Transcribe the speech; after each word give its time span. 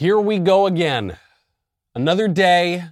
Here 0.00 0.18
we 0.18 0.38
go 0.38 0.64
again. 0.64 1.18
Another 1.94 2.26
day, 2.26 2.84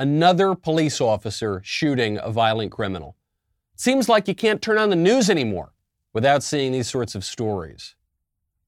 another 0.00 0.56
police 0.56 1.00
officer 1.00 1.60
shooting 1.62 2.18
a 2.20 2.32
violent 2.32 2.72
criminal. 2.72 3.14
Seems 3.76 4.08
like 4.08 4.26
you 4.26 4.34
can't 4.34 4.60
turn 4.60 4.76
on 4.76 4.90
the 4.90 4.96
news 4.96 5.30
anymore 5.30 5.74
without 6.12 6.42
seeing 6.42 6.72
these 6.72 6.90
sorts 6.90 7.14
of 7.14 7.24
stories. 7.24 7.94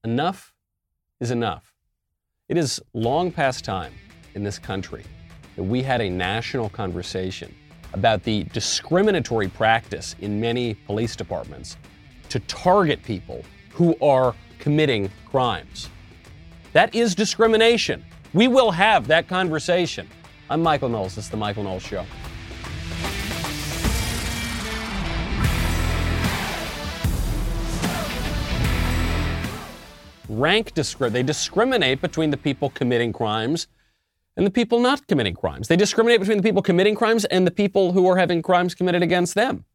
Enough 0.05 0.55
is 1.19 1.33
enough. 1.33 1.75
It 2.49 2.57
is 2.57 2.81
long 2.95 3.33
past 3.33 3.65
time 3.65 3.95
in 4.37 4.45
this 4.45 4.61
country 4.61 5.03
that 5.57 5.65
we 5.65 5.83
had 5.83 6.01
a 6.01 6.09
national 6.09 6.69
conversation 6.69 7.53
about 7.95 8.23
the 8.23 8.45
discriminatory 8.53 9.49
practice 9.49 10.15
in 10.21 10.41
many 10.41 10.75
police 10.75 11.17
departments 11.17 11.77
to 12.29 12.39
target 12.47 13.03
people 13.03 13.45
who 13.71 13.97
are 14.01 14.37
committing 14.61 15.11
crimes. 15.27 15.89
That 16.73 16.95
is 16.95 17.15
discrimination. 17.15 18.03
We 18.33 18.49
will 18.49 18.71
have 18.71 19.07
that 19.09 19.29
conversation. 19.29 20.09
I'm 20.49 20.63
Michael 20.63 20.89
Knowles. 20.89 21.15
This 21.15 21.27
is 21.27 21.31
The 21.31 21.37
Michael 21.37 21.65
Knowles 21.65 21.83
Show. 21.83 22.07
Rank 30.31 30.73
discri- 30.73 31.13
they 31.13 31.23
discriminate 31.23 32.01
between 32.01 32.31
the 32.31 32.39
people 32.39 32.71
committing 32.71 33.13
crimes 33.13 33.67
and 34.39 34.47
the 34.47 34.51
people 34.51 34.81
not 34.81 35.07
committing 35.07 35.35
crimes. 35.35 35.69
They 35.69 35.77
discriminate 35.77 36.21
between 36.21 36.39
the 36.39 36.43
people 36.43 36.63
committing 36.63 36.95
crimes 36.95 37.27
and 37.27 37.47
the 37.47 37.51
people 37.51 37.93
who 37.93 38.09
are 38.09 38.17
having 38.17 38.41
crimes 38.41 38.75
committed 38.75 39.03
against 39.03 39.35
them. 39.35 39.67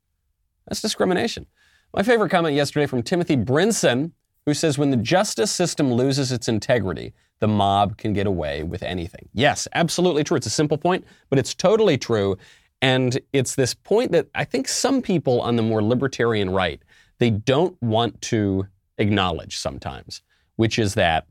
That's 0.67 0.81
discrimination. 0.81 1.45
My 1.93 2.01
favorite 2.01 2.31
comment 2.31 2.55
yesterday 2.55 2.87
from 2.87 3.03
Timothy 3.03 3.37
Brinson, 3.37 4.13
who 4.47 4.53
says 4.53 4.77
when 4.77 4.91
the 4.91 4.97
justice 4.97 5.51
system 5.51 5.91
loses 5.91 6.31
its 6.31 6.47
integrity, 6.47 7.13
the 7.39 7.47
mob 7.49 7.97
can 7.97 8.13
get 8.13 8.25
away 8.25 8.63
with 8.63 8.81
anything. 8.81 9.27
Yes, 9.33 9.67
absolutely 9.73 10.23
true. 10.23 10.37
It's 10.37 10.47
a 10.47 10.49
simple 10.49 10.77
point, 10.77 11.03
but 11.29 11.37
it's 11.37 11.53
totally 11.53 11.97
true. 11.97 12.37
And 12.81 13.19
it's 13.33 13.55
this 13.55 13.73
point 13.73 14.13
that 14.13 14.27
I 14.33 14.45
think 14.45 14.69
some 14.69 15.01
people 15.01 15.41
on 15.41 15.57
the 15.57 15.63
more 15.63 15.83
libertarian 15.83 16.49
right, 16.49 16.81
they 17.17 17.29
don't 17.29 17.75
want 17.81 18.21
to 18.21 18.65
acknowledge 18.97 19.57
sometimes, 19.57 20.21
which 20.55 20.79
is 20.79 20.93
that 20.93 21.27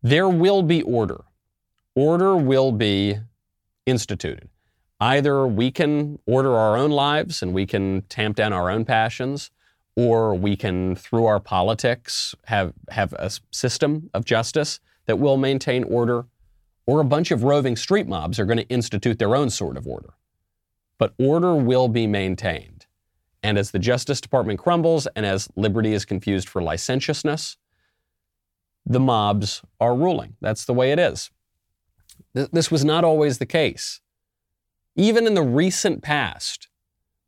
there 0.00 0.28
will 0.28 0.62
be 0.62 0.80
order. 0.82 1.24
Order 1.96 2.36
will 2.36 2.70
be 2.70 3.18
instituted. 3.84 4.48
Either 5.00 5.44
we 5.44 5.72
can 5.72 6.20
order 6.26 6.54
our 6.54 6.76
own 6.76 6.92
lives 6.92 7.42
and 7.42 7.52
we 7.52 7.66
can 7.66 8.02
tamp 8.02 8.36
down 8.36 8.52
our 8.52 8.70
own 8.70 8.84
passions, 8.84 9.50
or 9.96 10.34
we 10.34 10.56
can, 10.56 10.96
through 10.96 11.26
our 11.26 11.40
politics, 11.40 12.34
have, 12.46 12.72
have 12.90 13.12
a 13.14 13.30
system 13.50 14.10
of 14.14 14.24
justice 14.24 14.80
that 15.06 15.18
will 15.18 15.36
maintain 15.36 15.84
order, 15.84 16.26
or 16.86 17.00
a 17.00 17.04
bunch 17.04 17.30
of 17.30 17.44
roving 17.44 17.76
street 17.76 18.08
mobs 18.08 18.38
are 18.38 18.44
going 18.44 18.58
to 18.58 18.68
institute 18.68 19.18
their 19.18 19.36
own 19.36 19.50
sort 19.50 19.76
of 19.76 19.86
order. 19.86 20.14
But 20.98 21.14
order 21.18 21.54
will 21.54 21.88
be 21.88 22.06
maintained. 22.06 22.86
And 23.42 23.58
as 23.58 23.72
the 23.72 23.78
Justice 23.78 24.20
Department 24.20 24.60
crumbles 24.60 25.06
and 25.16 25.26
as 25.26 25.48
liberty 25.56 25.92
is 25.92 26.04
confused 26.04 26.48
for 26.48 26.62
licentiousness, 26.62 27.56
the 28.86 29.00
mobs 29.00 29.62
are 29.80 29.96
ruling. 29.96 30.36
That's 30.40 30.64
the 30.64 30.74
way 30.74 30.92
it 30.92 30.98
is. 30.98 31.30
This 32.34 32.70
was 32.70 32.84
not 32.84 33.04
always 33.04 33.38
the 33.38 33.46
case. 33.46 34.00
Even 34.96 35.26
in 35.26 35.34
the 35.34 35.42
recent 35.42 36.02
past, 36.02 36.68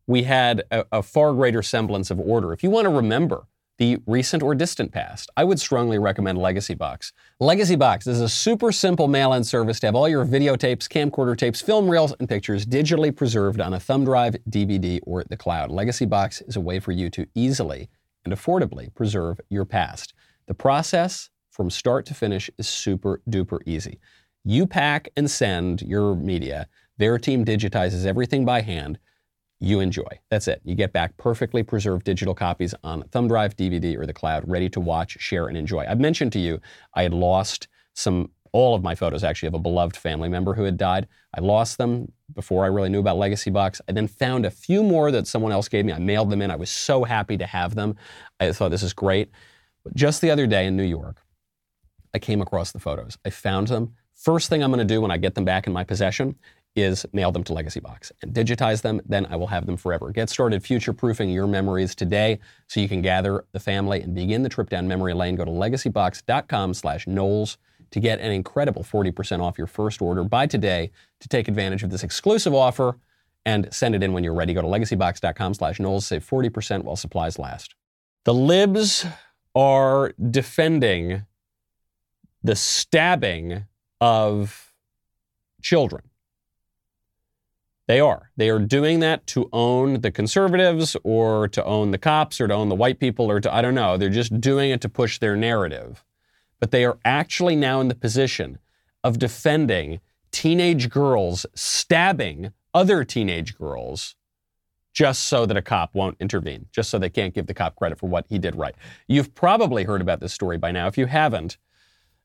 we 0.07 0.23
had 0.25 0.63
a, 0.71 0.85
a 0.93 1.03
far 1.03 1.33
greater 1.33 1.63
semblance 1.63 2.11
of 2.11 2.21
order. 2.21 2.53
If 2.53 2.63
you 2.63 2.71
want 2.71 2.85
to 2.87 2.91
remember 2.91 3.47
the 3.79 3.99
recent 4.07 4.43
or 4.43 4.55
distant 4.55 4.93
past, 4.93 5.31
I 5.37 5.45
would 5.45 5.59
strongly 5.59 5.99
recommend 5.99 6.39
Legacy 6.39 6.75
Box. 6.75 7.13
Legacy 7.41 7.75
Box 7.75 8.07
is 8.07 8.21
a 8.21 8.29
super 8.29 8.71
simple 8.71 9.09
mail-in 9.09 9.43
service 9.43 9.81
to 9.81 9.87
have 9.87 9.97
all 9.97 10.09
your 10.09 10.25
videotapes, 10.25 10.89
camcorder 10.89 11.37
tapes, 11.37 11.61
film 11.61 11.89
reels, 11.89 12.15
and 12.21 12.29
pictures 12.29 12.65
digitally 12.65 13.15
preserved 13.15 13.61
on 13.61 13.75
a 13.75 13.81
thumb 13.81 14.05
drive, 14.05 14.37
DVD, 14.49 15.01
or 15.03 15.25
the 15.25 15.37
cloud. 15.37 15.71
Legacy 15.71 16.07
Box 16.07 16.41
is 16.43 16.57
a 16.57 16.61
way 16.61 16.79
for 16.79 16.93
you 16.93 17.11
to 17.11 17.27
easily 17.35 17.89
and 18.25 18.33
affordably 18.33 18.95
preserve 18.95 19.41
your 19.51 19.65
past. 19.65 20.15
The 20.47 20.55
process 20.55 21.31
from 21.51 21.71
start 21.71 22.07
to 22.07 22.15
finish 22.15 22.51
is 22.59 22.69
super 22.69 23.23
duper 23.29 23.61
easy. 23.67 23.99
You 24.45 24.67
pack 24.67 25.09
and 25.17 25.31
send 25.31 25.83
your 25.83 26.15
media. 26.15 26.69
Their 26.99 27.19
team 27.19 27.45
digitizes 27.45 28.07
everything 28.07 28.45
by 28.45 28.61
hand 28.61 28.99
you 29.61 29.81
enjoy. 29.81 30.09
That's 30.31 30.49
it. 30.49 30.61
You 30.65 30.75
get 30.75 30.93
back 30.93 31.17
perfectly 31.17 31.63
preserved 31.63 32.05
digital 32.05 32.35
copies 32.35 32.75
on 32.85 33.03
thumb 33.09 33.29
drive, 33.29 33.57
DVD, 33.57 33.97
or 33.97 34.07
the 34.07 34.13
cloud, 34.13 34.45
ready 34.47 34.69
to 34.71 34.81
watch, 34.81 35.17
share, 35.21 35.47
and 35.47 35.57
enjoy. 35.57 35.87
I've 35.89 36.01
mentioned 36.01 36.33
to 36.33 36.39
you 36.39 36.61
I 36.95 37.03
had 37.03 37.15
lost 37.15 37.69
some, 37.95 38.31
all 38.53 38.75
of 38.75 38.83
my 38.83 38.95
photos 38.95 39.25
actually 39.25 39.49
of 39.49 39.55
a 39.55 39.59
beloved 39.59 39.97
family 39.97 40.29
member 40.29 40.55
who 40.55 40.65
had 40.65 40.77
died. 40.77 41.09
I 41.37 41.41
lost 41.41 41.79
them 41.79 42.13
before 42.35 42.65
I 42.65 42.69
really 42.69 42.89
knew 42.89 43.01
about 43.01 43.17
Legacy 43.17 43.51
Box. 43.51 43.81
I 43.89 43.93
then 43.93 44.09
found 44.09 44.45
a 44.45 44.51
few 44.51 44.83
more 44.83 45.11
that 45.11 45.27
someone 45.27 45.53
else 45.53 45.69
gave 45.69 45.85
me. 45.85 45.93
I 45.93 45.99
mailed 45.99 46.31
them 46.31 46.43
in. 46.43 46.51
I 46.51 46.57
was 46.57 46.71
so 46.71 47.05
happy 47.05 47.37
to 47.37 47.47
have 47.47 47.75
them. 47.75 47.97
I 48.41 48.53
thought 48.53 48.71
this 48.71 48.83
is 48.83 48.93
great. 48.93 49.31
But 49.83 49.95
just 49.95 50.21
the 50.21 50.31
other 50.31 50.47
day 50.47 50.67
in 50.67 50.77
New 50.77 50.85
York, 50.85 51.23
I 52.15 52.19
came 52.19 52.41
across 52.41 52.73
the 52.73 52.81
photos. 52.81 53.19
I 53.25 53.31
found 53.31 53.69
them. 53.69 53.95
First 54.15 54.49
thing 54.49 54.63
I'm 54.63 54.71
going 54.71 54.87
to 54.87 54.95
do 54.95 55.01
when 55.01 55.11
I 55.11 55.17
get 55.17 55.35
them 55.35 55.45
back 55.45 55.67
in 55.67 55.73
my 55.73 55.85
possession 55.85 56.37
is 56.77 57.07
mail 57.13 57.31
them 57.31 57.45
to 57.45 57.53
Legacy 57.53 57.81
Box 57.81 58.11
and 58.23 58.33
digitize 58.35 58.83
them. 58.83 59.01
Then 59.07 59.27
I 59.27 59.37
will 59.37 59.47
have 59.47 59.67
them 59.67 59.77
forever. 59.77 60.11
Get 60.11 60.29
started 60.29 60.63
future 60.63 60.93
proofing 60.93 61.31
your 61.31 61.47
memories 61.47 61.95
today 61.95 62.41
so 62.67 62.81
you 62.81 62.89
can 62.89 63.03
gather 63.03 63.45
the 63.53 63.61
family 63.61 64.01
and 64.01 64.15
begin 64.15 64.43
the 64.43 64.49
trip 64.49 64.71
down 64.71 64.89
memory 64.89 65.15
lane. 65.15 65.37
Go 65.37 65.45
to 65.45 65.51
legacybox.com 65.51 66.75
slash 66.75 67.07
Knowles 67.07 67.59
to 67.91 68.01
get 68.01 68.19
an 68.21 68.33
incredible 68.33 68.83
40% 68.83 69.41
off 69.41 69.57
your 69.57 69.69
first 69.69 70.03
order. 70.03 70.25
by 70.25 70.47
today 70.47 70.91
to 71.21 71.29
take 71.29 71.47
advantage 71.47 71.85
of 71.85 71.91
this 71.91 72.03
exclusive 72.03 72.53
offer 72.53 72.99
and 73.47 73.73
send 73.73 73.95
it 73.95 74.03
in 74.03 74.13
when 74.13 74.25
you're 74.25 74.35
ready. 74.35 74.53
Go 74.53 74.63
to 74.63 74.67
legacybox.com 74.67 75.55
slash 75.55 75.79
Knowles. 75.79 76.07
Save 76.07 76.27
40% 76.27 76.83
while 76.83 76.97
supplies 76.97 77.39
last. 77.39 77.75
The 78.25 78.35
libs 78.35 79.07
are 79.55 80.13
defending 80.31 81.27
the 82.43 82.57
stabbing 82.57 83.67
of 84.01 84.73
children 85.63 86.03
they 87.87 88.01
are. 88.01 88.31
They 88.37 88.49
are 88.49 88.59
doing 88.59 89.01
that 89.01 89.27
to 89.29 89.49
own 89.53 90.01
the 90.01 90.11
conservatives 90.11 90.97
or 91.05 91.49
to 91.49 91.65
own 91.65 91.91
the 91.91 91.99
cops 91.99 92.41
or 92.41 92.49
to 92.49 92.55
own 92.55 92.69
the 92.69 92.75
white 92.75 92.99
people 92.99 93.31
or 93.31 93.41
to, 93.41 93.55
I 93.55 93.61
don't 93.61 93.75
know. 93.75 93.97
They're 93.97 94.09
just 94.09 94.41
doing 94.41 94.71
it 94.71 94.81
to 94.83 94.89
push 94.89 95.19
their 95.19 95.37
narrative. 95.37 96.05
But 96.61 96.71
they 96.71 96.85
are 96.85 96.99
actually 97.05 97.57
now 97.57 97.81
in 97.81 97.89
the 97.89 97.95
position 97.95 98.59
of 99.03 99.19
defending 99.19 100.01
teenage 100.33 100.89
girls 100.89 101.45
stabbing 101.55 102.53
other 102.73 103.05
teenage 103.05 103.57
girls 103.57 104.17
just 104.95 105.25
so 105.25 105.45
that 105.45 105.57
a 105.57 105.63
cop 105.63 105.95
won't 105.95 106.17
intervene, 106.21 106.67
just 106.73 106.89
so 106.89 106.99
they 106.99 107.11
can't 107.11 107.35
give 107.35 107.47
the 107.47 107.55
cop 107.55 107.77
credit 107.77 107.99
for 107.99 108.09
what 108.09 108.27
he 108.29 108.39
did 108.39 108.55
right. 108.55 108.75
You've 109.09 109.35
probably 109.35 109.85
heard 109.85 110.01
about 110.01 110.21
this 110.21 110.33
story 110.33 110.57
by 110.57 110.71
now. 110.71 110.87
If 110.87 110.97
you 110.97 111.07
haven't, 111.07 111.59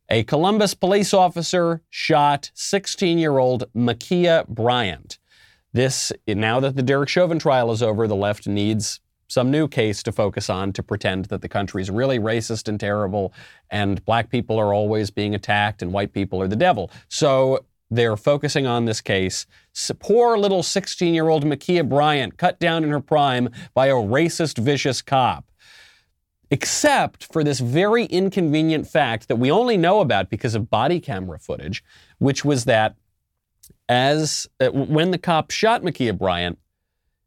a 0.09 0.24
Columbus 0.24 0.74
police 0.74 1.14
officer 1.14 1.81
shot 1.90 2.52
16 2.53 3.19
year 3.19 3.38
old 3.38 3.72
Ma'Khia 3.75 4.48
Bryant. 4.48 5.19
This, 5.72 6.12
now 6.28 6.59
that 6.59 6.75
the 6.75 6.84
Derek 6.84 7.09
Chauvin 7.09 7.40
trial 7.40 7.72
is 7.72 7.84
over, 7.84 8.07
the 8.07 8.16
left 8.16 8.47
needs 8.47 9.00
some 9.28 9.52
new 9.52 9.68
case 9.68 10.02
to 10.03 10.12
focus 10.12 10.50
on 10.50 10.74
to 10.74 10.81
pretend 10.81 11.25
that 11.25 11.41
the 11.41 11.47
country 11.47 11.81
is 11.81 11.91
really 11.91 12.18
racist 12.18 12.68
and 12.68 12.80
terrible 12.80 13.31
and 13.69 14.03
black 14.03 14.31
people 14.31 14.57
are 14.57 14.74
always 14.74 15.12
being 15.12 15.35
attacked 15.35 15.84
and 15.84 15.94
white 15.94 16.12
people 16.12 16.41
are 16.41 16.47
the 16.47 16.56
devil. 16.56 16.90
So 17.07 17.66
they're 17.91 18.18
focusing 18.18 18.66
on 18.66 18.85
this 18.85 19.02
case. 19.02 19.46
Poor 20.00 20.38
little 20.38 20.63
16 20.63 21.13
year 21.13 21.30
old 21.30 21.46
Ma'Khia 21.46 21.88
Bryant, 21.88 22.38
cut 22.38 22.59
down 22.59 22.84
in 22.84 22.90
her 22.90 23.00
prime 23.00 23.50
by 23.74 23.88
a 23.88 23.94
racist, 23.94 24.57
vicious 24.57 25.01
cop. 25.01 25.46
Except 26.51 27.31
for 27.31 27.44
this 27.44 27.59
very 27.59 28.06
inconvenient 28.06 28.88
fact 28.88 29.28
that 29.28 29.36
we 29.36 29.51
only 29.51 29.78
know 29.78 30.00
about 30.00 30.31
because 30.31 30.56
of 30.56 30.72
body 30.72 31.00
camera 31.00 31.38
footage, 31.38 31.84
which 32.18 32.44
was 32.44 32.65
that 32.65 32.95
as 33.89 34.47
uh, 34.59 34.69
when 34.69 35.09
the 35.09 35.18
cop 35.18 35.50
shot 35.50 35.81
Ma'Khia 35.81 36.18
Bryant, 36.18 36.59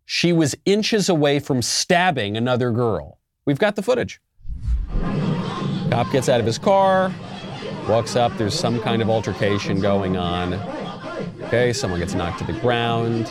she 0.05 0.33
was 0.33 0.55
inches 0.65 1.09
away 1.09 1.41
from 1.41 1.61
stabbing 1.61 2.37
another 2.37 2.71
girl. 2.71 3.19
We've 3.45 3.59
got 3.59 3.75
the 3.75 3.83
footage. 3.83 4.21
Cop 5.91 6.11
gets 6.13 6.29
out 6.29 6.39
of 6.41 6.47
his 6.47 6.59
car, 6.59 7.13
walks 7.89 8.15
up. 8.17 8.37
There's 8.39 8.59
some 8.59 8.81
kind 8.81 9.03
of 9.03 9.11
altercation 9.11 9.81
going 9.81 10.17
on. 10.17 10.55
Okay, 11.43 11.73
someone 11.73 12.01
gets 12.01 12.15
knocked 12.15 12.39
to 12.39 12.45
the 12.45 12.59
ground. 12.61 13.27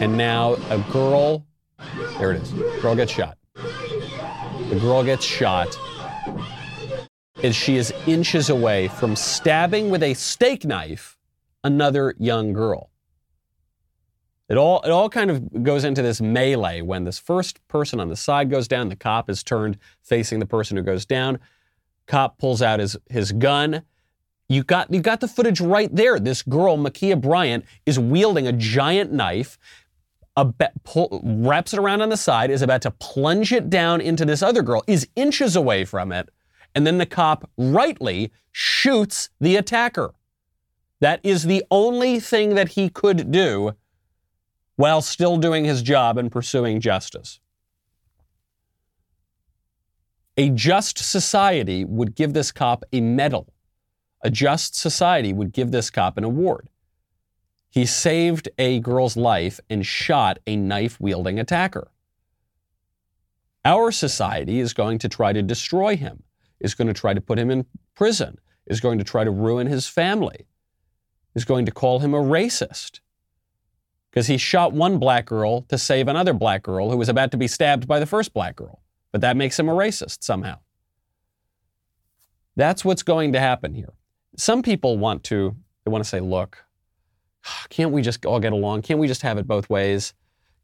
And 0.00 0.16
now 0.16 0.54
a 0.70 0.78
girl, 0.92 1.44
there 2.18 2.32
it 2.32 2.42
is, 2.42 2.52
girl 2.80 2.94
gets 2.94 3.12
shot. 3.12 3.36
The 3.54 4.78
girl 4.80 5.02
gets 5.02 5.24
shot 5.24 5.76
as 7.42 7.56
she 7.56 7.76
is 7.76 7.92
inches 8.06 8.50
away 8.50 8.88
from 8.88 9.16
stabbing 9.16 9.90
with 9.90 10.02
a 10.02 10.14
steak 10.14 10.64
knife 10.64 11.18
another 11.64 12.14
young 12.18 12.52
girl. 12.52 12.90
It 14.48 14.56
all, 14.56 14.80
it 14.82 14.90
all 14.90 15.08
kind 15.08 15.30
of 15.30 15.62
goes 15.62 15.84
into 15.84 16.02
this 16.02 16.20
melee 16.20 16.80
when 16.80 17.04
this 17.04 17.18
first 17.18 17.66
person 17.68 18.00
on 18.00 18.08
the 18.08 18.16
side 18.16 18.50
goes 18.50 18.66
down, 18.66 18.88
the 18.88 18.96
cop 18.96 19.30
is 19.30 19.44
turned 19.44 19.78
facing 20.02 20.40
the 20.40 20.46
person 20.46 20.76
who 20.76 20.82
goes 20.82 21.06
down. 21.06 21.38
Cop 22.06 22.36
pulls 22.38 22.60
out 22.60 22.80
his, 22.80 22.96
his 23.08 23.30
gun. 23.30 23.82
You 24.48 24.64
got 24.64 24.92
you 24.92 25.00
got 25.00 25.20
the 25.20 25.28
footage 25.28 25.60
right 25.60 25.94
there. 25.94 26.18
This 26.18 26.42
girl, 26.42 26.76
Ma'Khia 26.76 27.20
Bryant, 27.20 27.64
is 27.86 28.00
wielding 28.00 28.48
a 28.48 28.52
giant 28.52 29.12
knife, 29.12 29.56
pull, 30.82 31.20
wraps 31.22 31.72
it 31.72 31.78
around 31.78 32.02
on 32.02 32.08
the 32.08 32.16
side, 32.16 32.50
is 32.50 32.60
about 32.60 32.82
to 32.82 32.90
plunge 32.90 33.52
it 33.52 33.70
down 33.70 34.00
into 34.00 34.24
this 34.24 34.42
other 34.42 34.62
girl, 34.62 34.82
is 34.88 35.06
inches 35.14 35.54
away 35.54 35.84
from 35.84 36.10
it, 36.10 36.28
and 36.74 36.84
then 36.84 36.98
the 36.98 37.06
cop 37.06 37.48
rightly 37.56 38.32
shoots 38.50 39.30
the 39.40 39.54
attacker. 39.54 40.14
That 41.00 41.20
is 41.22 41.44
the 41.44 41.64
only 41.70 42.20
thing 42.20 42.54
that 42.54 42.70
he 42.70 42.88
could 42.88 43.30
do 43.30 43.72
while 44.76 45.02
still 45.02 45.36
doing 45.36 45.64
his 45.64 45.82
job 45.82 46.18
and 46.18 46.30
pursuing 46.30 46.80
justice. 46.80 47.40
A 50.36 50.48
just 50.50 50.98
society 50.98 51.84
would 51.84 52.14
give 52.14 52.32
this 52.32 52.52
cop 52.52 52.84
a 52.92 53.00
medal. 53.00 53.52
A 54.22 54.30
just 54.30 54.74
society 54.74 55.32
would 55.32 55.52
give 55.52 55.70
this 55.70 55.90
cop 55.90 56.16
an 56.16 56.24
award. 56.24 56.68
He 57.70 57.86
saved 57.86 58.48
a 58.58 58.80
girl's 58.80 59.16
life 59.16 59.60
and 59.70 59.84
shot 59.84 60.38
a 60.46 60.56
knife 60.56 60.98
wielding 61.00 61.38
attacker. 61.38 61.90
Our 63.64 63.92
society 63.92 64.60
is 64.60 64.72
going 64.72 64.98
to 65.00 65.08
try 65.08 65.32
to 65.32 65.42
destroy 65.42 65.96
him, 65.96 66.22
is 66.58 66.74
going 66.74 66.88
to 66.88 66.94
try 66.94 67.14
to 67.14 67.20
put 67.20 67.38
him 67.38 67.50
in 67.50 67.66
prison, 67.94 68.38
is 68.66 68.80
going 68.80 68.98
to 68.98 69.04
try 69.04 69.24
to 69.24 69.30
ruin 69.30 69.66
his 69.66 69.86
family, 69.86 70.46
is 71.34 71.44
going 71.44 71.66
to 71.66 71.72
call 71.72 72.00
him 72.00 72.14
a 72.14 72.18
racist 72.18 73.00
because 74.10 74.26
he 74.26 74.36
shot 74.36 74.72
one 74.72 74.98
black 74.98 75.26
girl 75.26 75.62
to 75.62 75.78
save 75.78 76.08
another 76.08 76.32
black 76.32 76.62
girl 76.62 76.90
who 76.90 76.96
was 76.96 77.08
about 77.08 77.30
to 77.30 77.36
be 77.36 77.46
stabbed 77.46 77.86
by 77.86 77.98
the 77.98 78.06
first 78.06 78.34
black 78.34 78.56
girl. 78.56 78.82
But 79.12 79.20
that 79.20 79.36
makes 79.36 79.58
him 79.58 79.68
a 79.68 79.72
racist 79.72 80.22
somehow. 80.22 80.58
That's 82.56 82.84
what's 82.84 83.02
going 83.02 83.32
to 83.32 83.40
happen 83.40 83.74
here. 83.74 83.92
Some 84.36 84.62
people 84.62 84.98
want 84.98 85.24
to 85.24 85.56
they 85.84 85.90
want 85.90 86.04
to 86.04 86.08
say, 86.08 86.20
look, 86.20 86.64
can't 87.68 87.92
we 87.92 88.02
just 88.02 88.24
all 88.26 88.40
get 88.40 88.52
along? 88.52 88.82
Can't 88.82 89.00
we 89.00 89.06
just 89.06 89.22
have 89.22 89.38
it 89.38 89.46
both 89.46 89.70
ways? 89.70 90.14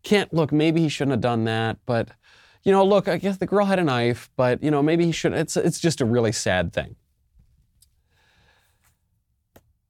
Can't 0.02 0.32
look, 0.32 0.52
maybe 0.52 0.80
he 0.80 0.88
shouldn't 0.88 1.12
have 1.12 1.20
done 1.20 1.44
that, 1.44 1.78
but 1.86 2.10
you 2.62 2.72
know, 2.72 2.84
look, 2.84 3.06
I 3.06 3.16
guess 3.16 3.36
the 3.36 3.46
girl 3.46 3.66
had 3.66 3.78
a 3.78 3.84
knife, 3.84 4.28
but 4.36 4.62
you 4.62 4.70
know, 4.70 4.82
maybe 4.82 5.04
he 5.04 5.12
should 5.12 5.32
it's 5.32 5.56
it's 5.56 5.80
just 5.80 6.00
a 6.00 6.04
really 6.04 6.32
sad 6.32 6.72
thing. 6.72 6.96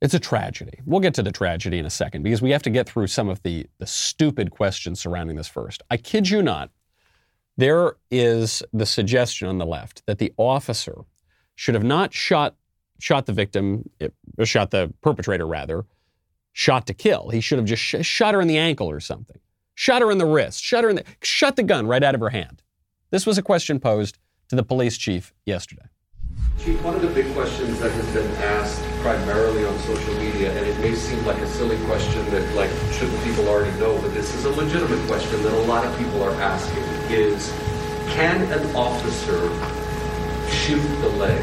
It's 0.03 0.15
a 0.15 0.21
tragedy. 0.21 0.81
We'll 0.85 1.01
get 1.01 1.15
to 1.15 1.23
the 1.23 1.33
tragedy 1.33 1.79
in 1.79 1.87
a 1.87 1.91
second 1.91 2.23
because 2.23 2.43
we 2.43 2.51
have 2.51 2.63
to 2.65 2.71
get 2.71 2.89
through 2.89 3.07
some 3.07 3.29
of 3.29 3.43
the, 3.43 3.67
the 3.79 3.87
stupid 3.87 4.51
questions 4.51 5.01
surrounding 5.01 5.37
this 5.37 5.49
first. 5.49 5.83
I 5.91 5.97
kid 5.97 6.29
you 6.29 6.43
not, 6.43 6.71
there 7.57 7.97
is 8.11 8.63
the 8.73 8.85
suggestion 8.85 9.49
on 9.49 9.57
the 9.57 9.65
left 9.65 10.03
that 10.07 10.19
the 10.19 10.33
officer 10.37 11.05
should 11.55 11.75
have 11.75 11.85
not 11.85 12.13
shot 12.13 12.55
shot 12.99 13.27
the 13.27 13.33
victim, 13.33 13.89
shot 14.45 14.71
the 14.71 14.93
perpetrator 15.03 15.47
rather, 15.47 15.85
shot 16.53 16.87
to 16.87 16.95
kill. 16.95 17.29
He 17.29 17.43
should 17.43 17.59
have 17.59 17.67
just 17.67 17.83
sh- 17.83 17.97
shot 18.01 18.33
her 18.33 18.41
in 18.41 18.49
the 18.49 18.57
ankle 18.57 18.89
or 18.89 19.01
something, 19.01 19.39
shot 19.75 20.01
her 20.01 20.11
in 20.11 20.17
the 20.17 20.25
wrist, 20.25 20.63
shot 20.63 20.85
her 20.85 20.91
in 20.91 20.97
the 20.97 21.05
shot 21.23 21.57
the 21.57 21.63
gun 21.63 21.87
right 21.87 22.03
out 22.03 22.15
of 22.15 22.21
her 22.21 22.31
hand. 22.31 22.63
This 23.11 23.27
was 23.27 23.37
a 23.37 23.43
question 23.43 23.81
posed 23.81 24.19
to 24.49 24.57
the 24.57 24.63
police 24.63 24.97
chief 24.97 25.35
yesterday. 25.45 25.87
Chief, 26.59 26.83
one 26.83 26.95
of 26.95 27.03
the 27.03 27.09
big 27.09 27.33
questions 27.35 27.79
that 27.81 27.91
has 27.91 28.15
been 28.15 28.31
asked 28.43 28.83
primarily 29.07 29.65
on 29.65 29.79
social 29.79 30.15
media, 30.15 30.51
and 30.59 30.67
it 30.67 30.77
may 30.81 30.93
seem 30.93 31.25
like 31.25 31.39
a 31.39 31.47
silly 31.47 31.79
question 31.85 32.29
that, 32.31 32.43
like, 32.57 32.69
shouldn't 32.91 33.23
people 33.23 33.49
already 33.49 33.71
know, 33.79 33.97
but 34.03 34.13
this 34.13 34.35
is 34.35 34.47
a 34.47 34.51
legitimate 34.51 34.99
question 35.07 35.41
that 35.45 35.53
a 35.53 35.63
lot 35.67 35.87
of 35.87 35.97
people 35.97 36.25
are 36.25 36.35
asking, 36.41 36.83
is 37.09 37.53
can 38.09 38.43
an 38.51 38.75
officer 38.75 39.39
shoot 40.51 40.83
the 41.03 41.09
leg? 41.11 41.41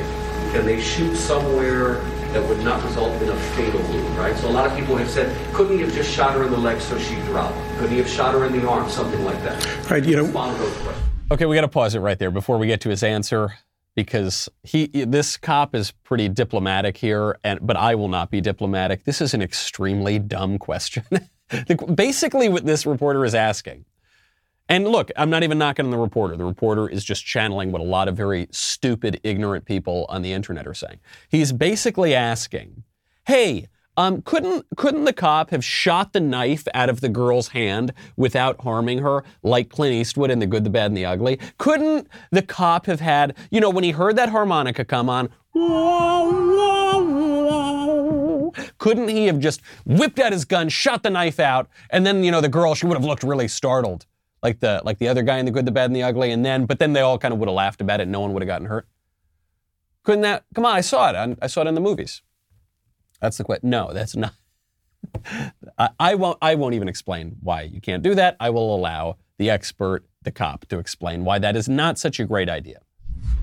Can 0.52 0.66
they 0.66 0.82
shoot 0.82 1.16
somewhere 1.16 2.02
that 2.34 2.46
would 2.50 2.62
not 2.66 2.84
result 2.84 3.14
in 3.22 3.30
a 3.30 3.36
fatal 3.56 3.80
wound, 3.80 4.18
right? 4.18 4.36
So 4.36 4.50
a 4.50 4.52
lot 4.52 4.70
of 4.70 4.78
people 4.78 4.98
have 4.98 5.10
said, 5.10 5.34
couldn't 5.54 5.78
he 5.78 5.84
have 5.84 5.94
just 5.94 6.12
shot 6.12 6.34
her 6.34 6.44
in 6.44 6.52
the 6.52 6.58
leg 6.58 6.82
so 6.82 7.00
she 7.00 7.16
dropped? 7.22 7.56
Couldn't 7.78 7.92
he 7.92 7.98
have 8.00 8.10
shot 8.10 8.34
her 8.34 8.44
in 8.46 8.52
the 8.52 8.68
arm? 8.68 8.90
Something 8.90 9.24
like 9.24 9.42
that. 9.44 9.90
Right, 9.90 10.04
you 10.04 10.18
know. 10.18 10.26
Okay, 11.32 11.46
we 11.46 11.56
got 11.56 11.62
to 11.62 11.70
pause 11.70 11.96
it 11.96 12.00
right 12.00 12.20
there 12.20 12.30
before 12.30 12.58
we 12.58 12.68
get 12.68 12.82
to 12.82 12.90
his 12.90 13.04
answer 13.04 13.54
because 13.96 14.50
he 14.64 14.88
this 14.88 15.38
cop 15.38 15.76
is 15.76 15.92
pretty 15.92 16.30
diplomatic 16.30 16.98
here 16.98 17.38
and 17.44 17.60
but 17.62 17.78
I 17.78 17.96
will 17.96 18.08
not 18.08 18.32
be 18.32 18.42
diplomatic. 18.42 19.04
This 19.04 19.22
is 19.22 19.34
an 19.34 19.42
extremely 19.42 20.20
dumb 20.20 20.58
question. 20.58 21.04
Basically 21.96 22.50
what 22.50 22.66
this 22.66 22.86
reporter 22.86 23.26
is 23.26 23.36
asking. 23.36 23.86
And 24.70 24.88
look, 24.88 25.12
I'm 25.18 25.30
not 25.30 25.44
even 25.44 25.58
knocking 25.58 25.86
on 25.86 25.92
the 25.92 25.98
reporter. 25.98 26.38
The 26.38 26.46
reporter 26.46 26.88
is 26.88 27.04
just 27.04 27.26
channeling 27.26 27.72
what 27.72 27.82
a 27.82 27.86
lot 27.86 28.08
of 28.08 28.16
very 28.16 28.48
stupid 28.50 29.20
ignorant 29.24 29.66
people 29.66 30.06
on 30.10 30.22
the 30.22 30.32
internet 30.32 30.66
are 30.66 30.74
saying. 30.74 31.00
He's 31.30 31.52
basically 31.52 32.16
asking, 32.16 32.84
"Hey, 33.26 33.68
um, 33.98 34.22
couldn't 34.22 34.66
couldn't 34.76 35.04
the 35.04 35.14
cop 35.14 35.52
have 35.52 35.64
shot 35.64 36.14
the 36.14 36.20
knife 36.20 36.68
out 36.74 36.90
of 36.90 37.02
the 37.02 37.10
girl's 37.10 37.50
hand 37.50 37.94
without 38.18 38.62
harming 38.62 39.00
her, 39.00 39.24
like 39.44 39.70
Clint 39.70 39.94
Eastwood 39.94 40.32
in 40.32 40.40
The 40.40 40.48
Good, 40.48 40.64
the 40.64 40.70
Bad, 40.70 40.88
and 40.88 40.98
the 40.98 41.06
Ugly? 41.06 41.40
Couldn't 41.58 42.08
the 42.32 42.42
cop 42.42 42.88
have 42.88 43.00
had, 43.00 43.36
you 43.52 43.60
know, 43.60 43.70
when 43.70 43.84
he 43.84 43.92
heard 43.92 44.16
that 44.16 44.30
harmonica 44.30 44.84
come 44.84 45.10
on, 45.10 45.30
couldn't 48.78 49.08
he 49.10 49.28
have 49.28 49.40
just 49.40 49.62
whipped 49.86 50.20
out 50.20 50.32
his 50.32 50.46
gun, 50.46 50.70
shot 50.70 51.04
the 51.04 51.10
knife 51.10 51.40
out, 51.40 51.70
and 51.92 52.06
then 52.06 52.24
you 52.24 52.32
know 52.32 52.42
the 52.42 52.50
girl 52.50 52.74
she 52.74 52.86
would 52.88 52.98
have 52.98 53.06
looked 53.06 53.24
really 53.24 53.48
startled, 53.48 54.08
like 54.42 54.60
the 54.60 54.82
like 54.84 54.98
the 54.98 55.08
other 55.08 55.22
guy 55.22 55.38
in 55.38 55.46
The 55.46 55.52
Good, 55.52 55.66
the 55.66 55.72
Bad, 55.72 55.86
and 55.86 55.96
the 55.96 56.04
Ugly, 56.04 56.32
and 56.32 56.44
then 56.44 56.66
but 56.66 56.80
then 56.80 56.94
they 56.94 57.02
all 57.02 57.20
kind 57.20 57.34
of 57.34 57.40
would 57.40 57.48
have 57.48 57.56
laughed 57.56 57.82
about 57.82 58.02
it, 58.02 58.08
no 58.08 58.22
one 58.22 58.34
would 58.34 58.42
have 58.42 58.48
gotten 58.48 58.68
hurt. 58.68 58.88
Couldn't 60.04 60.22
that? 60.22 60.46
Come 60.56 60.66
on, 60.66 60.76
I 60.76 60.82
saw 60.82 61.12
it. 61.12 61.38
I 61.42 61.48
saw 61.48 61.62
it 61.62 61.68
in 61.68 61.76
the 61.76 61.82
movies. 61.82 62.24
That's 63.24 63.38
the 63.38 63.46
question. 63.46 63.70
No, 63.70 63.94
that's 63.94 64.18
not. 64.18 64.34
I, 65.80 65.90
I 65.98 66.16
won't. 66.16 66.38
I 66.42 66.56
won't 66.56 66.76
even 66.76 66.90
explain 66.90 67.38
why 67.40 67.62
you 67.62 67.80
can't 67.80 68.04
do 68.04 68.16
that. 68.16 68.36
I 68.42 68.50
will 68.50 68.76
allow 68.76 69.16
the 69.38 69.50
expert, 69.50 70.04
the 70.24 70.32
cop, 70.32 70.66
to 70.66 70.78
explain 70.78 71.24
why 71.24 71.40
that 71.40 71.56
is 71.56 71.70
not 71.70 71.98
such 71.98 72.20
a 72.20 72.26
great 72.26 72.50
idea. 72.50 72.80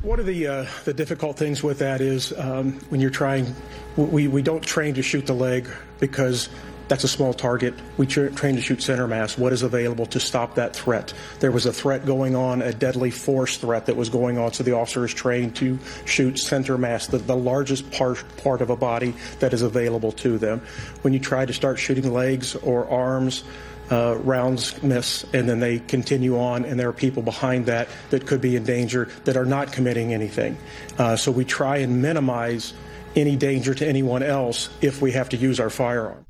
One 0.03 0.21
of 0.21 0.27
the 0.27 0.47
uh, 0.47 0.67
the 0.85 0.93
difficult 0.93 1.39
things 1.39 1.63
with 1.63 1.79
that 1.79 2.03
is 2.03 2.35
um, 2.39 2.75
when 2.91 3.01
you're 3.01 3.09
trying, 3.09 3.55
we, 3.97 4.29
we 4.29 4.43
don't 4.43 4.63
train 4.63 4.93
to 4.97 5.03
shoot 5.03 5.27
the 5.27 5.33
leg 5.33 5.67
because 5.99 6.51
that's 6.91 7.05
a 7.05 7.09
small 7.09 7.33
target. 7.33 7.73
We 7.99 8.07
tra- 8.09 8.33
train 8.33 8.57
to 8.57 8.61
shoot 8.61 8.83
center 8.83 9.07
mass. 9.07 9.39
What 9.39 9.53
is 9.53 9.63
available 9.63 10.07
to 10.07 10.19
stop 10.19 10.57
that 10.57 10.75
threat? 10.75 11.15
There 11.39 11.53
was 11.53 11.65
a 11.65 11.73
threat 11.73 12.05
going 12.05 12.35
on, 12.35 12.63
a 12.63 12.73
deadly 12.73 13.13
force 13.13 13.57
threat 13.59 13.87
that 13.87 13.95
was 13.95 14.09
going 14.09 14.39
on, 14.39 14.53
so 14.53 14.65
the 14.65 14.75
officer 14.75 15.05
is 15.05 15.15
trained 15.15 15.55
to 15.57 15.79
shoot 16.05 16.41
center 16.41 16.77
mass, 16.77 17.07
the, 17.07 17.19
the 17.19 17.37
largest 17.37 17.89
part, 17.93 18.25
part 18.39 18.61
of 18.61 18.71
a 18.71 18.77
body 18.77 19.15
that 19.39 19.53
is 19.53 19.63
available 19.63 20.11
to 20.11 20.37
them. 20.37 20.63
When 21.03 21.13
you 21.13 21.21
try 21.21 21.47
to 21.47 21.53
start 21.53 21.79
shooting 21.79 22.13
legs 22.13 22.57
or 22.57 22.89
arms, 22.91 23.45
uh, 23.93 24.17
rounds 24.19 24.83
miss, 24.83 25.25
and 25.33 25.49
then 25.49 25.61
they 25.61 25.79
continue 25.79 26.41
on, 26.41 26.65
and 26.65 26.79
there 26.79 26.89
are 26.89 26.93
people 26.93 27.23
behind 27.23 27.67
that 27.67 27.87
that 28.11 28.27
could 28.27 28.41
be 28.41 28.57
in 28.57 28.65
danger 28.65 29.09
that 29.27 29.37
are 29.37 29.47
not 29.47 29.71
committing 29.71 30.13
anything. 30.13 30.59
Uh, 30.99 31.15
so 31.15 31.31
we 31.31 31.45
try 31.45 31.77
and 31.77 32.03
minimize 32.03 32.75
any 33.15 33.37
danger 33.37 33.75
to 33.75 33.87
anyone 33.87 34.25
else 34.25 34.71
if 34.81 35.01
we 35.01 35.13
have 35.13 35.29
to 35.29 35.37
use 35.37 35.61
our 35.61 35.71
firearm. 35.71 36.27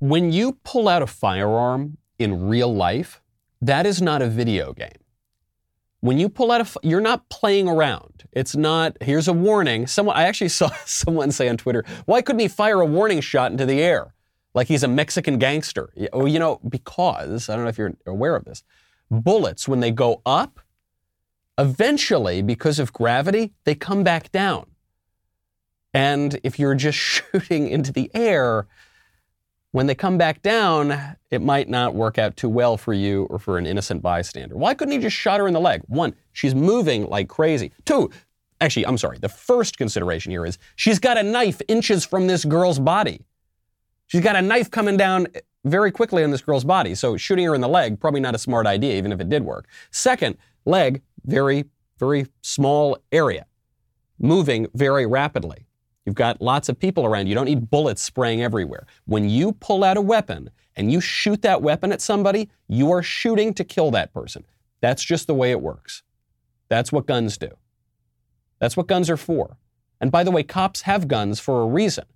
When 0.00 0.30
you 0.32 0.52
pull 0.62 0.88
out 0.88 1.02
a 1.02 1.06
firearm 1.06 1.98
in 2.18 2.48
real 2.48 2.72
life, 2.72 3.20
that 3.60 3.84
is 3.84 4.00
not 4.00 4.22
a 4.22 4.28
video 4.28 4.72
game. 4.72 4.92
When 6.00 6.18
you 6.18 6.28
pull 6.28 6.52
out 6.52 6.60
a, 6.60 6.86
you're 6.86 7.00
not 7.00 7.28
playing 7.28 7.68
around. 7.68 8.24
It's 8.30 8.54
not, 8.54 8.96
here's 9.00 9.26
a 9.26 9.32
warning. 9.32 9.88
Someone, 9.88 10.16
I 10.16 10.24
actually 10.24 10.48
saw 10.60 10.70
someone 10.84 11.32
say 11.32 11.48
on 11.48 11.56
Twitter, 11.56 11.84
why 12.06 12.22
couldn't 12.22 12.40
he 12.40 12.48
fire 12.48 12.80
a 12.80 12.86
warning 12.86 13.20
shot 13.20 13.50
into 13.50 13.66
the 13.66 13.82
air? 13.82 14.14
Like 14.54 14.68
he's 14.68 14.84
a 14.84 14.88
Mexican 14.88 15.38
gangster. 15.38 15.90
Well, 15.96 16.08
oh, 16.12 16.26
you 16.26 16.38
know, 16.38 16.60
because, 16.68 17.48
I 17.48 17.56
don't 17.56 17.64
know 17.64 17.70
if 17.70 17.78
you're 17.78 17.96
aware 18.06 18.36
of 18.36 18.44
this, 18.44 18.62
bullets, 19.10 19.66
when 19.66 19.80
they 19.80 19.90
go 19.90 20.22
up, 20.24 20.60
eventually, 21.58 22.40
because 22.40 22.78
of 22.78 22.92
gravity, 22.92 23.52
they 23.64 23.74
come 23.74 24.04
back 24.04 24.30
down. 24.30 24.66
And 25.92 26.38
if 26.44 26.58
you're 26.58 26.76
just 26.76 26.98
shooting 27.32 27.68
into 27.68 27.92
the 27.92 28.12
air, 28.14 28.68
when 29.72 29.86
they 29.86 29.94
come 29.94 30.16
back 30.16 30.42
down, 30.42 31.16
it 31.30 31.42
might 31.42 31.68
not 31.68 31.94
work 31.94 32.18
out 32.18 32.36
too 32.36 32.48
well 32.48 32.76
for 32.76 32.94
you 32.94 33.24
or 33.24 33.38
for 33.38 33.58
an 33.58 33.66
innocent 33.66 34.02
bystander. 34.02 34.56
Why 34.56 34.74
couldn't 34.74 34.92
he 34.92 34.98
just 34.98 35.16
shot 35.16 35.40
her 35.40 35.46
in 35.46 35.54
the 35.54 35.60
leg? 35.60 35.82
One, 35.86 36.14
she's 36.32 36.54
moving 36.54 37.06
like 37.06 37.28
crazy. 37.28 37.72
Two, 37.84 38.10
actually, 38.60 38.86
I'm 38.86 38.98
sorry, 38.98 39.18
the 39.18 39.28
first 39.28 39.76
consideration 39.76 40.32
here 40.32 40.46
is 40.46 40.58
she's 40.76 40.98
got 40.98 41.18
a 41.18 41.22
knife 41.22 41.60
inches 41.68 42.04
from 42.04 42.26
this 42.26 42.44
girl's 42.44 42.78
body. 42.78 43.26
She's 44.06 44.22
got 44.22 44.36
a 44.36 44.42
knife 44.42 44.70
coming 44.70 44.96
down 44.96 45.26
very 45.64 45.90
quickly 45.90 46.24
on 46.24 46.30
this 46.30 46.40
girl's 46.40 46.64
body. 46.64 46.94
So 46.94 47.18
shooting 47.18 47.44
her 47.44 47.54
in 47.54 47.60
the 47.60 47.68
leg, 47.68 48.00
probably 48.00 48.20
not 48.20 48.34
a 48.34 48.38
smart 48.38 48.66
idea, 48.66 48.94
even 48.96 49.12
if 49.12 49.20
it 49.20 49.28
did 49.28 49.44
work. 49.44 49.68
Second, 49.90 50.38
leg, 50.64 51.02
very, 51.26 51.66
very 51.98 52.26
small 52.40 52.96
area, 53.12 53.44
moving 54.18 54.66
very 54.72 55.04
rapidly. 55.04 55.67
You've 56.08 56.14
got 56.14 56.40
lots 56.40 56.70
of 56.70 56.78
people 56.78 57.04
around. 57.04 57.26
You 57.26 57.34
don't 57.34 57.44
need 57.44 57.68
bullets 57.68 58.00
spraying 58.00 58.42
everywhere. 58.42 58.86
When 59.04 59.28
you 59.28 59.52
pull 59.52 59.84
out 59.84 59.98
a 59.98 60.00
weapon 60.00 60.48
and 60.74 60.90
you 60.90 61.02
shoot 61.02 61.42
that 61.42 61.60
weapon 61.60 61.92
at 61.92 62.00
somebody, 62.00 62.48
you 62.66 62.90
are 62.92 63.02
shooting 63.02 63.52
to 63.52 63.62
kill 63.62 63.90
that 63.90 64.14
person. 64.14 64.46
That's 64.80 65.04
just 65.04 65.26
the 65.26 65.34
way 65.34 65.50
it 65.50 65.60
works. 65.60 66.02
That's 66.70 66.90
what 66.90 67.06
guns 67.06 67.36
do. 67.36 67.50
That's 68.58 68.74
what 68.74 68.86
guns 68.86 69.10
are 69.10 69.18
for. 69.18 69.58
And 70.00 70.10
by 70.10 70.24
the 70.24 70.30
way, 70.30 70.42
cops 70.42 70.80
have 70.80 71.08
guns 71.08 71.40
for 71.40 71.60
a 71.60 71.66
reason. 71.66 72.06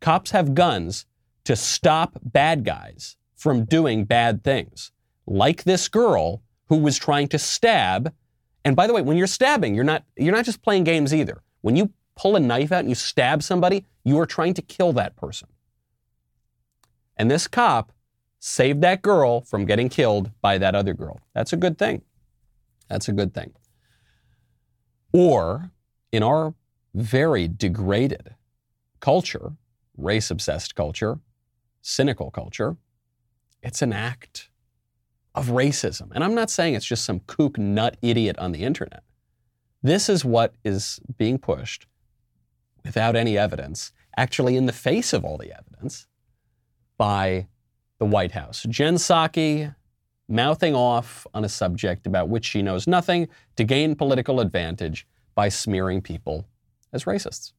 Cops 0.00 0.32
have 0.32 0.56
guns 0.56 1.06
to 1.44 1.54
stop 1.54 2.18
bad 2.20 2.64
guys 2.64 3.18
from 3.36 3.66
doing 3.66 4.04
bad 4.04 4.42
things, 4.42 4.90
like 5.28 5.62
this 5.62 5.86
girl 5.86 6.42
who 6.66 6.78
was 6.78 6.98
trying 6.98 7.28
to 7.28 7.38
stab. 7.38 8.12
And 8.64 8.74
by 8.74 8.88
the 8.88 8.92
way, 8.94 9.02
when 9.02 9.16
you're 9.16 9.28
stabbing, 9.28 9.76
you're 9.76 9.84
not 9.84 10.02
you're 10.16 10.34
not 10.34 10.44
just 10.44 10.60
playing 10.60 10.82
games 10.82 11.14
either. 11.14 11.40
When 11.60 11.76
you 11.76 11.92
pull 12.18 12.34
a 12.34 12.40
knife 12.40 12.72
out 12.72 12.80
and 12.80 12.88
you 12.88 12.94
stab 12.96 13.42
somebody, 13.42 13.86
you 14.04 14.18
are 14.18 14.26
trying 14.26 14.52
to 14.52 14.62
kill 14.62 14.92
that 14.92 15.14
person. 15.16 15.48
And 17.16 17.30
this 17.30 17.46
cop 17.46 17.92
saved 18.40 18.80
that 18.82 19.02
girl 19.02 19.40
from 19.42 19.64
getting 19.64 19.88
killed 19.88 20.32
by 20.42 20.58
that 20.58 20.74
other 20.74 20.94
girl. 20.94 21.20
That's 21.32 21.52
a 21.52 21.56
good 21.56 21.78
thing. 21.78 22.02
That's 22.88 23.08
a 23.08 23.12
good 23.12 23.34
thing. 23.34 23.52
Or 25.12 25.70
in 26.10 26.22
our 26.24 26.54
very 26.92 27.46
degraded 27.46 28.34
culture, 28.98 29.52
race 29.96 30.30
obsessed 30.30 30.74
culture, 30.74 31.20
cynical 31.82 32.32
culture, 32.32 32.76
it's 33.62 33.80
an 33.80 33.92
act 33.92 34.50
of 35.34 35.48
racism. 35.48 36.08
And 36.12 36.24
I'm 36.24 36.34
not 36.34 36.50
saying 36.50 36.74
it's 36.74 36.84
just 36.84 37.04
some 37.04 37.20
kook 37.20 37.58
nut 37.58 37.96
idiot 38.02 38.38
on 38.38 38.50
the 38.50 38.64
internet. 38.64 39.04
This 39.82 40.08
is 40.08 40.24
what 40.24 40.54
is 40.64 40.98
being 41.16 41.38
pushed 41.38 41.86
without 42.88 43.14
any 43.14 43.36
evidence, 43.36 43.92
actually 44.16 44.56
in 44.56 44.64
the 44.64 44.72
face 44.72 45.12
of 45.12 45.22
all 45.22 45.36
the 45.36 45.52
evidence, 45.52 46.06
by 46.96 47.46
the 47.98 48.06
White 48.06 48.32
House. 48.32 48.64
Jen 48.66 48.94
Psaki 48.94 49.74
mouthing 50.26 50.74
off 50.74 51.26
on 51.34 51.44
a 51.44 51.50
subject 51.50 52.06
about 52.06 52.30
which 52.30 52.46
she 52.46 52.62
knows 52.62 52.86
nothing 52.86 53.28
to 53.56 53.64
gain 53.64 53.94
political 53.94 54.40
advantage 54.40 55.06
by 55.34 55.50
smearing 55.50 56.00
people 56.00 56.46
as 56.90 57.04
racists. 57.04 57.52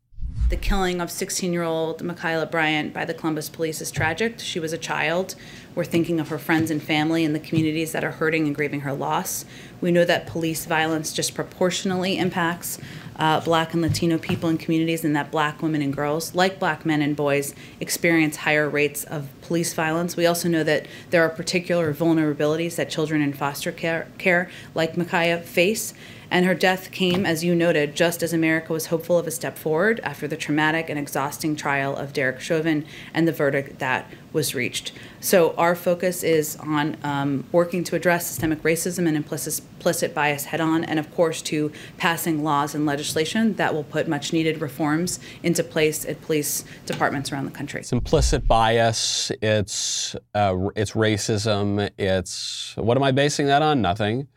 The 0.50 0.58
killing 0.58 1.00
of 1.00 1.12
16 1.12 1.54
year 1.54 1.62
old 1.62 2.04
Ma'Khia 2.04 2.50
Bryant 2.50 2.92
by 2.92 3.06
the 3.06 3.14
Columbus 3.14 3.50
police 3.50 3.82
is 3.82 3.92
tragic. 3.92 4.40
She 4.40 4.60
was 4.60 4.74
a 4.74 4.80
child. 4.80 5.36
We're 5.76 5.86
thinking 5.86 6.20
of 6.20 6.30
her 6.30 6.40
friends 6.40 6.72
and 6.72 6.82
family 6.82 7.24
and 7.24 7.36
the 7.36 7.40
communities 7.40 7.92
that 7.92 8.04
are 8.04 8.12
hurting 8.12 8.48
and 8.48 8.56
grieving 8.56 8.82
her 8.82 8.94
loss. 8.94 9.46
We 9.80 9.92
know 9.92 10.06
that 10.06 10.26
police 10.26 10.66
violence 10.66 11.14
disproportionately 11.14 12.18
impacts 12.18 12.80
uh, 13.20 13.42
black 13.42 13.74
and 13.74 13.82
Latino 13.82 14.18
people 14.18 14.50
in 14.50 14.58
communities, 14.58 15.04
and 15.04 15.16
that 15.16 15.30
black 15.30 15.62
women 15.62 15.82
and 15.82 15.94
girls, 15.94 16.34
like 16.34 16.58
black 16.58 16.86
men 16.86 17.02
and 17.02 17.16
boys, 17.16 17.54
experience 17.80 18.38
higher 18.38 18.68
rates 18.68 19.04
of 19.04 19.28
police 19.42 19.74
violence. 19.74 20.16
We 20.16 20.26
also 20.26 20.48
know 20.48 20.64
that 20.64 20.88
there 21.12 21.22
are 21.22 21.30
particular 21.30 21.94
vulnerabilities 21.94 22.78
that 22.78 22.90
children 22.90 23.22
in 23.22 23.34
foster 23.34 23.72
care, 23.72 24.08
care 24.18 24.50
like 24.74 24.96
Ma'Khia, 24.96 25.44
face. 25.44 25.94
And 26.32 26.46
her 26.46 26.54
death 26.54 26.92
came, 26.92 27.26
as 27.26 27.44
you 27.44 27.56
noted, 27.56 27.96
just 27.96 28.22
as 28.22 28.34
America 28.34 28.72
was 28.72 28.88
hopeful 28.88 29.18
of 29.18 29.26
a 29.26 29.32
step 29.32 29.58
forward 29.58 30.00
after 30.04 30.28
the 30.28 30.38
traumatic 30.38 30.90
and 30.90 31.00
exhausting 31.00 31.56
trial 31.56 31.96
of 31.96 32.14
Derek 32.14 32.40
Chauvin 32.40 32.86
and 33.14 33.28
the 33.28 33.32
verdict 33.32 33.80
that 33.80 34.12
was 34.32 34.54
reached. 34.54 34.92
So 35.20 35.56
our 35.56 35.76
focus 35.76 36.24
is 36.24 36.56
on 36.58 36.98
um, 37.04 37.46
working 37.52 37.84
to 37.86 37.96
address 37.96 38.28
systemic 38.28 38.62
racism 38.62 39.08
and 39.08 39.18
implicit, 39.18 39.64
implicit 39.78 40.14
bias 40.14 40.46
head 40.46 40.62
on, 40.62 40.84
and 40.84 41.00
of 41.00 41.14
course 41.16 41.42
to 41.44 41.72
passing 41.98 42.44
laws 42.44 42.76
and 42.76 42.86
legislation 42.86 43.56
that 43.56 43.74
will 43.74 43.84
put 43.84 44.08
much 44.08 44.32
needed 44.32 44.62
reforms 44.62 45.20
into 45.42 45.64
place 45.64 46.06
at 46.06 46.22
police 46.22 46.64
departments 46.86 47.32
around 47.32 47.46
the 47.46 47.52
country. 47.52 47.80
It's 47.80 47.92
implicit 47.92 48.48
bias. 48.48 49.32
It's 49.42 50.16
uh, 50.36 50.56
it's 50.76 50.92
racism. 50.92 51.90
It's 51.98 52.76
what 52.78 52.98
am 52.98 53.04
I 53.04 53.12
basing 53.12 53.48
that 53.48 53.62
on? 53.62 53.82
Nothing. 53.82 54.28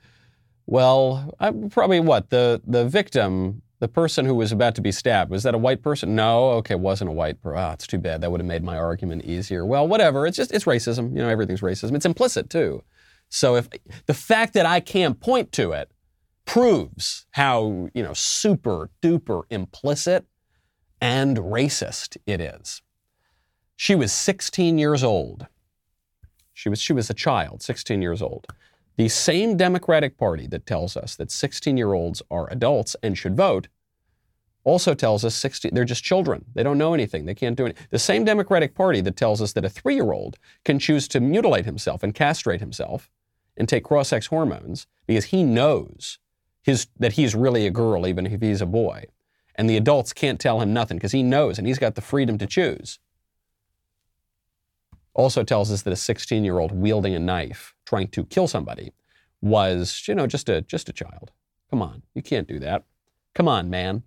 Well, 0.73 1.35
I, 1.39 1.51
probably 1.69 2.01
what 2.01 2.31
the 2.31 2.63
the 2.67 2.87
victim, 2.87 3.61
the 3.81 3.89
person 3.89 4.25
who 4.25 4.35
was 4.35 4.53
about 4.53 4.75
to 4.77 4.81
be 4.81 4.91
stabbed, 4.91 5.31
was 5.31 5.43
that 5.43 5.55
a 5.55 5.59
white 5.59 5.83
person? 5.83 6.15
No, 6.15 6.49
okay, 6.53 6.77
wasn't 6.77 7.11
a 7.11 7.13
white. 7.13 7.43
person. 7.43 7.59
oh, 7.59 7.61
ah, 7.61 7.73
it's 7.75 7.87
too 7.87 7.99
bad. 7.99 8.23
That 8.23 8.31
would 8.31 8.41
have 8.41 8.47
made 8.47 8.65
my 8.65 8.79
argument 8.79 9.27
easier. 9.27 9.67
Well, 9.67 9.87
whatever. 9.87 10.27
It's 10.27 10.39
just 10.39 10.51
it's 10.51 10.65
racism. 10.65 11.11
You 11.15 11.21
know, 11.21 11.29
everything's 11.29 11.61
racism. 11.61 11.95
It's 11.95 12.07
implicit 12.07 12.49
too. 12.49 12.83
So 13.29 13.57
if 13.57 13.69
the 14.07 14.15
fact 14.15 14.55
that 14.55 14.65
I 14.65 14.81
can't 14.81 15.21
point 15.21 15.53
to 15.53 15.73
it 15.73 15.91
proves 16.47 17.27
how 17.33 17.91
you 17.93 18.03
know 18.03 18.15
super 18.15 18.89
duper 19.03 19.43
implicit 19.51 20.25
and 21.03 21.37
racist 21.37 22.17
it 22.25 22.41
is. 22.41 22.81
She 23.77 23.95
was 23.95 24.11
16 24.11 24.79
years 24.79 25.05
old. 25.05 25.49
She 26.55 26.71
was 26.71 26.81
she 26.81 26.95
was 26.95 27.11
a 27.11 27.15
child, 27.15 27.63
16 27.63 28.01
years 28.01 28.23
old. 28.23 28.47
The 28.97 29.09
same 29.09 29.57
Democratic 29.57 30.19
Party 30.19 30.47
that 30.49 30.67
tells 30.67 30.97
us 30.97 31.17
that 31.17 31.31
16 31.31 31.77
year 31.77 31.93
olds 31.93 32.23
are 32.31 32.51
adults 32.51 32.97
and 33.03 33.17
should 33.17 33.37
vote 33.37 33.69
also 34.65 34.95
tells 34.95 35.25
us 35.25 35.35
16, 35.35 35.75
they're 35.75 35.85
just 35.85 36.05
children. 36.05 36.45
They 36.55 36.63
don't 36.63 36.79
know 36.79 36.95
anything. 36.95 37.25
They 37.25 37.35
can't 37.35 37.57
do 37.57 37.65
anything. 37.65 37.87
The 37.91 37.99
same 37.99 38.25
Democratic 38.25 38.75
Party 38.75 39.01
that 39.01 39.17
tells 39.17 39.43
us 39.43 39.53
that 39.55 39.65
a 39.65 39.69
three 39.69 39.95
year 39.95 40.13
old 40.13 40.39
can 40.65 40.79
choose 40.79 41.09
to 41.09 41.21
mutilate 41.21 41.65
himself 41.65 42.03
and 42.03 42.15
castrate 42.15 42.61
himself 42.61 43.11
and 43.57 43.69
take 43.69 43.85
cross 43.85 44.09
sex 44.09 44.27
hormones 44.27 44.87
because 45.07 45.27
he 45.27 45.43
knows 45.43 46.19
his, 46.63 46.87
that 46.99 47.15
he's 47.15 47.35
really 47.35 47.67
a 47.67 47.71
girl, 47.71 48.07
even 48.07 48.27
if 48.27 48.41
he's 48.41 48.61
a 48.61 48.67
boy. 48.67 49.07
And 49.57 49.69
the 49.69 49.77
adults 49.77 50.13
can't 50.13 50.41
tell 50.41 50.61
him 50.61 50.73
nothing 50.73 50.97
because 50.97 51.13
he 51.13 51.23
knows 51.23 51.59
and 51.59 51.67
he's 51.67 51.79
got 51.79 51.95
the 51.95 52.01
freedom 52.01 52.39
to 52.39 52.47
choose. 52.47 52.99
Also 55.15 55.43
tells 55.43 55.71
us 55.71 55.83
that 55.83 55.93
a 55.93 55.97
16 55.97 56.45
year 56.45 56.59
old 56.59 56.73
wielding 56.73 57.15
a 57.15 57.19
knife 57.19 57.75
trying 57.85 58.09
to 58.09 58.25
kill 58.25 58.49
somebody 58.49 58.93
was, 59.41 60.05
you 60.07 60.15
know, 60.15 60.27
just 60.27 60.49
a, 60.49 60.63
just 60.63 60.89
a 60.89 60.93
child. 60.93 61.31
Come 61.71 61.83
on, 61.83 62.03
you 62.15 62.23
can't 62.23 62.49
do 62.49 62.59
that. 62.61 62.85
Come 63.35 63.49
on, 63.49 63.71
man. 63.71 64.03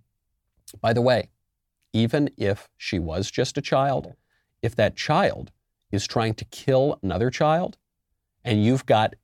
By 0.81 0.93
the 0.93 1.01
way, 1.01 1.29
even 1.93 2.29
if 2.37 2.69
she 2.77 2.99
was 2.99 3.31
just 3.31 3.57
a 3.57 3.61
child, 3.61 4.13
if 4.61 4.75
that 4.75 4.95
child 4.95 5.51
is 5.91 6.05
trying 6.05 6.33
to 6.35 6.45
kill 6.45 6.99
another 7.01 7.29
child 7.29 7.77
and 8.43 8.63
you've 8.63 8.85
got 8.85 9.15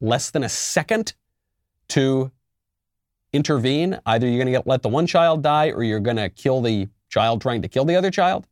less 0.00 0.30
than 0.30 0.44
a 0.44 0.48
second 0.48 1.14
to 1.88 2.30
intervene, 3.32 3.98
either 4.06 4.28
you're 4.28 4.44
going 4.44 4.54
to 4.54 4.68
let 4.68 4.82
the 4.82 4.88
one 4.88 5.06
child 5.06 5.42
die 5.42 5.70
or 5.70 5.82
you're 5.82 6.00
going 6.00 6.16
to 6.16 6.28
kill 6.28 6.60
the 6.60 6.88
child 7.08 7.40
trying 7.40 7.62
to 7.62 7.68
kill 7.68 7.84
the 7.84 7.96
other 7.96 8.10
child, 8.10 8.46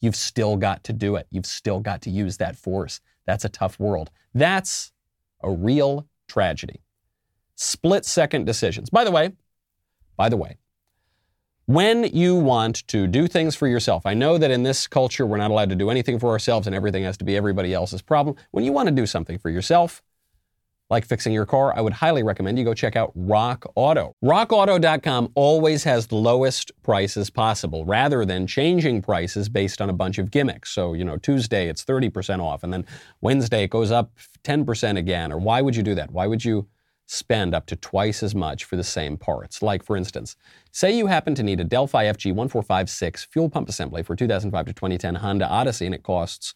you've 0.00 0.16
still 0.16 0.56
got 0.56 0.84
to 0.84 0.92
do 0.92 1.16
it. 1.16 1.26
You've 1.30 1.46
still 1.46 1.80
got 1.80 2.02
to 2.02 2.10
use 2.10 2.36
that 2.38 2.56
force. 2.56 3.00
That's 3.26 3.44
a 3.44 3.48
tough 3.48 3.78
world. 3.78 4.10
That's 4.34 4.92
a 5.42 5.50
real 5.50 6.06
tragedy. 6.28 6.82
Split 7.54 8.04
second 8.04 8.44
decisions. 8.44 8.90
By 8.90 9.04
the 9.04 9.10
way, 9.10 9.32
by 10.16 10.28
the 10.28 10.36
way, 10.36 10.56
when 11.66 12.04
you 12.04 12.34
want 12.34 12.86
to 12.88 13.06
do 13.06 13.28
things 13.28 13.54
for 13.54 13.66
yourself, 13.66 14.06
I 14.06 14.14
know 14.14 14.38
that 14.38 14.50
in 14.50 14.62
this 14.62 14.86
culture 14.86 15.26
we're 15.26 15.36
not 15.36 15.50
allowed 15.50 15.68
to 15.68 15.76
do 15.76 15.90
anything 15.90 16.18
for 16.18 16.30
ourselves 16.30 16.66
and 16.66 16.74
everything 16.74 17.04
has 17.04 17.18
to 17.18 17.24
be 17.24 17.36
everybody 17.36 17.74
else's 17.74 18.00
problem. 18.00 18.36
When 18.52 18.64
you 18.64 18.72
want 18.72 18.88
to 18.88 18.94
do 18.94 19.04
something 19.04 19.38
for 19.38 19.50
yourself, 19.50 20.02
like 20.90 21.04
fixing 21.04 21.32
your 21.32 21.46
car, 21.46 21.76
I 21.76 21.80
would 21.80 21.92
highly 21.92 22.22
recommend 22.22 22.58
you 22.58 22.64
go 22.64 22.74
check 22.74 22.96
out 22.96 23.12
Rock 23.14 23.70
Auto. 23.74 24.14
RockAuto.com 24.24 25.32
always 25.34 25.84
has 25.84 26.06
the 26.06 26.16
lowest 26.16 26.72
prices 26.82 27.28
possible 27.30 27.84
rather 27.84 28.24
than 28.24 28.46
changing 28.46 29.02
prices 29.02 29.48
based 29.48 29.80
on 29.80 29.90
a 29.90 29.92
bunch 29.92 30.18
of 30.18 30.30
gimmicks. 30.30 30.70
So, 30.70 30.94
you 30.94 31.04
know, 31.04 31.18
Tuesday 31.18 31.68
it's 31.68 31.84
30% 31.84 32.42
off 32.42 32.64
and 32.64 32.72
then 32.72 32.86
Wednesday 33.20 33.64
it 33.64 33.70
goes 33.70 33.90
up 33.90 34.12
10% 34.44 34.96
again. 34.96 35.30
Or 35.30 35.38
why 35.38 35.60
would 35.60 35.76
you 35.76 35.82
do 35.82 35.94
that? 35.94 36.10
Why 36.10 36.26
would 36.26 36.44
you 36.44 36.66
spend 37.06 37.54
up 37.54 37.66
to 37.66 37.76
twice 37.76 38.22
as 38.22 38.34
much 38.34 38.64
for 38.64 38.76
the 38.76 38.84
same 38.84 39.16
parts? 39.16 39.62
Like, 39.62 39.82
for 39.82 39.96
instance, 39.96 40.36
say 40.72 40.96
you 40.96 41.06
happen 41.06 41.34
to 41.34 41.42
need 41.42 41.60
a 41.60 41.64
Delphi 41.64 42.04
FG 42.04 42.34
1456 42.34 43.24
fuel 43.24 43.50
pump 43.50 43.68
assembly 43.68 44.02
for 44.02 44.16
2005 44.16 44.66
to 44.66 44.72
2010 44.72 45.16
Honda 45.16 45.46
Odyssey 45.48 45.86
and 45.86 45.94
it 45.94 46.02
costs, 46.02 46.54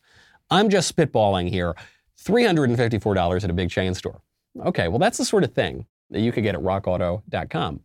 I'm 0.50 0.68
just 0.68 0.94
spitballing 0.94 1.48
here, 1.48 1.74
$354 2.22 3.44
at 3.44 3.50
a 3.50 3.52
big 3.52 3.70
chain 3.70 3.94
store. 3.94 4.20
Okay, 4.64 4.88
well, 4.88 4.98
that's 4.98 5.18
the 5.18 5.24
sort 5.24 5.44
of 5.44 5.52
thing 5.52 5.86
that 6.10 6.20
you 6.20 6.32
could 6.32 6.42
get 6.42 6.54
at 6.54 6.60
rockauto.com 6.60 7.80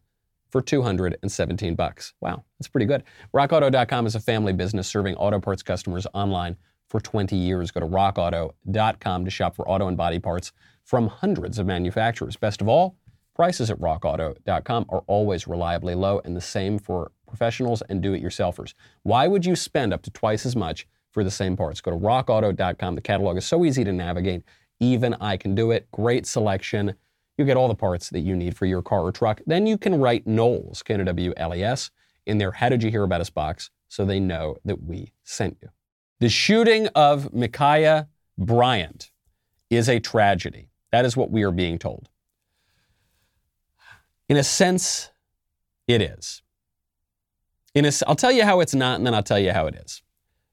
for 0.50 0.62
217 0.62 1.76
bucks. 1.76 2.14
Wow, 2.22 2.44
that's 2.60 2.68
pretty 2.68 2.86
good. 2.86 3.04
rockauto.com 3.34 4.06
is 4.06 4.16
a 4.16 4.20
family 4.20 4.54
business 4.54 4.88
serving 4.88 5.16
auto 5.16 5.40
parts 5.40 5.64
customers 5.64 6.08
online 6.14 6.56
for 6.90 7.00
20 7.00 7.36
years. 7.36 7.72
Go 7.72 7.82
to 7.82 7.86
rockauto.com 7.86 9.26
to 9.26 9.32
shop 9.32 9.56
for 9.56 9.68
auto 9.68 9.88
and 9.88 9.98
body 9.98 10.20
parts 10.20 10.52
from 10.84 11.08
hundreds 11.08 11.60
of 11.60 11.66
manufacturers. 11.66 12.38
Best 12.38 12.62
of 12.62 12.70
all, 12.70 12.96
prices 13.36 13.70
at 13.70 13.80
rockauto.com 13.80 14.86
are 14.90 15.04
always 15.08 15.48
reliably 15.48 15.96
low 15.96 16.22
and 16.24 16.36
the 16.36 16.42
same 16.42 16.80
for 16.80 17.12
professionals 17.28 17.84
and 17.90 18.02
do-it-yourselfers. 18.02 18.74
Why 19.04 19.28
would 19.28 19.46
you 19.46 19.56
spend 19.56 19.94
up 19.94 20.02
to 20.04 20.12
twice 20.12 20.46
as 20.46 20.56
much 20.56 20.88
for 21.18 21.24
the 21.24 21.32
same 21.32 21.58
parts. 21.58 21.82
Go 21.82 21.90
to 21.90 21.98
rockauto.com. 21.98 22.94
The 22.94 23.02
catalog 23.02 23.38
is 23.38 23.46
so 23.48 23.66
easy 23.66 23.84
to 23.84 23.92
navigate. 23.92 24.44
Even 24.80 25.16
I 25.16 25.36
can 25.36 25.56
do 25.56 25.72
it. 25.72 25.90
Great 25.90 26.28
selection. 26.28 26.94
You 27.40 27.46
get 27.46 27.58
all 27.58 27.68
the 27.68 27.74
parts 27.74 28.12
that 28.12 28.20
you 28.20 28.36
need 28.36 28.56
for 28.56 28.68
your 28.68 28.84
car 28.84 29.02
or 29.02 29.12
truck. 29.12 29.42
Then 29.48 29.66
you 29.66 29.80
can 29.80 30.00
write 30.00 30.28
Knowles, 30.28 30.84
K-N-O-W-L-E-S, 30.84 31.90
in 32.28 32.38
their 32.38 32.52
How 32.52 32.70
Did 32.70 32.84
You 32.84 32.92
Hear 32.92 33.02
About 33.02 33.22
Us 33.22 33.32
box 33.32 33.72
so 33.88 34.06
they 34.06 34.20
know 34.20 34.58
that 34.64 34.84
we 34.84 35.12
sent 35.24 35.58
you. 35.60 35.70
The 36.20 36.30
shooting 36.30 36.86
of 36.90 37.32
Ma'Khia 37.32 38.06
Bryant 38.38 39.10
is 39.72 39.90
a 39.90 40.00
tragedy. 40.00 40.70
That 40.92 41.04
is 41.04 41.18
what 41.18 41.32
we 41.32 41.42
are 41.42 41.52
being 41.52 41.80
told. 41.80 42.10
In 44.30 44.38
a 44.38 44.44
sense, 44.44 45.10
it 45.88 46.00
is. 46.00 46.44
In 47.74 47.86
a, 47.86 47.92
I'll 48.06 48.16
tell 48.16 48.32
you 48.32 48.44
how 48.44 48.60
it's 48.60 48.76
not, 48.76 48.98
and 48.98 49.08
then 49.08 49.16
I'll 49.16 49.24
tell 49.24 49.40
you 49.40 49.52
how 49.52 49.66
it 49.66 49.74
is. 49.84 50.04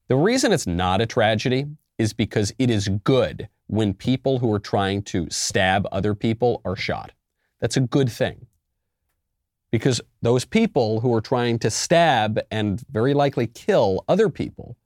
The 0.09 0.17
reason 0.17 0.53
it's 0.53 0.67
not 0.67 1.01
a 1.01 1.07
tragedy 1.07 1.67
is 1.97 2.13
because 2.13 2.53
it 2.59 2.71
is 2.71 2.89
good 3.05 3.49
when 3.69 3.95
people 3.95 4.39
who 4.39 4.53
are 4.53 4.59
trying 4.59 5.03
to 5.03 5.29
stab 5.31 5.87
other 5.91 6.15
people 6.15 6.61
are 6.65 6.77
shot. 6.77 7.13
That's 7.61 7.79
a 7.79 7.81
good 7.81 8.11
thing. 8.11 8.47
Because 9.71 10.03
those 10.21 10.45
people 10.45 11.01
who 11.01 11.13
are 11.15 11.23
trying 11.23 11.59
to 11.61 11.71
stab 11.71 12.39
and 12.51 12.85
very 12.91 13.15
likely 13.15 13.47
kill 13.47 14.05
other 14.07 14.29
people 14.29 14.77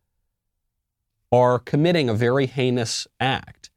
are 1.32 1.58
committing 1.58 2.08
a 2.08 2.14
very 2.14 2.46
heinous 2.46 3.06
act. 3.18 3.70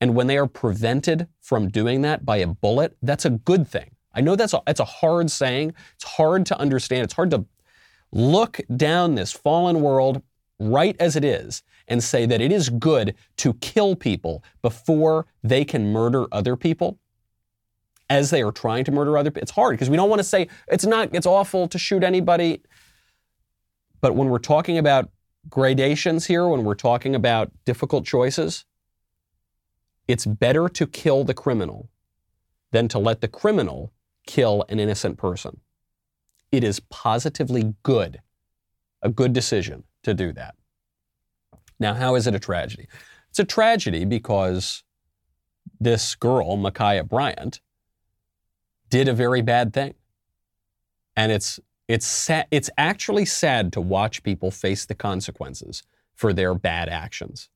And 0.00 0.14
when 0.14 0.26
they 0.26 0.36
are 0.36 0.46
prevented 0.46 1.28
from 1.40 1.68
doing 1.68 2.02
that 2.02 2.24
by 2.26 2.38
a 2.38 2.46
bullet, 2.48 2.96
that's 3.02 3.24
a 3.24 3.30
good 3.30 3.68
thing. 3.68 3.92
I 4.12 4.20
know 4.20 4.34
that's 4.34 4.52
a, 4.52 4.62
that's 4.66 4.80
a 4.80 4.84
hard 4.84 5.30
saying. 5.30 5.74
It's 5.94 6.04
hard 6.04 6.44
to 6.46 6.58
understand. 6.58 7.04
It's 7.04 7.14
hard 7.14 7.30
to 7.30 7.46
look 8.10 8.60
down 8.76 9.14
this 9.14 9.32
fallen 9.32 9.80
world 9.80 10.22
right 10.58 10.96
as 10.98 11.16
it 11.16 11.24
is 11.24 11.62
and 11.86 12.02
say 12.02 12.26
that 12.26 12.40
it 12.40 12.52
is 12.52 12.68
good 12.68 13.14
to 13.36 13.54
kill 13.54 13.96
people 13.96 14.42
before 14.62 15.26
they 15.42 15.64
can 15.64 15.92
murder 15.92 16.26
other 16.32 16.56
people 16.56 16.98
as 18.10 18.30
they 18.30 18.42
are 18.42 18.52
trying 18.52 18.84
to 18.84 18.92
murder 18.92 19.16
other 19.16 19.30
people. 19.30 19.42
It's 19.42 19.52
hard 19.52 19.74
because 19.74 19.90
we 19.90 19.96
don't 19.96 20.08
want 20.08 20.20
to 20.20 20.24
say 20.24 20.48
it's 20.68 20.86
not, 20.86 21.10
it's 21.14 21.26
awful 21.26 21.68
to 21.68 21.78
shoot 21.78 22.02
anybody. 22.02 22.62
But 24.00 24.14
when 24.14 24.28
we're 24.28 24.38
talking 24.38 24.78
about 24.78 25.10
gradations 25.48 26.26
here, 26.26 26.46
when 26.48 26.64
we're 26.64 26.74
talking 26.74 27.14
about 27.14 27.52
difficult 27.64 28.04
choices, 28.04 28.64
it's 30.06 30.24
better 30.24 30.68
to 30.70 30.86
kill 30.86 31.24
the 31.24 31.34
criminal 31.34 31.90
than 32.70 32.88
to 32.88 32.98
let 32.98 33.20
the 33.20 33.28
criminal 33.28 33.92
kill 34.26 34.64
an 34.68 34.80
innocent 34.80 35.18
person. 35.18 35.60
It 36.50 36.64
is 36.64 36.80
positively 36.80 37.74
good, 37.82 38.20
a 39.02 39.10
good 39.10 39.32
decision 39.32 39.84
to 40.08 40.14
do 40.14 40.32
that. 40.32 40.54
Now, 41.78 41.94
how 41.94 42.16
is 42.16 42.26
it 42.26 42.34
a 42.34 42.38
tragedy? 42.38 42.88
It's 43.30 43.38
a 43.38 43.44
tragedy 43.44 44.04
because 44.04 44.82
this 45.78 46.14
girl, 46.14 46.56
Ma'Khia 46.56 47.08
Bryant, 47.08 47.60
did 48.90 49.06
a 49.08 49.12
very 49.12 49.42
bad 49.42 49.72
thing. 49.72 49.94
And 51.16 51.30
it's 51.32 51.60
it's 51.88 52.30
it's 52.50 52.70
actually 52.76 53.24
sad 53.24 53.72
to 53.72 53.80
watch 53.80 54.22
people 54.22 54.50
face 54.50 54.86
the 54.86 54.94
consequences 54.94 55.82
for 56.14 56.32
their 56.32 56.54
bad 56.54 56.88
actions. 56.88 57.48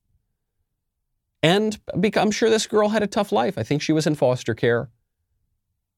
And 1.41 1.77
I'm 2.15 2.31
sure 2.31 2.49
this 2.49 2.67
girl 2.67 2.89
had 2.89 3.03
a 3.03 3.07
tough 3.07 3.31
life. 3.31 3.57
I 3.57 3.63
think 3.63 3.81
she 3.81 3.93
was 3.93 4.07
in 4.07 4.15
foster 4.15 4.53
care. 4.53 4.89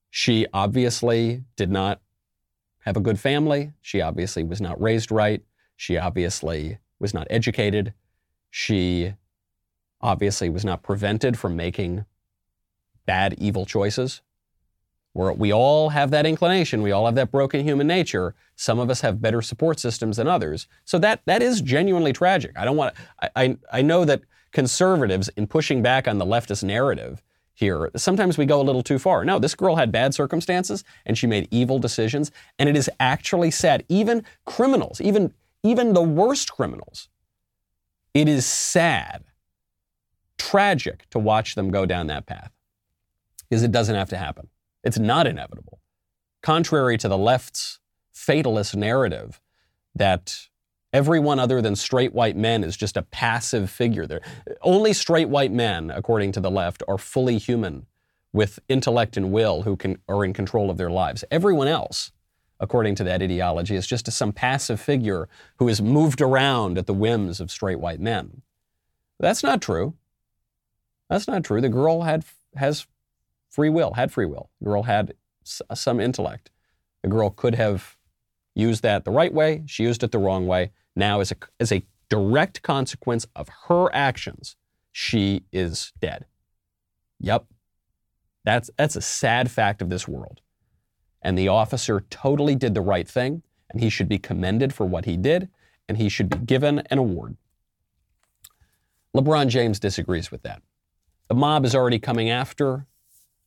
She 0.10 0.48
obviously 0.54 1.44
did 1.56 1.70
not 1.70 2.02
have 2.80 2.98
a 2.98 3.02
good 3.02 3.20
family. 3.20 3.74
She 3.82 4.02
obviously 4.02 4.44
was 4.44 4.62
not 4.62 4.82
raised 4.82 5.12
right. 5.12 5.42
She 5.76 5.98
obviously 5.98 6.80
was 7.00 7.14
not 7.14 7.28
educated. 7.30 7.94
She 8.50 9.14
obviously 10.02 10.50
was 10.50 10.64
not 10.64 10.84
prevented 10.84 11.38
from 11.38 11.56
making 11.56 12.06
bad, 13.06 13.36
evil 13.38 13.66
choices. 13.66 14.22
We're, 15.14 15.32
we 15.32 15.54
all 15.54 15.90
have 15.90 16.12
that 16.12 16.26
inclination. 16.26 16.82
We 16.82 16.92
all 16.92 17.06
have 17.06 17.16
that 17.16 17.32
broken 17.32 17.64
human 17.64 17.88
nature. 17.88 18.36
Some 18.56 18.80
of 18.80 18.90
us 18.90 19.02
have 19.02 19.22
better 19.22 19.42
support 19.42 19.80
systems 19.80 20.18
than 20.18 20.28
others. 20.28 20.68
So 20.84 21.00
that, 21.00 21.22
that 21.26 21.42
is 21.42 21.62
genuinely 21.62 22.12
tragic. 22.12 22.52
I 22.58 22.66
don't 22.66 22.76
want 22.76 22.94
I, 23.22 23.30
I, 23.36 23.58
I 23.72 23.82
know 23.82 24.06
that 24.06 24.22
conservatives, 24.52 25.30
in 25.36 25.48
pushing 25.48 25.82
back 25.82 26.08
on 26.08 26.18
the 26.18 26.26
leftist 26.26 26.64
narrative 26.64 27.22
here, 27.54 27.92
sometimes 27.96 28.38
we 28.38 28.46
go 28.46 28.60
a 28.60 28.64
little 28.64 28.84
too 28.84 29.00
far. 29.00 29.24
No, 29.24 29.40
this 29.40 29.56
girl 29.56 29.78
had 29.78 29.92
bad 29.92 30.14
circumstances 30.14 30.84
and 31.06 31.18
she 31.18 31.28
made 31.28 31.48
evil 31.52 31.80
decisions. 31.80 32.32
And 32.60 32.68
it 32.68 32.76
is 32.76 32.90
actually 33.00 33.52
sad. 33.52 33.86
Even 33.88 34.26
criminals, 34.46 35.00
even, 35.00 35.34
even 35.66 35.94
the 35.94 36.02
worst 36.02 36.52
criminals, 36.52 37.10
it 38.14 38.28
is 38.28 38.46
sad, 38.46 39.24
tragic 40.38 41.10
to 41.10 41.20
watch 41.20 41.56
them 41.56 41.72
go 41.72 41.86
down 41.86 42.08
that 42.08 42.26
path 42.26 42.52
because 43.50 43.64
it 43.64 43.72
doesn't 43.72 43.96
have 43.96 44.10
to 44.10 44.18
happen. 44.18 44.48
It's 44.84 45.00
not 45.00 45.28
inevitable. 45.28 45.80
Contrary 46.42 46.98
to 47.00 47.08
the 47.08 47.18
left's 47.18 47.80
fatalist 48.14 48.76
narrative 48.76 49.42
that 49.96 50.48
everyone 50.94 51.40
other 51.40 51.62
than 51.62 51.76
straight 51.76 52.14
white 52.14 52.38
men 52.38 52.64
is 52.64 52.78
just 52.78 52.96
a 52.96 53.02
passive 53.02 53.70
figure 53.70 54.06
there. 54.06 54.22
Only 54.62 54.94
straight 54.94 55.30
white 55.30 55.52
men, 55.52 55.90
according 55.90 56.32
to 56.34 56.40
the 56.40 56.52
left, 56.52 56.84
are 56.88 56.98
fully 56.98 57.38
human 57.38 57.88
with 58.32 58.60
intellect 58.70 59.18
and 59.18 59.32
will 59.32 59.64
who 59.64 59.76
can, 59.76 59.98
are 60.08 60.24
in 60.24 60.34
control 60.34 60.70
of 60.70 60.78
their 60.78 60.92
lives. 60.92 61.24
Everyone 61.32 61.68
else, 61.68 62.12
according 62.60 62.96
to 62.96 63.04
that 63.04 63.22
ideology, 63.22 63.76
is 63.76 63.88
just 63.88 64.12
some 64.12 64.32
passive 64.32 64.80
figure 64.80 65.28
who 65.58 65.68
is 65.68 65.82
moved 65.82 66.22
around 66.22 66.78
at 66.78 66.88
the 66.88 66.94
whims 66.94 67.40
of 67.40 67.52
straight 67.52 67.80
white 67.80 68.00
men. 68.00 68.42
That's 69.20 69.44
not 69.44 69.62
true. 69.62 69.94
That's 71.10 71.28
not 71.28 71.44
true. 71.44 71.62
The 71.62 71.70
girl 71.70 72.02
had 72.02 72.26
has 72.56 72.88
free 73.50 73.70
will, 73.70 73.94
had 73.94 74.12
free 74.12 74.26
will. 74.26 74.50
The 74.60 74.66
girl 74.66 74.84
had 74.84 75.14
some 75.44 76.00
intellect. 76.00 76.52
The 77.04 77.10
girl 77.10 77.30
could 77.30 77.56
have 77.56 77.98
used 78.56 78.82
that 78.84 79.06
the 79.06 79.12
right 79.12 79.34
way. 79.34 79.64
She 79.68 79.84
used 79.84 80.04
it 80.04 80.12
the 80.12 80.20
wrong 80.20 80.48
way. 80.48 80.72
Now, 80.96 81.20
as 81.20 81.32
a, 81.32 81.36
as 81.60 81.72
a 81.72 81.86
direct 82.10 82.62
consequence 82.62 83.28
of 83.36 83.50
her 83.68 83.94
actions, 83.94 84.56
she 84.92 85.44
is 85.52 85.94
dead. 86.00 86.26
Yep. 87.20 87.46
That's, 88.44 88.70
that's 88.78 88.96
a 88.96 89.02
sad 89.02 89.52
fact 89.52 89.82
of 89.82 89.90
this 89.90 90.08
world. 90.08 90.42
And 91.26 91.36
the 91.36 91.48
officer 91.48 92.06
totally 92.12 92.54
did 92.54 92.76
the 92.76 92.82
right 92.82 93.08
thing, 93.08 93.42
and 93.72 93.82
he 93.82 93.90
should 93.90 94.08
be 94.08 94.20
commended 94.20 94.72
for 94.76 94.86
what 94.86 95.06
he 95.06 95.18
did, 95.18 95.50
and 95.90 95.98
he 95.98 96.08
should 96.08 96.30
be 96.30 96.38
given 96.38 96.84
an 96.92 97.00
award. 97.00 97.36
LeBron 99.18 99.48
James 99.48 99.80
disagrees 99.80 100.30
with 100.30 100.44
that. 100.44 100.62
The 101.28 101.34
mob 101.34 101.66
is 101.66 101.74
already 101.74 101.98
coming 101.98 102.30
after 102.30 102.86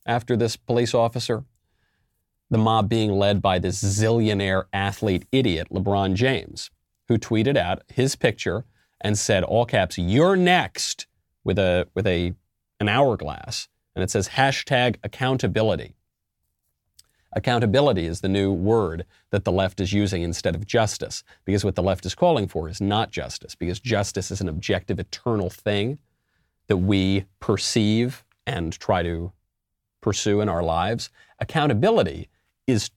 after 0.05 0.35
this 0.35 0.57
police 0.57 0.93
officer? 0.93 1.45
The 2.49 2.57
mob 2.57 2.89
being 2.89 3.11
led 3.11 3.41
by 3.41 3.59
this 3.59 3.81
zillionaire 3.81 4.65
athlete 4.73 5.25
idiot, 5.31 5.67
LeBron 5.71 6.15
James, 6.15 6.71
who 7.07 7.17
tweeted 7.17 7.55
out 7.55 7.83
his 7.87 8.17
picture 8.17 8.65
and 8.99 9.17
said, 9.17 9.45
all 9.45 9.65
caps, 9.65 9.97
you're 9.97 10.35
next, 10.35 11.07
with 11.45 11.57
a, 11.57 11.87
with 11.93 12.05
a, 12.05 12.33
an 12.81 12.89
hourglass. 12.89 13.69
And 13.95 14.03
it 14.03 14.09
says 14.09 14.29
hashtag 14.29 14.97
accountability. 15.01 15.95
Accountability 17.33 18.05
is 18.05 18.21
the 18.21 18.29
new 18.29 18.51
word 18.51 19.05
that 19.29 19.45
the 19.45 19.51
left 19.51 19.79
is 19.79 19.93
using 19.93 20.23
instead 20.23 20.55
of 20.55 20.65
justice, 20.65 21.23
because 21.45 21.63
what 21.63 21.75
the 21.75 21.83
left 21.83 22.05
is 22.05 22.15
calling 22.15 22.47
for 22.47 22.67
is 22.67 22.81
not 22.81 23.11
justice, 23.11 23.53
because 23.55 23.79
justice 23.79 24.31
is 24.31 24.41
an 24.41 24.49
objective, 24.49 24.99
eternal 24.99 25.49
thing 25.49 25.99
that 26.67 26.77
we 26.77 27.25
perceive 27.39 28.23
and 28.47 28.73
try 28.73 29.03
to 29.03 29.31
pursue 30.01 30.41
in 30.41 30.49
our 30.49 30.63
lives. 30.63 31.09
Accountability 31.39 32.29
is 32.65 32.89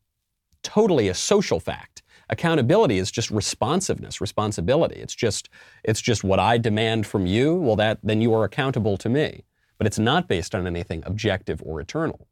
totally 0.63 1.09
a 1.09 1.15
social 1.15 1.61
fact. 1.61 2.03
Accountability 2.31 2.99
is 2.99 3.11
just 3.11 3.31
responsiveness, 3.31 4.21
responsibility. 4.21 4.97
It's 4.97 5.15
just 5.15 5.51
it's 5.85 6.01
just 6.01 6.25
what 6.25 6.39
I 6.39 6.57
demand 6.57 7.07
from 7.07 7.27
you. 7.27 7.55
Well, 7.55 7.77
that 7.77 7.99
then 8.03 8.23
you 8.23 8.33
are 8.33 8.45
accountable 8.45 8.97
to 8.99 9.09
me. 9.09 9.45
But 9.77 9.87
it's 9.87 9.99
not 9.99 10.29
based 10.29 10.55
on 10.55 10.67
anything 10.67 11.03
objective 11.05 11.63
or 11.65 11.81
eternal. 11.81 12.27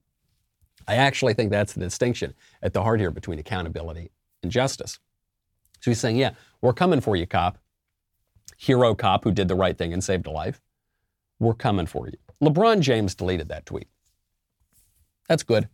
I 0.88 0.96
actually 0.96 1.34
think 1.34 1.50
that's 1.50 1.72
the 1.72 1.80
distinction 1.80 2.34
at 2.62 2.72
the 2.72 2.82
heart 2.82 3.00
here 3.00 3.10
between 3.10 3.38
accountability 3.38 4.10
and 4.42 4.50
justice. 4.50 4.98
So 5.80 5.90
he's 5.90 6.00
saying, 6.00 6.16
yeah, 6.16 6.32
we're 6.60 6.72
coming 6.72 7.00
for 7.00 7.16
you, 7.16 7.26
cop. 7.26 7.58
Hero 8.56 8.94
cop 8.94 9.24
who 9.24 9.32
did 9.32 9.48
the 9.48 9.54
right 9.54 9.76
thing 9.76 9.92
and 9.92 10.04
saved 10.04 10.26
a 10.26 10.30
life. 10.30 10.60
We're 11.38 11.54
coming 11.54 11.86
for 11.86 12.08
you. 12.08 12.18
LeBron 12.42 12.80
James 12.80 13.14
deleted 13.14 13.48
that 13.48 13.66
tweet. 13.66 13.88
That's 15.28 15.42
good. 15.42 15.68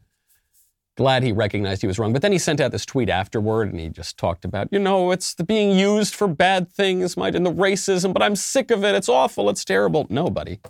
Glad 0.97 1.23
he 1.23 1.33
recognized 1.33 1.83
he 1.83 1.87
was 1.87 1.99
wrong. 1.99 2.13
But 2.13 2.23
then 2.23 2.33
he 2.33 2.39
sent 2.39 2.61
out 2.61 2.73
this 2.73 2.87
tweet 2.87 3.11
afterward 3.11 3.71
and 3.71 3.79
he 3.81 3.89
just 3.89 4.17
talked 4.17 4.45
about, 4.45 4.69
you 4.71 4.79
know, 4.79 5.11
it's 5.11 5.35
being 5.35 5.79
used 5.79 6.15
for 6.15 6.27
bad 6.27 6.71
things, 6.71 7.17
might 7.17 7.35
in 7.35 7.43
the 7.43 7.53
racism, 7.53 8.13
but 8.13 8.23
I'm 8.23 8.37
sick 8.37 8.71
of 8.71 8.85
it. 8.85 8.95
It's 8.95 9.09
awful. 9.09 9.51
It's 9.51 9.65
terrible. 9.65 10.07
No, 10.09 10.31
buddy. 10.31 10.61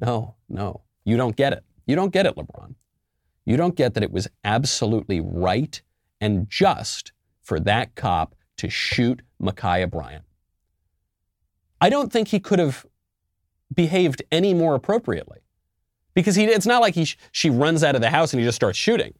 No, 0.00 0.34
no. 0.48 0.82
You 1.04 1.16
don't 1.16 1.36
get 1.36 1.52
it. 1.52 1.64
You 1.86 1.94
don't 1.94 2.12
get 2.12 2.26
it, 2.26 2.36
LeBron. 2.36 2.74
You 3.46 3.56
don't 3.56 3.76
get 3.76 3.94
that 3.94 4.02
it 4.02 4.12
was 4.12 4.28
absolutely 4.44 5.20
right 5.20 5.80
and 6.20 6.50
just 6.50 7.12
for 7.40 7.58
that 7.60 7.94
cop 7.94 8.34
to 8.58 8.68
shoot 8.68 9.22
Ma'Khia 9.40 9.90
Bryant. 9.90 10.24
I 11.80 11.88
don't 11.88 12.12
think 12.12 12.28
he 12.28 12.40
could 12.40 12.58
have 12.58 12.84
behaved 13.72 14.22
any 14.32 14.52
more 14.52 14.74
appropriately 14.74 15.38
because 16.14 16.34
he, 16.34 16.44
it's 16.44 16.66
not 16.66 16.80
like 16.80 16.94
he, 16.94 17.06
she 17.30 17.48
runs 17.48 17.84
out 17.84 17.94
of 17.94 18.00
the 18.00 18.10
house 18.10 18.32
and 18.32 18.40
he 18.40 18.46
just 18.46 18.56
starts 18.56 18.78
shooting. 18.78 19.14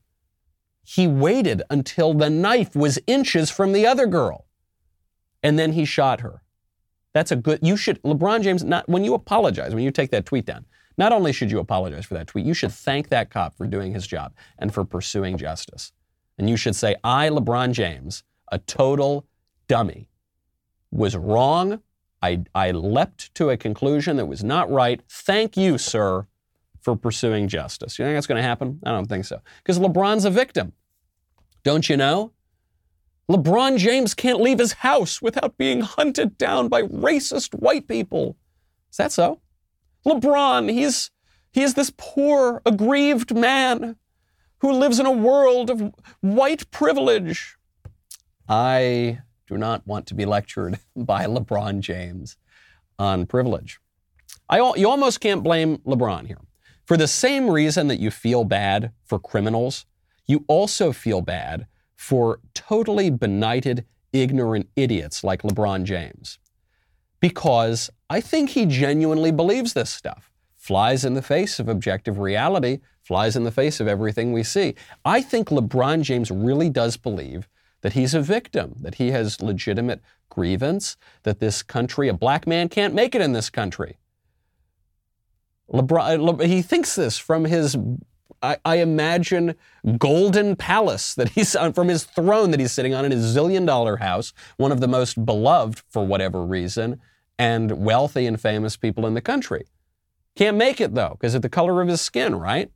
He 0.82 1.06
waited 1.06 1.62
until 1.70 2.14
the 2.14 2.30
knife 2.30 2.74
was 2.74 2.98
inches 3.06 3.50
from 3.50 3.72
the 3.72 3.86
other 3.86 4.06
girl, 4.06 4.46
and 5.42 5.58
then 5.58 5.72
he 5.72 5.84
shot 5.84 6.20
her. 6.20 6.42
That's 7.12 7.32
a 7.32 7.36
good. 7.36 7.58
You 7.60 7.76
should 7.76 8.00
LeBron 8.02 8.42
James. 8.42 8.62
Not 8.62 8.88
when 8.88 9.02
you 9.02 9.14
apologize 9.14 9.74
when 9.74 9.82
you 9.82 9.90
take 9.90 10.12
that 10.12 10.26
tweet 10.26 10.46
down. 10.46 10.64
Not 10.98 11.12
only 11.12 11.32
should 11.32 11.50
you 11.50 11.58
apologize 11.58 12.06
for 12.06 12.14
that 12.14 12.26
tweet, 12.28 12.46
you 12.46 12.54
should 12.54 12.72
thank 12.72 13.08
that 13.08 13.30
cop 13.30 13.54
for 13.56 13.66
doing 13.66 13.92
his 13.92 14.06
job 14.06 14.32
and 14.58 14.72
for 14.72 14.84
pursuing 14.84 15.36
justice. 15.36 15.92
And 16.38 16.48
you 16.48 16.56
should 16.56 16.76
say, 16.76 16.96
I, 17.04 17.28
LeBron 17.28 17.72
James, 17.72 18.22
a 18.50 18.58
total 18.58 19.26
dummy, 19.68 20.08
was 20.90 21.16
wrong. 21.16 21.80
I, 22.22 22.44
I 22.54 22.70
leapt 22.70 23.34
to 23.34 23.50
a 23.50 23.56
conclusion 23.56 24.16
that 24.16 24.26
was 24.26 24.42
not 24.42 24.70
right. 24.70 25.02
Thank 25.08 25.56
you, 25.56 25.76
sir, 25.76 26.26
for 26.80 26.96
pursuing 26.96 27.48
justice. 27.48 27.98
You 27.98 28.04
think 28.04 28.16
that's 28.16 28.26
going 28.26 28.40
to 28.40 28.48
happen? 28.48 28.80
I 28.84 28.90
don't 28.90 29.06
think 29.06 29.24
so. 29.24 29.40
Because 29.58 29.78
LeBron's 29.78 30.24
a 30.24 30.30
victim. 30.30 30.72
Don't 31.62 31.88
you 31.88 31.96
know? 31.96 32.32
LeBron 33.30 33.76
James 33.76 34.14
can't 34.14 34.40
leave 34.40 34.60
his 34.60 34.72
house 34.74 35.20
without 35.20 35.58
being 35.58 35.80
hunted 35.80 36.38
down 36.38 36.68
by 36.68 36.82
racist 36.82 37.54
white 37.54 37.88
people. 37.88 38.36
Is 38.90 38.96
that 38.98 39.10
so? 39.12 39.40
LeBron, 40.06 40.70
he's, 40.72 41.10
he 41.52 41.62
is 41.62 41.74
this 41.74 41.92
poor, 41.96 42.62
aggrieved 42.64 43.34
man 43.34 43.96
who 44.58 44.72
lives 44.72 45.00
in 45.00 45.06
a 45.06 45.12
world 45.12 45.68
of 45.68 45.92
white 46.20 46.70
privilege. 46.70 47.56
I 48.48 49.18
do 49.48 49.58
not 49.58 49.86
want 49.86 50.06
to 50.06 50.14
be 50.14 50.24
lectured 50.24 50.78
by 50.96 51.26
LeBron 51.26 51.80
James 51.80 52.36
on 52.98 53.26
privilege. 53.26 53.80
I, 54.48 54.58
you 54.76 54.88
almost 54.88 55.20
can't 55.20 55.42
blame 55.42 55.78
LeBron 55.78 56.26
here. 56.26 56.40
For 56.84 56.96
the 56.96 57.08
same 57.08 57.50
reason 57.50 57.88
that 57.88 57.98
you 57.98 58.12
feel 58.12 58.44
bad 58.44 58.92
for 59.04 59.18
criminals, 59.18 59.86
you 60.26 60.44
also 60.46 60.92
feel 60.92 61.20
bad 61.20 61.66
for 61.96 62.38
totally 62.54 63.10
benighted, 63.10 63.84
ignorant 64.12 64.68
idiots 64.76 65.24
like 65.24 65.42
LeBron 65.42 65.82
James. 65.82 66.38
Because 67.26 67.90
I 68.08 68.20
think 68.20 68.50
he 68.50 68.66
genuinely 68.66 69.32
believes 69.32 69.72
this 69.72 69.90
stuff. 69.90 70.30
Flies 70.56 71.04
in 71.04 71.14
the 71.14 71.22
face 71.22 71.58
of 71.58 71.68
objective 71.68 72.20
reality, 72.20 72.78
flies 73.02 73.34
in 73.34 73.42
the 73.42 73.50
face 73.50 73.80
of 73.80 73.88
everything 73.88 74.32
we 74.32 74.44
see. 74.44 74.76
I 75.04 75.22
think 75.22 75.48
LeBron 75.48 76.02
James 76.02 76.30
really 76.30 76.70
does 76.70 76.96
believe 76.96 77.48
that 77.80 77.94
he's 77.94 78.14
a 78.14 78.20
victim, 78.20 78.76
that 78.80 78.94
he 78.94 79.10
has 79.10 79.42
legitimate 79.42 80.02
grievance, 80.28 80.96
that 81.24 81.40
this 81.40 81.64
country, 81.64 82.06
a 82.06 82.14
black 82.14 82.46
man 82.46 82.68
can't 82.68 82.94
make 82.94 83.16
it 83.16 83.20
in 83.20 83.32
this 83.32 83.50
country. 83.50 83.98
LeBron, 85.72 86.40
uh, 86.40 86.46
he 86.46 86.62
thinks 86.62 86.94
this 86.94 87.18
from 87.18 87.44
his 87.44 87.76
I, 88.40 88.58
I, 88.64 88.76
imagine 88.76 89.56
golden 89.98 90.54
palace 90.54 91.14
that 91.14 91.30
he's 91.30 91.56
on 91.56 91.72
from 91.72 91.88
his 91.88 92.04
throne 92.04 92.52
that 92.52 92.60
he's 92.60 92.70
sitting 92.70 92.94
on 92.94 93.04
in 93.04 93.10
his 93.10 93.36
zillion 93.36 93.66
dollar 93.66 93.96
house, 93.96 94.32
one 94.58 94.70
of 94.70 94.80
the 94.80 94.86
most 94.86 95.24
beloved 95.24 95.82
for 95.90 96.06
whatever 96.06 96.44
reason, 96.44 97.00
and 97.38 97.72
wealthy 97.72 98.26
and 98.26 98.40
famous 98.40 98.76
people 98.76 99.06
in 99.06 99.14
the 99.14 99.20
country. 99.20 99.66
Can't 100.36 100.56
make 100.56 100.80
it 100.80 100.94
though, 100.94 101.16
because 101.18 101.34
of 101.34 101.42
the 101.42 101.48
color 101.48 101.80
of 101.80 101.88
his 101.88 102.00
skin, 102.00 102.34
right? 102.34 102.70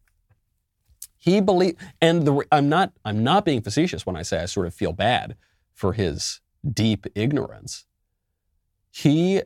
He 1.19 1.41
believe, 1.41 1.77
and 2.01 2.27
the, 2.27 2.43
I'm 2.51 2.69
not 2.69 2.93
I'm 3.05 3.23
not 3.23 3.45
being 3.45 3.61
facetious 3.61 4.07
when 4.07 4.17
I 4.17 4.23
say 4.23 4.43
I 4.43 4.47
sort 4.47 4.67
of 4.67 4.75
feel 4.75 4.93
bad 4.93 5.37
for 5.75 5.93
his 5.93 6.41
deep 6.73 7.07
ignorance. 7.15 7.85
He 8.91 9.43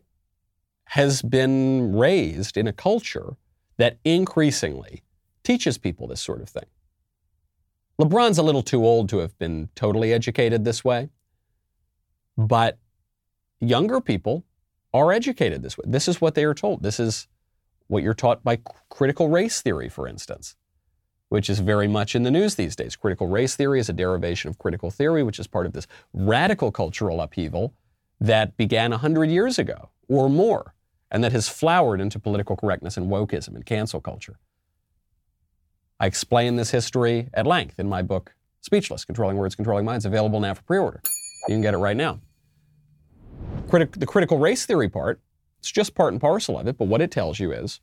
has 0.87 1.23
been 1.23 1.97
raised 1.97 2.57
in 2.57 2.69
a 2.69 2.73
culture 2.73 3.37
that 3.77 3.99
increasingly 4.05 5.03
teaches 5.43 5.77
people 5.79 6.07
this 6.07 6.21
sort 6.21 6.41
of 6.41 6.49
thing. 6.49 6.67
LeBron's 8.01 8.39
a 8.39 8.43
little 8.43 8.63
too 8.63 8.85
old 8.85 9.09
to 9.09 9.19
have 9.19 9.37
been 9.39 9.69
totally 9.75 10.13
educated 10.13 10.65
this 10.65 10.85
way, 10.85 11.11
but 12.37 12.79
younger 13.61 14.01
people 14.01 14.45
are 14.95 15.13
educated 15.13 15.63
this 15.63 15.77
way. 15.77 15.85
This 15.87 16.07
is 16.07 16.21
what 16.21 16.37
they 16.37 16.45
are 16.45 16.55
told. 16.55 16.83
This 16.83 17.01
is 17.01 17.27
what 17.89 18.03
you're 18.03 18.15
taught 18.15 18.45
by 18.45 18.61
critical 18.89 19.29
race 19.29 19.61
theory, 19.61 19.89
for 19.89 20.07
instance, 20.07 20.55
which 21.29 21.51
is 21.51 21.59
very 21.59 21.89
much 21.89 22.15
in 22.15 22.23
the 22.23 22.31
news 22.31 22.55
these 22.55 22.77
days. 22.77 22.95
Critical 22.97 23.27
race 23.27 23.57
theory 23.57 23.81
is 23.81 23.89
a 23.89 23.93
derivation 23.93 24.49
of 24.49 24.59
critical 24.59 24.91
theory, 24.91 25.25
which 25.25 25.41
is 25.41 25.49
part 25.49 25.67
of 25.67 25.73
this 25.73 25.89
radical 26.13 26.71
cultural 26.71 27.21
upheaval 27.21 27.75
that 28.21 28.57
began 28.57 28.93
100 28.93 29.29
years 29.29 29.59
ago 29.59 29.91
or 30.09 30.31
more, 30.31 30.75
and 31.11 31.25
that 31.25 31.33
has 31.33 31.49
flowered 31.49 32.01
into 32.01 32.21
political 32.21 32.57
correctness 32.57 32.97
and 32.97 33.11
wokeism 33.11 33.57
and 33.57 33.67
cancel 33.67 34.01
culture. 34.01 34.39
I 35.99 36.07
explain 36.07 36.57
this 36.57 36.71
history 36.71 37.31
at 37.35 37.47
length 37.47 37.81
in 37.81 37.89
my 37.89 38.03
book, 38.03 38.35
Speechless 38.61 39.05
Controlling 39.05 39.37
Words, 39.37 39.57
Controlling 39.57 39.85
Minds, 39.85 40.07
available 40.07 40.39
now 40.39 40.55
for 40.55 40.63
pre 40.63 40.79
order. 40.79 41.03
You 41.49 41.55
can 41.55 41.63
get 41.63 41.75
it 41.75 41.79
right 41.79 41.97
now. 41.97 42.21
Criti- 43.75 43.99
the 43.99 44.07
critical 44.07 44.39
race 44.39 44.65
theory 44.67 44.89
part, 44.89 45.21
it's 45.59 45.71
just 45.71 45.97
part 45.97 46.13
and 46.13 46.21
parcel 46.21 46.59
of 46.59 46.69
it, 46.69 46.79
but 46.79 46.87
what 46.87 47.01
it 47.01 47.11
tells 47.11 47.41
you 47.41 47.51
is 47.51 47.81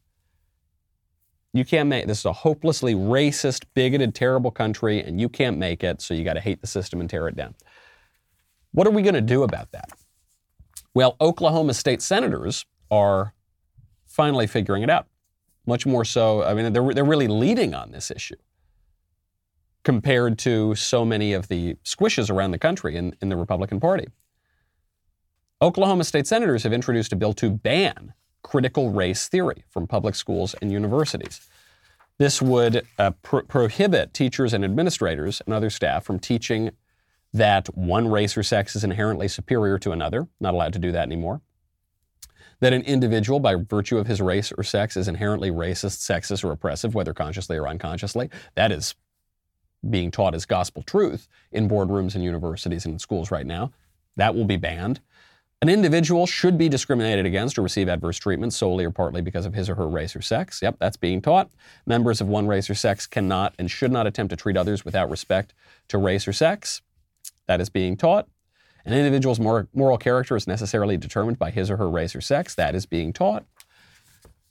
you 1.52 1.66
can't 1.66 1.90
make 1.90 2.08
this 2.08 2.20
is 2.20 2.26
a 2.26 2.32
hopelessly 2.32 2.96
racist, 2.96 3.66
bigoted, 3.74 4.16
terrible 4.16 4.52
country, 4.52 5.02
and 5.02 5.20
you 5.20 5.28
can't 5.28 5.58
make 5.58 5.84
it, 5.84 6.02
so 6.02 6.14
you 6.14 6.24
got 6.24 6.36
to 6.36 6.40
hate 6.40 6.62
the 6.62 6.68
system 6.68 7.02
and 7.02 7.10
tear 7.10 7.28
it 7.28 7.36
down. 7.36 7.56
What 8.72 8.88
are 8.88 8.92
we 8.92 9.02
going 9.02 9.16
to 9.16 9.22
do 9.22 9.44
about 9.44 9.74
that? 9.74 9.90
Well, 10.94 11.18
Oklahoma 11.20 11.74
state 11.74 12.02
senators 12.02 12.66
are 12.90 13.34
finally 14.06 14.48
figuring 14.48 14.84
it 14.84 14.90
out 14.90 15.08
much 15.66 15.86
more 15.86 16.06
so. 16.06 16.42
I 16.44 16.54
mean, 16.54 16.72
they're, 16.72 16.94
they're 16.94 17.04
really 17.04 17.28
leading 17.28 17.74
on 17.74 17.92
this 17.92 18.12
issue 18.12 18.38
compared 19.84 20.38
to 20.40 20.74
so 20.76 21.04
many 21.04 21.34
of 21.34 21.50
the 21.50 21.76
squishes 21.84 22.30
around 22.30 22.52
the 22.52 22.60
country 22.60 22.96
in, 22.96 23.14
in 23.22 23.28
the 23.28 23.36
Republican 23.36 23.82
Party. 23.82 24.08
Oklahoma 25.62 26.04
state 26.04 26.28
senators 26.28 26.64
have 26.64 26.74
introduced 26.74 27.14
a 27.14 27.16
bill 27.16 27.34
to 27.34 27.50
ban 27.52 28.14
critical 28.42 28.90
race 28.92 29.28
theory 29.28 29.64
from 29.70 29.88
public 29.88 30.16
schools 30.16 30.56
and 30.62 30.72
universities. 30.72 31.48
This 32.18 32.42
would 32.42 32.86
uh, 32.98 33.12
pro- 33.22 33.44
prohibit 33.44 34.14
teachers 34.14 34.54
and 34.54 34.66
administrators 34.66 35.42
and 35.46 35.54
other 35.54 35.70
staff 35.70 36.04
from 36.04 36.20
teaching 36.20 36.72
that 37.34 37.68
one 37.78 38.10
race 38.10 38.36
or 38.36 38.44
sex 38.44 38.76
is 38.76 38.84
inherently 38.84 39.28
superior 39.28 39.78
to 39.80 39.92
another, 39.92 40.28
not 40.40 40.54
allowed 40.54 40.74
to 40.74 40.80
do 40.80 40.92
that 40.92 41.04
anymore 41.04 41.42
that 42.62 42.74
an 42.74 42.84
individual, 42.84 43.40
by 43.40 43.56
virtue 43.56 43.98
of 43.98 44.08
his 44.08 44.22
race 44.22 44.54
or 44.56 44.64
sex, 44.64 44.96
is 44.96 45.08
inherently 45.08 45.52
racist, 45.52 46.00
sexist, 46.00 46.44
or 46.44 46.52
oppressive, 46.52 46.96
whether 46.96 47.14
consciously 47.14 47.58
or 47.58 47.68
unconsciously. 47.68 48.30
That 48.56 48.72
is 48.72 48.96
being 49.90 50.12
taught 50.12 50.36
as 50.36 50.46
gospel 50.46 50.84
truth 50.84 51.28
in 51.52 51.68
boardrooms 51.68 52.14
and 52.14 52.24
universities 52.24 52.86
and 52.86 53.02
schools 53.02 53.32
right 53.32 53.48
now. 53.48 53.72
That 54.16 54.36
will 54.36 54.46
be 54.46 54.58
banned. 54.58 55.02
An 55.62 55.70
individual 55.70 56.26
should 56.26 56.58
be 56.58 56.70
discriminated 56.70 57.28
against 57.28 57.60
or 57.60 57.62
receive 57.62 57.88
adverse 57.88 58.18
treatment 58.18 58.52
solely 58.52 58.84
or 58.84 58.90
partly 58.90 59.22
because 59.22 59.46
of 59.46 59.54
his 59.54 59.70
or 59.70 59.76
her 59.76 59.88
race 59.88 60.16
or 60.16 60.22
sex. 60.22 60.60
Yep, 60.60 60.78
that's 60.80 60.98
being 60.98 61.22
taught. 61.22 61.52
Members 61.86 62.20
of 62.20 62.28
one 62.28 62.48
race 62.48 62.68
or 62.68 62.74
sex 62.74 63.06
cannot 63.06 63.54
and 63.60 63.70
should 63.70 63.92
not 63.92 64.08
attempt 64.08 64.32
to 64.32 64.36
treat 64.36 64.58
others 64.58 64.84
without 64.84 65.12
respect 65.12 65.54
to 65.90 66.00
race 66.00 66.28
or 66.28 66.34
sex. 66.34 66.82
That 67.46 67.62
is 67.62 67.70
being 67.70 67.96
taught. 67.96 68.28
An 68.86 68.94
individual's 68.94 69.40
moral 69.40 69.98
character 70.00 70.36
is 70.36 70.48
necessarily 70.48 70.98
determined 70.98 71.38
by 71.38 71.52
his 71.52 71.70
or 71.70 71.78
her 71.78 71.90
race 71.90 72.16
or 72.16 72.22
sex. 72.22 72.56
That 72.56 72.74
is 72.74 72.88
being 72.88 73.14
taught. 73.14 73.46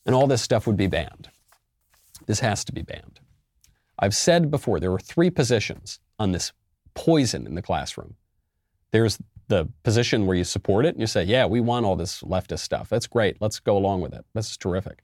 And 0.07 0.15
all 0.15 0.29
this 0.29 0.43
stuff 0.43 0.65
would 0.69 0.77
be 0.77 0.87
banned. 0.87 1.29
This 2.27 2.39
has 2.39 2.65
to 2.67 2.73
be 2.73 2.83
banned. 2.83 3.19
I've 3.99 4.15
said 4.15 4.49
before 4.49 4.79
there 4.79 4.93
are 4.93 5.01
three 5.01 5.31
positions 5.31 5.99
on 6.21 6.31
this 6.31 6.53
poison 6.95 7.47
in 7.47 7.57
the 7.57 7.63
classroom. 7.63 8.15
There's 8.93 9.19
the 9.51 9.69
position 9.83 10.27
where 10.27 10.37
you 10.37 10.45
support 10.45 10.87
it 10.87 10.95
and 10.95 11.01
you 11.01 11.07
say, 11.07 11.23
yeah, 11.25 11.45
we 11.45 11.61
want 11.61 11.85
all 11.85 11.97
this 11.97 12.23
leftist 12.23 12.61
stuff. 12.61 12.89
That's 12.89 13.07
great. 13.07 13.37
Let's 13.41 13.61
go 13.61 13.77
along 13.77 14.01
with 14.01 14.15
it. 14.15 14.25
This 14.33 14.51
is 14.53 14.57
terrific. 14.57 15.03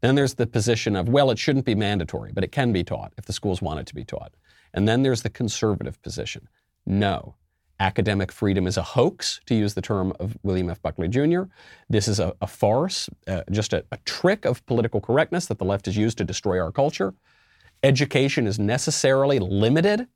Then 0.00 0.14
there's 0.14 0.34
the 0.34 0.46
position 0.46 0.94
of, 0.94 1.08
well, 1.08 1.30
it 1.30 1.38
shouldn't 1.38 1.64
be 1.64 1.74
mandatory, 1.74 2.32
but 2.32 2.44
it 2.44 2.52
can 2.52 2.72
be 2.72 2.84
taught 2.84 3.12
if 3.16 3.24
the 3.24 3.32
schools 3.32 3.62
want 3.62 3.80
it 3.80 3.86
to 3.86 3.94
be 3.94 4.04
taught. 4.04 4.34
And 4.74 4.86
then 4.86 5.02
there's 5.02 5.22
the 5.22 5.30
conservative 5.30 6.00
position. 6.02 6.48
No, 6.84 7.34
academic 7.80 8.30
freedom 8.32 8.66
is 8.66 8.76
a 8.76 8.82
hoax, 8.82 9.40
to 9.46 9.54
use 9.54 9.74
the 9.74 9.80
term 9.80 10.12
of 10.20 10.36
William 10.42 10.70
F. 10.70 10.82
Buckley 10.82 11.08
Jr. 11.08 11.42
This 11.88 12.08
is 12.08 12.20
a, 12.20 12.34
a 12.40 12.46
farce, 12.46 13.08
uh, 13.26 13.42
just 13.50 13.72
a, 13.72 13.84
a 13.92 13.96
trick 14.04 14.44
of 14.44 14.64
political 14.66 15.00
correctness 15.00 15.46
that 15.46 15.58
the 15.58 15.64
left 15.64 15.86
has 15.86 15.96
used 15.96 16.18
to 16.18 16.24
destroy 16.24 16.60
our 16.60 16.72
culture. 16.72 17.14
Education 17.82 18.46
is 18.46 18.58
necessarily 18.58 19.38
limited, 19.38 20.08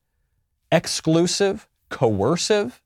exclusive, 0.71 1.69
coercive. 1.89 2.82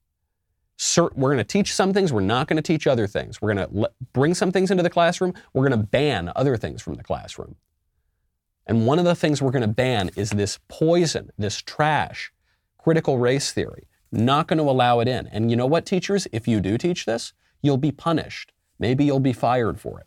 We're 0.97 1.31
going 1.31 1.39
to 1.39 1.45
teach 1.45 1.75
some 1.75 1.93
things, 1.93 2.13
we're 2.13 2.21
not 2.21 2.49
going 2.49 2.57
to 2.57 2.63
teach 2.63 2.87
other 2.87 3.07
things. 3.07 3.41
We're 3.41 3.55
going 3.55 3.69
to 3.69 3.79
le- 3.81 3.91
bring 4.13 4.35
some 4.35 4.53
things 4.53 4.71
into 4.71 4.83
the 4.83 4.91
classroom, 4.91 5.35
we're 5.53 5.69
going 5.69 5.81
to 5.81 5.87
ban 5.87 6.33
other 6.37 6.57
things 6.57 6.83
from 6.83 6.95
the 6.95 7.03
classroom. 7.03 7.57
And 8.67 8.87
one 8.87 8.99
of 8.99 9.05
the 9.05 9.15
things 9.15 9.41
we're 9.41 9.53
going 9.53 9.63
to 9.63 9.69
ban 9.69 10.11
is 10.17 10.31
this 10.31 10.59
poison, 10.69 11.31
this 11.39 11.63
trash, 11.63 12.33
critical 12.79 13.19
race 13.19 13.53
theory 13.53 13.87
not 14.13 14.47
going 14.47 14.59
to 14.59 14.65
allow 14.65 15.01
it 15.01 15.09
in. 15.09 15.27
And 15.29 15.51
you 15.51 15.57
know 15.57 15.67
what, 15.67 15.87
teachers? 15.87 16.27
If 16.33 16.49
you 16.49 16.61
do 16.61 16.79
teach 16.79 17.05
this, 17.05 17.33
you'll 17.63 17.77
be 17.77 17.93
punished. 17.93 18.53
Maybe 18.79 19.05
you'll 19.05 19.21
be 19.21 19.33
fired 19.33 19.81
for 19.81 20.01
it. 20.01 20.07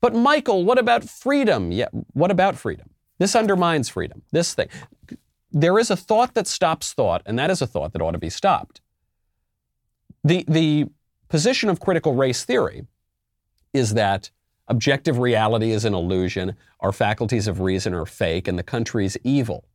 But 0.00 0.14
Michael, 0.14 0.64
what 0.64 0.78
about 0.78 1.04
freedom? 1.04 1.72
Yeah, 1.72 1.88
what 2.12 2.30
about 2.30 2.56
freedom? 2.56 2.90
This 3.18 3.34
undermines 3.34 3.88
freedom. 3.88 4.22
This 4.30 4.54
thing. 4.54 4.68
There 5.50 5.78
is 5.78 5.90
a 5.90 5.96
thought 5.96 6.34
that 6.34 6.46
stops 6.46 6.92
thought, 6.92 7.22
and 7.24 7.38
that 7.38 7.50
is 7.50 7.62
a 7.62 7.66
thought 7.66 7.92
that 7.92 8.02
ought 8.02 8.12
to 8.12 8.18
be 8.18 8.30
stopped. 8.30 8.80
The, 10.26 10.44
the 10.48 10.86
position 11.28 11.68
of 11.68 11.78
critical 11.78 12.16
race 12.16 12.44
theory 12.44 12.84
is 13.72 13.94
that 13.94 14.30
objective 14.66 15.18
reality 15.18 15.70
is 15.70 15.84
an 15.84 15.94
illusion, 15.94 16.56
our 16.80 16.90
faculties 16.90 17.46
of 17.46 17.60
reason 17.60 17.94
are 17.94 18.06
fake, 18.06 18.48
and 18.48 18.58
the 18.58 18.64
country's 18.64 19.16
evil 19.22 19.68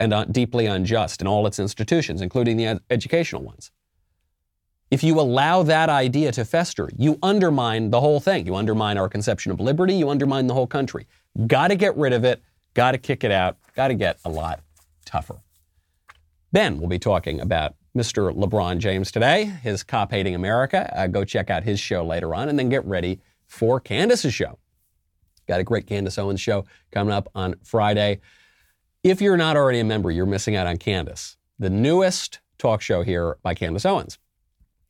and 0.00 0.32
deeply 0.32 0.64
unjust 0.64 1.20
in 1.20 1.26
all 1.26 1.46
its 1.46 1.58
institutions, 1.58 2.22
including 2.22 2.56
the 2.56 2.64
ed- 2.64 2.80
educational 2.88 3.42
ones. 3.42 3.72
If 4.90 5.04
you 5.04 5.20
allow 5.20 5.62
that 5.64 5.90
idea 5.90 6.32
to 6.32 6.46
fester, 6.46 6.88
you 6.96 7.18
undermine 7.22 7.90
the 7.90 8.00
whole 8.00 8.20
thing. 8.20 8.46
You 8.46 8.54
undermine 8.54 8.96
our 8.96 9.10
conception 9.10 9.52
of 9.52 9.60
liberty, 9.60 9.92
you 9.92 10.08
undermine 10.08 10.46
the 10.46 10.54
whole 10.54 10.66
country. 10.66 11.06
Got 11.46 11.68
to 11.68 11.76
get 11.76 11.94
rid 11.98 12.14
of 12.14 12.24
it, 12.24 12.42
got 12.72 12.92
to 12.92 12.98
kick 12.98 13.22
it 13.22 13.30
out, 13.30 13.58
got 13.76 13.88
to 13.88 13.94
get 13.94 14.18
a 14.24 14.30
lot 14.30 14.60
tougher. 15.04 15.42
Ben 16.52 16.80
will 16.80 16.88
be 16.88 16.98
talking 16.98 17.38
about 17.38 17.74
Mr. 17.96 18.36
LeBron 18.36 18.78
James 18.78 19.12
today, 19.12 19.44
his 19.44 19.84
cop 19.84 20.10
hating 20.10 20.34
America. 20.34 20.92
Uh, 20.96 21.06
go 21.06 21.24
check 21.24 21.48
out 21.48 21.62
his 21.62 21.78
show 21.78 22.04
later 22.04 22.34
on 22.34 22.48
and 22.48 22.58
then 22.58 22.68
get 22.68 22.84
ready 22.84 23.20
for 23.46 23.78
Candace's 23.78 24.34
show. 24.34 24.58
Got 25.46 25.60
a 25.60 25.64
great 25.64 25.86
Candace 25.86 26.18
Owens 26.18 26.40
show 26.40 26.64
coming 26.90 27.14
up 27.14 27.28
on 27.34 27.54
Friday. 27.62 28.20
If 29.04 29.20
you're 29.20 29.36
not 29.36 29.56
already 29.56 29.78
a 29.78 29.84
member, 29.84 30.10
you're 30.10 30.26
missing 30.26 30.56
out 30.56 30.66
on 30.66 30.76
Candace, 30.78 31.36
the 31.58 31.70
newest 31.70 32.40
talk 32.58 32.80
show 32.80 33.02
here 33.02 33.36
by 33.42 33.54
Candace 33.54 33.84
Owens. 33.84 34.18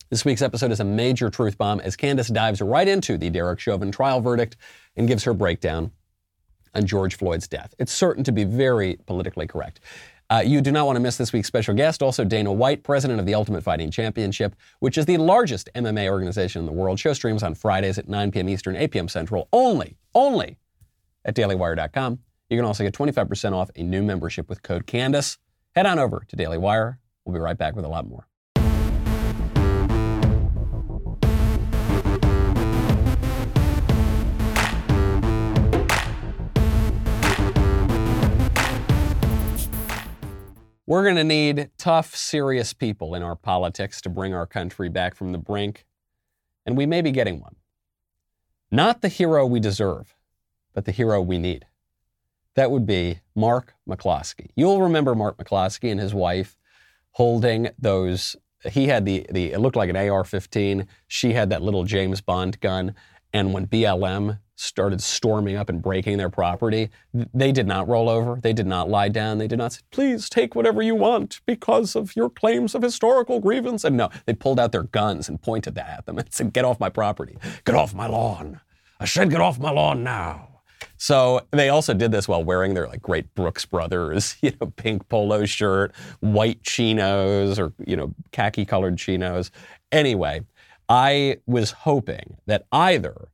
This 0.09 0.25
week's 0.25 0.43
episode 0.43 0.71
is 0.71 0.81
a 0.81 0.85
major 0.85 1.29
truth 1.29 1.59
bomb 1.59 1.81
as 1.81 1.97
Candace 1.97 2.29
dives 2.29 2.63
right 2.63 2.87
into 2.87 3.19
the 3.19 3.29
Derek 3.29 3.59
Chauvin 3.59 3.91
trial 3.91 4.21
verdict 4.21 4.57
and 4.97 5.09
gives 5.09 5.25
her 5.25 5.35
breakdown 5.35 5.91
on 6.75 6.87
George 6.87 7.17
Floyd's 7.17 7.49
death. 7.49 7.75
It's 7.79 7.93
certain 7.93 8.25
to 8.25 8.33
be 8.33 8.45
very 8.45 8.99
politically 9.07 9.47
correct. 9.47 9.81
Uh, 10.31 10.43
you 10.45 10.61
do 10.61 10.73
not 10.73 10.87
want 10.87 10.97
to 10.97 11.01
miss 11.01 11.17
this 11.17 11.33
week's 11.33 11.49
special 11.49 11.75
guest, 11.75 12.03
also 12.03 12.25
Dana 12.25 12.53
White, 12.53 12.83
president 12.83 13.21
of 13.21 13.27
the 13.27 13.35
Ultimate 13.35 13.63
Fighting 13.63 13.91
Championship, 13.91 14.57
which 14.81 14.97
is 14.97 15.07
the 15.07 15.19
largest 15.19 15.69
MMA 15.75 16.09
organization 16.09 16.61
in 16.61 16.67
the 16.67 16.73
world. 16.73 16.99
Show 16.99 17.13
streams 17.13 17.43
on 17.43 17.55
Fridays 17.55 17.99
at 17.99 18.09
9 18.09 18.31
p.m. 18.31 18.49
Eastern, 18.49 18.77
8 18.77 18.91
p.m. 18.91 19.09
Central, 19.09 19.49
only, 19.53 19.97
only 20.15 20.59
at 21.25 21.35
dailywire.com. 21.35 22.19
You 22.49 22.59
can 22.59 22.65
also 22.65 22.85
get 22.85 22.95
25% 22.95 23.53
off 23.53 23.71
a 23.77 23.83
new 23.83 24.03
membership 24.03 24.49
with 24.49 24.63
code 24.63 24.87
Candace. 24.87 25.39
Head 25.75 25.87
on 25.87 25.99
over 25.99 26.25
to 26.29 26.37
Daily 26.37 26.59
Wire. 26.59 26.99
We'll 27.25 27.35
be 27.35 27.41
right 27.41 27.57
back 27.57 27.75
with 27.77 27.85
a 27.85 27.89
lot 27.89 28.07
more. 28.07 28.27
We're 40.87 41.05
going 41.05 41.17
to 41.17 41.25
need 41.25 41.71
tough, 41.79 42.15
serious 42.15 42.75
people 42.75 43.15
in 43.15 43.23
our 43.23 43.37
politics 43.37 44.03
to 44.03 44.11
bring 44.11 44.35
our 44.35 44.47
country 44.47 44.91
back 44.91 45.15
from 45.15 45.33
the 45.33 45.39
brink, 45.39 45.87
and 46.67 46.77
we 46.77 46.85
may 46.85 47.01
be 47.01 47.11
getting 47.11 47.41
one. 47.41 47.57
Not 48.71 49.01
the 49.01 49.09
hero 49.09 49.47
we 49.47 49.61
deserve, 49.61 50.15
but 50.75 50.85
the 50.85 50.93
hero 50.93 51.23
we 51.23 51.39
need. 51.39 51.65
That 52.55 52.71
would 52.71 52.85
be 52.85 53.21
Mark 53.35 53.75
McCloskey. 53.89 54.51
You'll 54.57 54.83
remember 54.83 55.15
Mark 55.15 55.39
McCloskey 55.39 55.91
and 55.91 55.99
his 55.99 56.13
wife 56.13 56.59
holding 57.13 57.71
those. 57.79 58.37
He 58.71 58.89
had 58.89 59.07
the, 59.07 59.27
the 59.31 59.53
it 59.53 59.61
looked 59.61 59.77
like 59.77 59.89
an 59.89 59.97
AR 59.97 60.25
15. 60.25 60.87
She 61.09 61.33
had 61.33 61.49
that 61.49 61.63
little 61.63 61.85
James 61.85 62.21
Bond 62.21 62.61
gun. 62.61 62.95
And 63.33 63.53
when 63.53 63.67
BLM 63.67 64.39
started 64.57 65.03
storming 65.03 65.57
up 65.57 65.69
and 65.69 65.83
breaking 65.83 66.19
their 66.19 66.31
property, 66.31 66.91
they 67.13 67.53
did 67.53 67.67
not 67.67 67.89
roll 67.89 68.09
over. 68.09 68.39
They 68.41 68.53
did 68.53 68.67
not 68.67 68.89
lie 68.89 69.09
down. 69.09 69.39
They 69.39 69.49
did 69.49 69.59
not 69.59 69.73
say, 69.73 69.81
please 69.91 70.29
take 70.29 70.55
whatever 70.55 70.83
you 70.83 70.95
want 70.95 71.41
because 71.47 71.97
of 71.97 72.15
your 72.15 72.31
claims 72.31 72.75
of 72.75 72.83
historical 72.83 73.41
grievance. 73.41 73.85
And 73.85 73.97
no, 73.97 74.11
they 74.27 74.35
pulled 74.35 74.61
out 74.61 74.73
their 74.73 74.85
guns 74.85 75.29
and 75.29 75.43
pointed 75.43 75.75
that 75.75 75.89
at 75.89 76.07
them 76.07 76.19
and 76.19 76.33
said, 76.33 76.53
get 76.53 76.65
off 76.65 76.79
my 76.79 76.89
property. 76.89 77.37
Get 77.65 77.75
off 77.75 77.95
my 77.95 78.07
lawn. 78.07 78.61
I 79.01 79.07
said, 79.07 79.31
get 79.31 79.41
off 79.41 79.59
my 79.59 79.71
lawn 79.71 80.05
now. 80.05 80.49
So 80.97 81.41
they 81.51 81.69
also 81.69 81.95
did 81.95 82.13
this 82.13 82.29
while 82.29 82.45
wearing 82.45 82.75
their 82.75 82.87
like 82.87 83.03
great 83.03 83.35
Brooks 83.35 83.67
Brothers, 83.67 84.37
you 84.43 84.53
know, 84.61 84.73
pink 84.77 85.09
polo 85.09 85.45
shirt, 85.45 85.93
white 86.21 86.63
chinos 86.63 87.59
or, 87.59 87.73
you 87.87 87.97
know, 87.97 88.15
khaki 88.33 88.65
colored 88.65 88.99
chinos. 88.99 89.51
Anyway, 89.91 90.43
I 90.89 91.39
was 91.47 91.73
hoping 91.73 92.37
that 92.47 92.67
either 92.71 93.29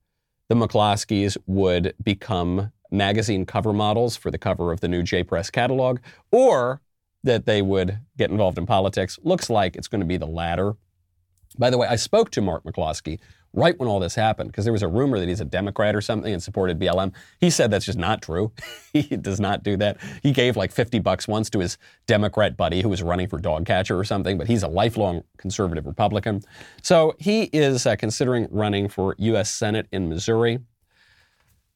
the 0.51 0.57
McCloskeys 0.57 1.37
would 1.47 1.95
become 2.03 2.73
magazine 2.91 3.47
cover 3.47 3.73
models 3.73 4.17
for 4.17 4.33
the 4.33 4.37
cover 4.37 4.73
of 4.73 4.81
the 4.81 4.89
new 4.89 5.01
J 5.01 5.23
Press 5.23 5.49
catalog, 5.49 6.01
or 6.33 6.81
that 7.23 7.47
they 7.47 7.63
would 7.63 8.01
get 8.19 8.33
involved 8.33 8.59
in 8.59 8.67
politics. 8.67 9.17
Looks 9.23 9.49
like 9.49 9.77
it's 9.77 9.87
going 9.87 10.01
to 10.01 10.07
be 10.07 10.17
the 10.17 10.27
latter. 10.27 10.75
By 11.57 11.71
the 11.71 11.79
way, 11.79 11.87
I 11.87 11.95
spoke 11.95 12.31
to 12.33 12.41
Mark 12.41 12.65
McCloskey 12.65 13.21
right 13.53 13.79
when 13.79 13.89
all 13.89 14.01
this 14.01 14.15
happened, 14.15 14.51
because 14.51 14.65
there 14.65 14.73
was 14.73 14.83
a 14.83 14.89
rumor 14.89 15.19
that 15.19 15.29
he's 15.29 15.41
a 15.41 15.45
Democrat 15.45 15.95
or 15.95 16.01
something 16.01 16.33
and 16.33 16.43
supported 16.43 16.79
BLM. 16.79 17.13
He 17.41 17.51
said 17.51 17.71
that's 17.71 17.85
just 17.85 17.99
not 17.99 18.23
true. 18.23 18.53
he 18.93 19.03
does 19.17 19.41
not 19.41 19.63
do 19.63 19.77
that. 19.79 19.99
He 20.23 20.33
gave 20.33 20.57
like 20.57 20.73
50 20.73 20.99
bucks 21.01 21.27
once 21.27 21.51
to 21.51 21.59
his 21.59 21.79
Democrat 22.07 22.57
buddy 22.57 22.83
who 22.83 22.89
was 22.89 23.03
running 23.03 23.29
for 23.29 23.39
dog 23.39 23.67
catcher 23.67 23.99
or 23.99 24.05
something, 24.05 24.39
but 24.39 24.47
he's 24.47 24.63
a 24.63 24.69
lifelong 24.69 25.25
conservative 25.37 25.87
Republican. 25.87 26.43
So 26.83 27.15
he 27.19 27.45
is 27.45 27.87
uh, 27.87 27.97
considering 27.97 28.49
running 28.51 28.89
for 28.89 29.15
U.S. 29.19 29.51
Senate 29.51 29.87
in 29.91 30.09
Missouri. 30.09 30.61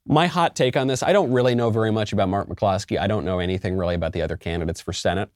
My 0.07 0.27
hot 0.27 0.55
take 0.55 0.77
on 0.77 0.87
this 0.87 1.03
I 1.03 1.13
don't 1.13 1.33
really 1.33 1.55
know 1.55 1.71
very 1.71 1.91
much 1.91 2.13
about 2.13 2.29
Mark 2.29 2.49
McCloskey. 2.49 2.99
I 2.99 3.07
don't 3.07 3.25
know 3.25 3.39
anything 3.39 3.77
really 3.77 3.95
about 3.95 4.13
the 4.13 4.23
other 4.23 4.37
candidates 4.37 4.81
for 4.81 4.93
Senate. 4.93 5.31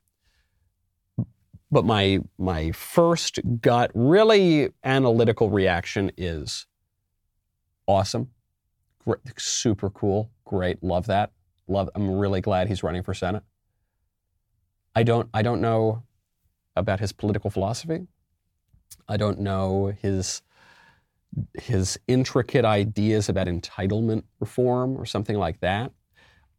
But 1.70 1.85
my 1.85 2.20
my 2.38 2.72
first 2.72 3.40
gut, 3.61 3.90
really 3.94 4.70
analytical 4.85 5.50
reaction 5.50 6.11
is 6.16 6.66
awesome, 7.87 8.31
great, 9.04 9.20
super 9.37 9.90
cool, 9.90 10.31
great, 10.44 10.83
love 10.83 11.07
that, 11.07 11.33
love. 11.66 11.90
I'm 11.94 12.11
really 12.11 12.40
glad 12.40 12.68
he's 12.68 12.83
running 12.83 13.02
for 13.02 13.12
senate. 13.12 13.42
I 14.94 15.02
don't 15.02 15.28
I 15.35 15.42
don't 15.42 15.61
know 15.61 16.04
about 16.74 17.00
his 17.00 17.12
political 17.12 17.50
philosophy. 17.50 18.07
I 19.07 19.16
don't 19.16 19.40
know 19.40 19.92
his 20.00 20.42
his 21.61 21.98
intricate 22.09 22.64
ideas 22.64 23.28
about 23.28 23.46
entitlement 23.46 24.22
reform 24.40 24.96
or 24.96 25.04
something 25.04 25.37
like 25.37 25.61
that. 25.61 25.92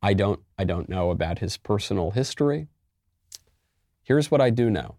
I 0.02 0.14
don't 0.14 0.40
I 0.58 0.66
don't 0.66 0.88
know 0.88 1.10
about 1.10 1.40
his 1.40 1.58
personal 1.58 2.12
history. 2.12 2.68
Here's 4.04 4.30
what 4.30 4.42
I 4.42 4.52
do 4.52 4.70
know 4.70 4.99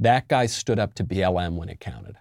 that 0.00 0.28
guy 0.28 0.46
stood 0.46 0.78
up 0.78 0.94
to 0.94 1.04
BLM 1.04 1.56
when 1.56 1.68
it 1.68 1.78
counted. 1.78 2.16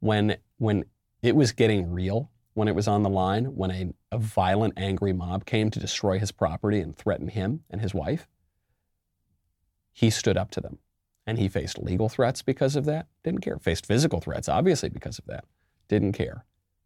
When, 0.00 0.36
when 0.58 0.84
it 1.22 1.34
was 1.34 1.52
getting 1.52 1.90
real, 1.90 2.30
when 2.52 2.68
it 2.68 2.74
was 2.74 2.86
on 2.86 3.02
the 3.02 3.08
line, 3.08 3.56
when 3.56 3.70
a, 3.70 3.94
a 4.12 4.18
violent, 4.18 4.74
angry 4.76 5.14
mob 5.14 5.46
came 5.46 5.70
to 5.70 5.80
destroy 5.80 6.18
his 6.18 6.30
property 6.30 6.80
and 6.80 6.94
threaten 6.94 7.28
him 7.28 7.64
and 7.70 7.80
his 7.80 7.94
wife, 7.94 8.28
he 9.90 10.10
stood 10.10 10.36
up 10.36 10.50
to 10.50 10.60
them. 10.60 10.78
And 11.26 11.38
he 11.38 11.48
faced 11.48 11.78
legal 11.78 12.08
threats 12.08 12.42
because 12.42 12.76
of 12.76 12.84
that, 12.84 13.06
didn't 13.24 13.40
care. 13.40 13.58
Faced 13.58 13.86
physical 13.86 14.20
threats, 14.20 14.48
obviously, 14.48 14.90
because 14.90 15.18
of 15.18 15.24
that, 15.26 15.44
didn't 15.88 16.12
care. 16.12 16.44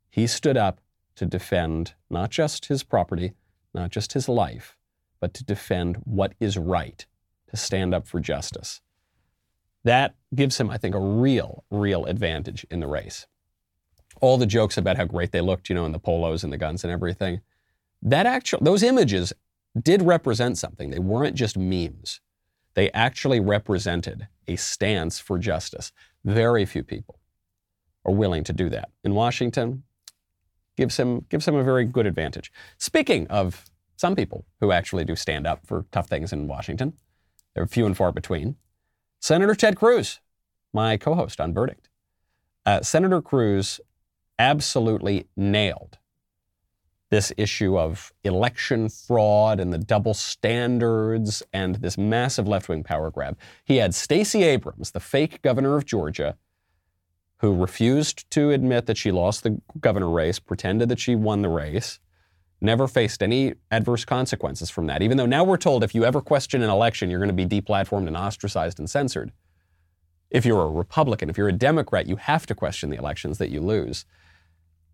He 0.08 0.26
stood 0.26 0.56
up 0.56 0.80
to 1.16 1.26
defend 1.26 1.94
not 2.10 2.30
just 2.30 2.66
his 2.66 2.84
property, 2.84 3.32
not 3.74 3.90
just 3.90 4.12
his 4.12 4.28
life, 4.28 4.76
but 5.18 5.34
to 5.34 5.44
defend 5.44 5.96
what 6.04 6.34
is 6.38 6.58
right, 6.58 7.06
to 7.48 7.56
stand 7.56 7.94
up 7.94 8.06
for 8.06 8.20
justice. 8.20 8.82
That 9.86 10.16
gives 10.34 10.58
him, 10.58 10.68
I 10.68 10.78
think, 10.78 10.96
a 10.96 11.00
real, 11.00 11.62
real 11.70 12.06
advantage 12.06 12.66
in 12.72 12.80
the 12.80 12.88
race. 12.88 13.28
All 14.20 14.36
the 14.36 14.44
jokes 14.44 14.76
about 14.76 14.96
how 14.96 15.04
great 15.04 15.30
they 15.30 15.40
looked, 15.40 15.68
you 15.68 15.76
know, 15.76 15.86
in 15.86 15.92
the 15.92 16.00
polos 16.00 16.42
and 16.42 16.52
the 16.52 16.58
guns 16.58 16.82
and 16.82 16.92
everything, 16.92 17.40
that 18.02 18.26
actual, 18.26 18.58
those 18.60 18.82
images 18.82 19.32
did 19.80 20.02
represent 20.02 20.58
something. 20.58 20.90
They 20.90 20.98
weren't 20.98 21.36
just 21.36 21.56
memes. 21.56 22.20
They 22.74 22.90
actually 22.90 23.38
represented 23.38 24.26
a 24.48 24.56
stance 24.56 25.20
for 25.20 25.38
justice. 25.38 25.92
Very 26.24 26.66
few 26.66 26.82
people 26.82 27.20
are 28.04 28.12
willing 28.12 28.42
to 28.42 28.52
do 28.52 28.68
that. 28.70 28.90
In 29.04 29.14
Washington, 29.14 29.84
gives 30.76 30.96
him, 30.96 31.26
gives 31.28 31.46
him 31.46 31.54
a 31.54 31.62
very 31.62 31.84
good 31.84 32.06
advantage. 32.06 32.50
Speaking 32.76 33.28
of 33.28 33.64
some 33.94 34.16
people 34.16 34.46
who 34.58 34.72
actually 34.72 35.04
do 35.04 35.14
stand 35.14 35.46
up 35.46 35.64
for 35.64 35.86
tough 35.92 36.08
things 36.08 36.32
in 36.32 36.48
Washington, 36.48 36.94
they're 37.54 37.68
few 37.68 37.86
and 37.86 37.96
far 37.96 38.10
between. 38.10 38.56
Senator 39.26 39.56
Ted 39.56 39.74
Cruz, 39.74 40.20
my 40.72 40.96
co 40.96 41.16
host 41.16 41.40
on 41.40 41.52
Verdict. 41.52 41.88
Uh, 42.64 42.80
Senator 42.82 43.20
Cruz 43.20 43.80
absolutely 44.38 45.26
nailed 45.36 45.98
this 47.10 47.32
issue 47.36 47.76
of 47.76 48.12
election 48.22 48.88
fraud 48.88 49.58
and 49.58 49.72
the 49.72 49.78
double 49.78 50.14
standards 50.14 51.42
and 51.52 51.74
this 51.74 51.98
massive 51.98 52.46
left 52.46 52.68
wing 52.68 52.84
power 52.84 53.10
grab. 53.10 53.36
He 53.64 53.78
had 53.78 53.96
Stacey 53.96 54.44
Abrams, 54.44 54.92
the 54.92 55.00
fake 55.00 55.42
governor 55.42 55.74
of 55.74 55.84
Georgia, 55.84 56.36
who 57.38 57.52
refused 57.52 58.30
to 58.30 58.52
admit 58.52 58.86
that 58.86 58.96
she 58.96 59.10
lost 59.10 59.42
the 59.42 59.60
governor 59.80 60.08
race, 60.08 60.38
pretended 60.38 60.88
that 60.88 61.00
she 61.00 61.16
won 61.16 61.42
the 61.42 61.48
race, 61.48 61.98
never 62.66 62.86
faced 62.86 63.22
any 63.22 63.54
adverse 63.70 64.04
consequences 64.04 64.68
from 64.68 64.86
that. 64.88 65.00
Even 65.02 65.16
though 65.16 65.24
now 65.24 65.42
we're 65.42 65.56
told 65.56 65.82
if 65.82 65.94
you 65.94 66.04
ever 66.04 66.20
question 66.20 66.62
an 66.62 66.68
election, 66.68 67.08
you're 67.08 67.20
going 67.24 67.34
to 67.34 67.46
be 67.46 67.46
deplatformed 67.46 68.06
and 68.06 68.16
ostracized 68.16 68.78
and 68.78 68.90
censored. 68.90 69.32
If 70.30 70.44
you're 70.44 70.62
a 70.62 70.68
Republican, 70.68 71.30
if 71.30 71.38
you're 71.38 71.48
a 71.48 71.52
Democrat, 71.52 72.06
you 72.06 72.16
have 72.16 72.44
to 72.46 72.54
question 72.54 72.90
the 72.90 72.98
elections 72.98 73.38
that 73.38 73.48
you 73.48 73.60
lose. 73.62 74.04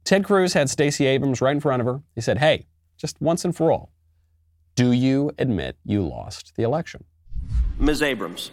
Ted 0.04 0.24
Cruz 0.24 0.52
had 0.52 0.70
Stacey 0.70 1.06
Abrams 1.06 1.40
right 1.40 1.54
in 1.54 1.60
front 1.60 1.80
of 1.80 1.86
her. 1.86 2.02
He 2.14 2.20
said, 2.20 2.38
Hey, 2.38 2.66
just 2.96 3.20
once 3.20 3.44
and 3.44 3.56
for 3.56 3.72
all, 3.72 3.90
do 4.74 4.92
you 4.92 5.32
admit 5.38 5.76
you 5.84 6.06
lost 6.06 6.52
the 6.56 6.62
election? 6.62 7.04
Ms. 7.78 8.02
Abrams, 8.02 8.52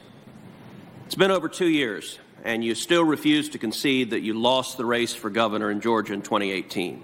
it's 1.05 1.15
been 1.15 1.32
over 1.32 1.47
two 1.49 1.67
years. 1.67 2.19
and 2.45 2.63
you 2.63 2.73
still 2.73 3.03
refuse 3.03 3.49
to 3.49 3.58
concede 3.58 4.12
that 4.12 4.21
you 4.21 4.34
lost 4.34 4.77
the 4.77 4.86
race 4.86 5.13
for 5.13 5.29
governor 5.29 5.69
in 5.71 5.82
Georgia 5.82 6.13
in 6.13 6.21
2018. 6.21 7.03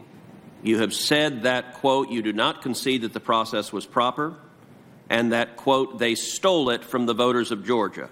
You 0.65 0.79
have 0.79 0.95
said 0.95 1.43
that, 1.43 1.75
quote, 1.75 2.09
you 2.09 2.23
do 2.23 2.33
not 2.33 2.63
concede 2.63 3.03
that 3.03 3.13
the 3.13 3.19
process 3.19 3.71
was 3.71 3.85
proper, 3.85 4.33
and 5.11 5.31
that, 5.31 5.57
quote, 5.57 5.99
they 5.99 6.15
stole 6.15 6.71
it 6.71 6.83
from 6.83 7.05
the 7.05 7.13
voters 7.13 7.51
of 7.51 7.63
Georgia. 7.63 8.09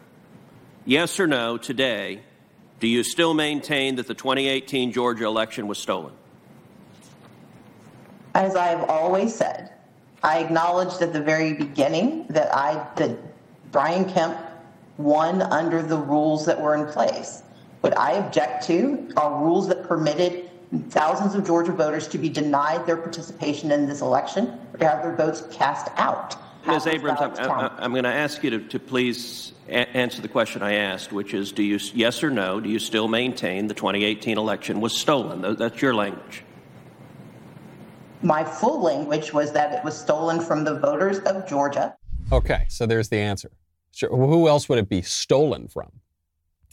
Yes 0.85 1.19
or 1.19 1.25
no, 1.25 1.57
today, 1.57 2.21
do 2.79 2.87
you 2.87 3.03
still 3.03 3.33
maintain 3.33 3.95
that 3.95 4.05
the 4.05 4.13
2018 4.13 4.91
Georgia 4.91 5.25
election 5.25 5.65
was 5.65 5.79
stolen? 5.79 6.13
As 8.35 8.55
I 8.55 8.67
have 8.67 8.87
always 8.87 9.33
said, 9.33 9.73
I 10.21 10.37
acknowledged 10.37 11.01
at 11.01 11.11
the 11.11 11.21
very 11.21 11.53
beginning 11.53 12.27
that 12.29 12.53
I 12.55 12.87
that 12.97 13.17
Brian 13.71 14.05
Kemp 14.05 14.37
won 14.99 15.41
under 15.41 15.81
the 15.81 15.97
rules 15.97 16.45
that 16.45 16.61
were 16.61 16.75
in 16.75 16.85
place. 16.93 17.41
What 17.81 17.97
I 17.97 18.11
object 18.11 18.67
to 18.67 19.11
are 19.17 19.43
rules 19.43 19.67
that 19.69 19.87
permitted 19.87 20.51
thousands 20.89 21.35
of 21.35 21.45
Georgia 21.45 21.71
voters 21.71 22.07
to 22.09 22.17
be 22.17 22.29
denied 22.29 22.85
their 22.85 22.97
participation 22.97 23.71
in 23.71 23.87
this 23.87 24.01
election 24.01 24.59
or 24.73 24.77
to 24.77 24.87
have 24.87 25.03
their 25.03 25.15
votes 25.15 25.43
cast 25.51 25.89
out. 25.95 26.35
Ms. 26.65 26.87
Abrams, 26.87 27.19
I'm, 27.19 27.71
I'm 27.77 27.91
going 27.91 28.05
to 28.05 28.09
ask 28.09 28.41
you 28.43 28.49
to, 28.51 28.59
to 28.69 28.79
please 28.79 29.51
a- 29.67 29.89
answer 29.95 30.21
the 30.21 30.29
question 30.29 30.63
I 30.63 30.75
asked, 30.75 31.11
which 31.11 31.33
is, 31.33 31.51
do 31.51 31.61
you, 31.61 31.77
yes 31.93 32.23
or 32.23 32.29
no, 32.29 32.59
do 32.61 32.69
you 32.69 32.79
still 32.79 33.07
maintain 33.07 33.67
the 33.67 33.73
2018 33.73 34.37
election 34.37 34.79
was 34.79 34.95
stolen? 34.95 35.57
That's 35.57 35.81
your 35.81 35.93
language. 35.93 36.43
My 38.21 38.45
full 38.45 38.81
language 38.81 39.33
was 39.33 39.51
that 39.51 39.73
it 39.73 39.83
was 39.83 39.99
stolen 39.99 40.39
from 40.39 40.63
the 40.63 40.79
voters 40.79 41.19
of 41.19 41.45
Georgia. 41.47 41.95
Okay, 42.31 42.65
so 42.69 42.85
there's 42.85 43.09
the 43.09 43.17
answer. 43.17 43.51
Sure. 43.91 44.09
Who 44.09 44.47
else 44.47 44.69
would 44.69 44.79
it 44.79 44.87
be 44.87 45.01
stolen 45.01 45.67
from? 45.67 45.91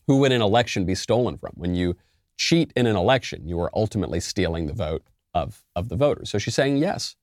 Who 0.07 0.19
would 0.19 0.31
an 0.31 0.41
election 0.41 0.85
be 0.85 0.95
stolen 0.95 1.37
from? 1.37 1.53
When 1.55 1.75
you 1.75 1.97
cheat 2.41 2.73
in 2.75 2.87
an 2.87 2.97
election, 2.97 3.47
you 3.47 3.61
are 3.61 3.71
ultimately 3.75 4.19
stealing 4.19 4.67
the 4.67 4.73
vote 4.73 5.03
of, 5.35 5.63
of 5.77 5.91
the 5.91 5.95
voters. 5.95 6.31
So 6.31 6.39
she's 6.39 6.55
saying, 6.55 6.79
yes, 6.79 7.15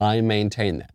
I 0.00 0.20
maintain 0.20 0.78
that. 0.78 0.92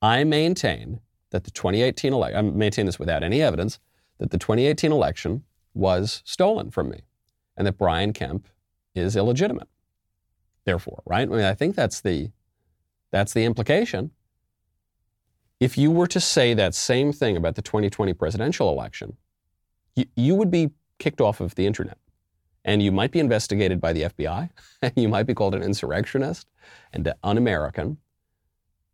I 0.00 0.22
maintain 0.22 1.00
that 1.30 1.42
the 1.42 1.50
2018 1.50 2.12
election, 2.12 2.38
I 2.38 2.42
maintain 2.42 2.86
this 2.86 3.00
without 3.00 3.24
any 3.24 3.42
evidence, 3.42 3.80
that 4.18 4.30
the 4.30 4.38
2018 4.38 4.92
election 4.92 5.42
was 5.74 6.22
stolen 6.24 6.70
from 6.70 6.90
me 6.90 7.00
and 7.56 7.66
that 7.66 7.76
Brian 7.76 8.12
Kemp 8.12 8.46
is 8.94 9.16
illegitimate. 9.16 9.68
Therefore, 10.64 11.02
right? 11.04 11.22
I 11.22 11.26
mean, 11.26 11.40
I 11.40 11.54
think 11.54 11.74
that's 11.74 12.00
the, 12.00 12.30
that's 13.10 13.32
the 13.32 13.44
implication. 13.44 14.12
If 15.58 15.76
you 15.76 15.90
were 15.90 16.06
to 16.06 16.20
say 16.20 16.54
that 16.54 16.72
same 16.72 17.12
thing 17.12 17.36
about 17.36 17.56
the 17.56 17.62
2020 17.62 18.12
presidential 18.12 18.70
election, 18.70 19.16
you, 19.96 20.04
you 20.14 20.36
would 20.36 20.52
be 20.52 20.70
kicked 21.00 21.20
off 21.20 21.40
of 21.40 21.56
the 21.56 21.66
internet. 21.66 21.98
And 22.64 22.82
you 22.82 22.92
might 22.92 23.12
be 23.12 23.20
investigated 23.20 23.80
by 23.80 23.92
the 23.92 24.02
FBI, 24.02 24.50
and 24.82 24.92
you 24.96 25.08
might 25.08 25.24
be 25.24 25.34
called 25.34 25.54
an 25.54 25.62
insurrectionist 25.62 26.46
and 26.92 27.12
un 27.22 27.38
American. 27.38 27.98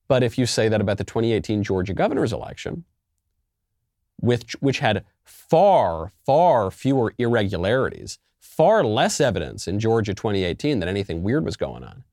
But 0.06 0.22
if 0.22 0.38
you 0.38 0.46
say 0.46 0.68
that 0.68 0.80
about 0.80 0.98
the 0.98 1.04
2018 1.04 1.62
Georgia 1.62 1.94
governor's 1.94 2.32
election, 2.32 2.84
which, 4.20 4.52
which 4.60 4.78
had 4.78 5.04
far, 5.24 6.12
far 6.24 6.70
fewer 6.70 7.14
irregularities, 7.18 8.18
far 8.38 8.84
less 8.84 9.20
evidence 9.20 9.66
in 9.66 9.80
Georgia 9.80 10.14
2018 10.14 10.80
that 10.80 10.88
anything 10.88 11.22
weird 11.22 11.44
was 11.44 11.56
going 11.56 11.82
on, 11.82 12.04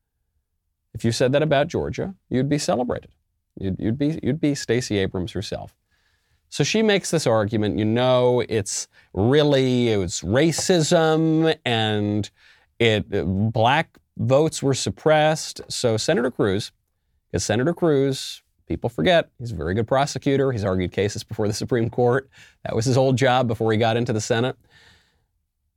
if 0.94 1.04
you 1.04 1.12
said 1.12 1.32
that 1.32 1.42
about 1.42 1.68
Georgia, 1.68 2.14
you'd 2.28 2.48
be 2.48 2.58
celebrated. 2.58 3.10
You'd, 3.58 3.76
you'd 3.78 3.98
be, 3.98 4.18
you'd 4.22 4.40
be 4.40 4.54
Stacey 4.54 4.98
Abrams 4.98 5.32
herself. 5.32 5.74
So 6.52 6.64
she 6.64 6.82
makes 6.82 7.10
this 7.10 7.26
argument, 7.26 7.78
you 7.78 7.86
know, 7.86 8.44
it's 8.46 8.86
really, 9.14 9.90
it 9.90 9.96
was 9.96 10.20
racism 10.20 11.56
and 11.64 12.30
it, 12.78 13.06
uh, 13.10 13.24
black 13.24 13.96
votes 14.18 14.62
were 14.62 14.74
suppressed. 14.74 15.62
So 15.68 15.96
Senator 15.96 16.30
Cruz, 16.30 16.70
because 17.30 17.42
Senator 17.42 17.72
Cruz, 17.72 18.42
people 18.68 18.90
forget, 18.90 19.30
he's 19.38 19.52
a 19.52 19.54
very 19.54 19.72
good 19.72 19.88
prosecutor. 19.88 20.52
He's 20.52 20.62
argued 20.62 20.92
cases 20.92 21.24
before 21.24 21.48
the 21.48 21.54
Supreme 21.54 21.88
Court. 21.88 22.28
That 22.66 22.76
was 22.76 22.84
his 22.84 22.98
old 22.98 23.16
job 23.16 23.48
before 23.48 23.72
he 23.72 23.78
got 23.78 23.96
into 23.96 24.12
the 24.12 24.20
Senate. 24.20 24.56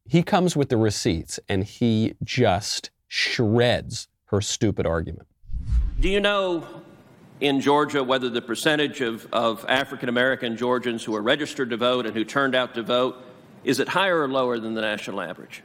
He 0.05 0.23
comes 0.23 0.57
with 0.57 0.67
the 0.67 0.75
receipts 0.75 1.39
and 1.47 1.63
he 1.63 2.15
just 2.21 2.91
shreds 3.07 4.09
her 4.25 4.41
stupid 4.41 4.85
argument. 4.85 5.29
Do 6.01 6.09
you 6.09 6.19
know 6.19 6.67
in 7.41 7.61
Georgia 7.61 8.03
whether 8.03 8.29
the 8.29 8.41
percentage 8.41 9.01
of, 9.01 9.27
of 9.33 9.65
African 9.67 10.09
American 10.09 10.57
Georgians 10.57 11.03
who 11.03 11.15
are 11.15 11.21
registered 11.21 11.69
to 11.71 11.77
vote 11.77 12.05
and 12.05 12.15
who 12.15 12.23
turned 12.23 12.55
out 12.55 12.75
to 12.75 12.83
vote 12.83 13.21
is 13.63 13.79
it 13.79 13.87
higher 13.87 14.21
or 14.21 14.27
lower 14.27 14.59
than 14.59 14.75
the 14.75 14.81
national 14.81 15.19
average? 15.19 15.63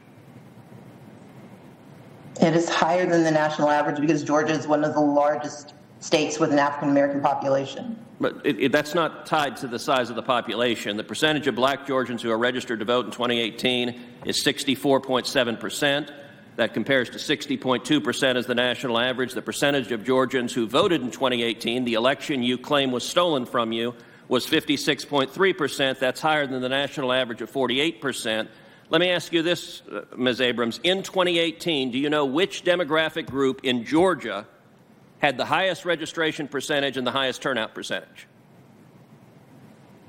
It 2.41 2.55
is 2.55 2.67
higher 2.67 3.05
than 3.05 3.23
the 3.23 3.31
national 3.31 3.69
average 3.69 4.01
because 4.01 4.23
Georgia 4.23 4.53
is 4.53 4.67
one 4.67 4.83
of 4.83 4.95
the 4.95 5.01
largest 5.01 5.75
states 5.99 6.39
with 6.39 6.51
an 6.51 6.57
African 6.57 6.89
American 6.89 7.21
population. 7.21 8.03
But 8.19 8.41
it, 8.43 8.59
it, 8.59 8.71
that's 8.71 8.95
not 8.95 9.27
tied 9.27 9.57
to 9.57 9.67
the 9.67 9.77
size 9.77 10.09
of 10.09 10.15
the 10.15 10.23
population. 10.23 10.97
The 10.97 11.03
percentage 11.03 11.47
of 11.47 11.55
black 11.55 11.85
Georgians 11.85 12.21
who 12.23 12.31
are 12.31 12.37
registered 12.37 12.79
to 12.79 12.85
vote 12.85 13.05
in 13.05 13.11
2018 13.11 14.01
is 14.25 14.43
64.7 14.43 15.59
percent. 15.59 16.11
That 16.61 16.75
compares 16.75 17.09
to 17.09 17.17
60.2% 17.17 18.35
as 18.35 18.45
the 18.45 18.53
national 18.53 18.99
average. 18.99 19.33
The 19.33 19.41
percentage 19.41 19.91
of 19.91 20.05
Georgians 20.05 20.53
who 20.53 20.67
voted 20.67 21.01
in 21.01 21.09
2018, 21.09 21.85
the 21.85 21.95
election 21.95 22.43
you 22.43 22.59
claim 22.59 22.91
was 22.91 23.03
stolen 23.03 23.47
from 23.47 23.71
you, 23.71 23.95
was 24.27 24.45
56.3%. 24.45 25.97
That's 25.97 26.21
higher 26.21 26.45
than 26.45 26.61
the 26.61 26.69
national 26.69 27.13
average 27.13 27.41
of 27.41 27.51
48%. 27.51 28.47
Let 28.91 29.01
me 29.01 29.09
ask 29.09 29.33
you 29.33 29.41
this, 29.41 29.81
uh, 29.91 30.01
Ms. 30.15 30.39
Abrams. 30.39 30.79
In 30.83 31.01
2018, 31.01 31.89
do 31.89 31.97
you 31.97 32.11
know 32.11 32.25
which 32.25 32.63
demographic 32.63 33.25
group 33.25 33.61
in 33.63 33.83
Georgia 33.83 34.45
had 35.17 35.37
the 35.37 35.45
highest 35.45 35.83
registration 35.83 36.47
percentage 36.47 36.95
and 36.95 37.07
the 37.07 37.11
highest 37.11 37.41
turnout 37.41 37.73
percentage? 37.73 38.27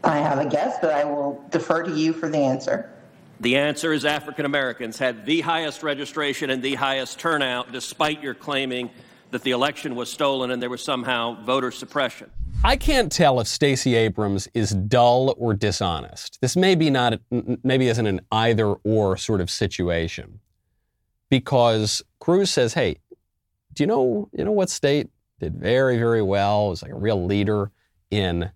I 0.04 0.18
have 0.18 0.38
a 0.38 0.46
guess, 0.46 0.76
but 0.82 0.90
I 0.92 1.04
will 1.04 1.42
defer 1.48 1.82
to 1.82 1.90
you 1.90 2.12
for 2.12 2.28
the 2.28 2.36
answer. 2.36 2.92
The 3.42 3.57
answer 3.57 3.92
is 3.92 4.05
African 4.05 4.44
Americans 4.44 4.98
had 4.98 5.26
the 5.26 5.40
highest 5.40 5.83
registration 5.83 6.48
and 6.50 6.62
the 6.62 6.76
highest 6.76 7.18
turnout, 7.18 7.72
despite 7.72 8.22
your 8.22 8.35
claiming 8.35 8.88
that 9.33 9.42
the 9.42 9.50
election 9.50 9.96
was 9.96 10.12
stolen 10.12 10.52
and 10.52 10.62
there 10.62 10.70
was 10.70 10.81
somehow 10.81 11.42
voter 11.42 11.72
suppression. 11.72 12.31
I 12.62 12.76
can't 12.76 13.11
tell 13.11 13.40
if 13.40 13.48
Stacey 13.48 13.96
Abrams 13.96 14.46
is 14.55 14.70
dull 14.70 15.35
or 15.37 15.55
dishonest. 15.55 16.40
This 16.40 16.55
may 16.55 16.76
be 16.76 16.88
not 16.88 17.18
maybe 17.64 17.88
isn't 17.88 18.07
an 18.07 18.20
either 18.31 18.74
or 18.85 19.16
sort 19.16 19.40
of 19.40 19.50
situation. 19.50 20.38
Because 21.28 22.00
Cruz 22.20 22.48
says, 22.48 22.74
"Hey, 22.74 22.98
do 23.72 23.83
you 23.83 23.88
know 23.88 24.28
you 24.33 24.44
know 24.44 24.52
what 24.52 24.70
state 24.70 25.11
did 25.40 25.57
very 25.57 25.98
very 25.98 26.22
well? 26.22 26.68
Was 26.68 26.83
like 26.85 26.92
a 26.92 26.96
real 26.96 27.26
leader 27.26 27.72
in 28.09 28.52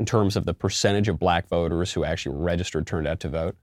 in 0.00 0.06
terms 0.06 0.34
of 0.34 0.44
the 0.44 0.54
percentage 0.54 1.06
of 1.06 1.20
black 1.20 1.48
voters 1.48 1.92
who 1.92 2.02
actually 2.02 2.34
registered 2.36 2.84
turned 2.84 3.06
out 3.06 3.20
to 3.20 3.28
vote." 3.28 3.56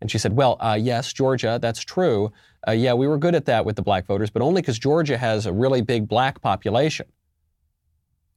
And 0.00 0.10
she 0.10 0.18
said, 0.18 0.34
Well, 0.34 0.56
uh, 0.60 0.78
yes, 0.80 1.12
Georgia, 1.12 1.58
that's 1.60 1.80
true. 1.80 2.32
Uh, 2.66 2.72
yeah, 2.72 2.92
we 2.94 3.06
were 3.06 3.18
good 3.18 3.34
at 3.34 3.46
that 3.46 3.64
with 3.64 3.76
the 3.76 3.82
black 3.82 4.06
voters, 4.06 4.30
but 4.30 4.42
only 4.42 4.62
because 4.62 4.78
Georgia 4.78 5.16
has 5.16 5.46
a 5.46 5.52
really 5.52 5.82
big 5.82 6.08
black 6.08 6.40
population. 6.40 7.06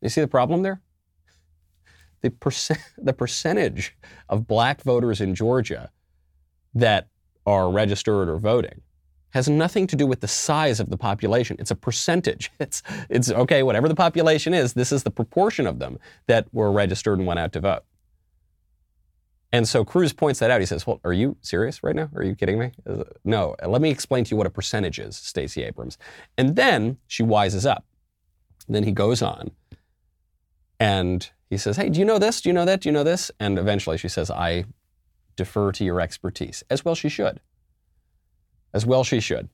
You 0.02 0.10
see 0.10 0.21
the 0.21 0.28
problem 0.28 0.63
there? 0.63 0.82
The, 2.21 2.30
percent, 2.30 2.80
the 2.97 3.13
percentage 3.13 3.95
of 4.30 4.47
black 4.47 4.82
voters 4.82 5.21
in 5.21 5.36
Georgia 5.36 5.91
that 6.73 7.08
are 7.45 7.69
registered 7.69 8.30
or 8.30 8.38
voting 8.38 8.82
has 9.32 9.49
nothing 9.49 9.88
to 9.88 9.95
do 9.95 10.06
with 10.06 10.21
the 10.21 10.28
size 10.28 10.80
of 10.80 10.89
the 10.89 10.97
population. 10.97 11.56
It's 11.60 11.71
a 11.71 11.76
percentage. 11.76 12.52
It's, 12.60 12.84
it's 13.10 13.32
okay, 13.32 13.63
whatever 13.63 13.89
the 13.89 13.95
population 13.95 14.54
is, 14.54 14.73
this 14.73 14.91
is 14.91 15.04
the 15.04 15.12
proportion 15.12 15.67
of 15.67 15.80
them 15.80 15.99
that 16.28 16.47
were 16.53 16.72
registered 16.72 17.18
and 17.18 17.28
went 17.28 17.39
out 17.39 17.51
to 17.53 17.59
vote. 17.59 17.84
And 19.54 19.68
so 19.68 19.86
Cruz 19.86 20.14
points 20.14 20.39
that 20.39 20.49
out. 20.49 20.60
He 20.60 20.66
says, 20.66 20.88
well, 20.88 20.99
are 21.06 21.14
you 21.14 21.38
serious 21.41 21.84
right 21.84 21.95
now? 21.95 22.10
Are 22.16 22.24
you 22.24 22.34
kidding 22.34 22.58
me? 22.58 22.72
No. 23.24 23.56
Let 23.64 23.82
me 23.82 23.91
explain 23.91 24.24
to 24.24 24.32
you 24.32 24.36
what 24.36 24.47
a 24.47 24.49
percentage 24.49 24.97
is, 24.97 25.16
Stacey 25.16 25.64
Abrams. 25.64 25.99
And 26.39 26.56
then 26.56 26.97
she 27.08 27.22
wises 27.22 27.70
up. 27.70 27.86
And 28.66 28.76
then 28.76 28.84
he 28.84 28.91
goes 28.91 29.22
on 29.22 29.51
and 30.80 31.30
he 31.51 31.58
says, 31.58 31.78
hey, 31.78 31.89
do 31.89 31.99
you 31.99 32.06
know 32.06 32.18
this? 32.18 32.41
Do 32.41 32.49
you 32.49 32.54
know 32.54 32.66
that? 32.66 32.82
Do 32.82 32.89
you 32.89 32.93
know 32.93 33.04
this? 33.04 33.30
And 33.39 33.60
eventually 33.60 33.97
she 33.97 34.08
says, 34.10 34.32
I 34.32 34.66
defer 35.36 35.72
to 35.74 35.86
your 35.86 36.01
expertise. 36.01 36.64
As 36.72 36.84
well 36.84 36.95
she 36.95 37.10
should. 37.10 37.39
As 38.74 38.88
well 38.88 39.04
she 39.04 39.20
should. 39.20 39.49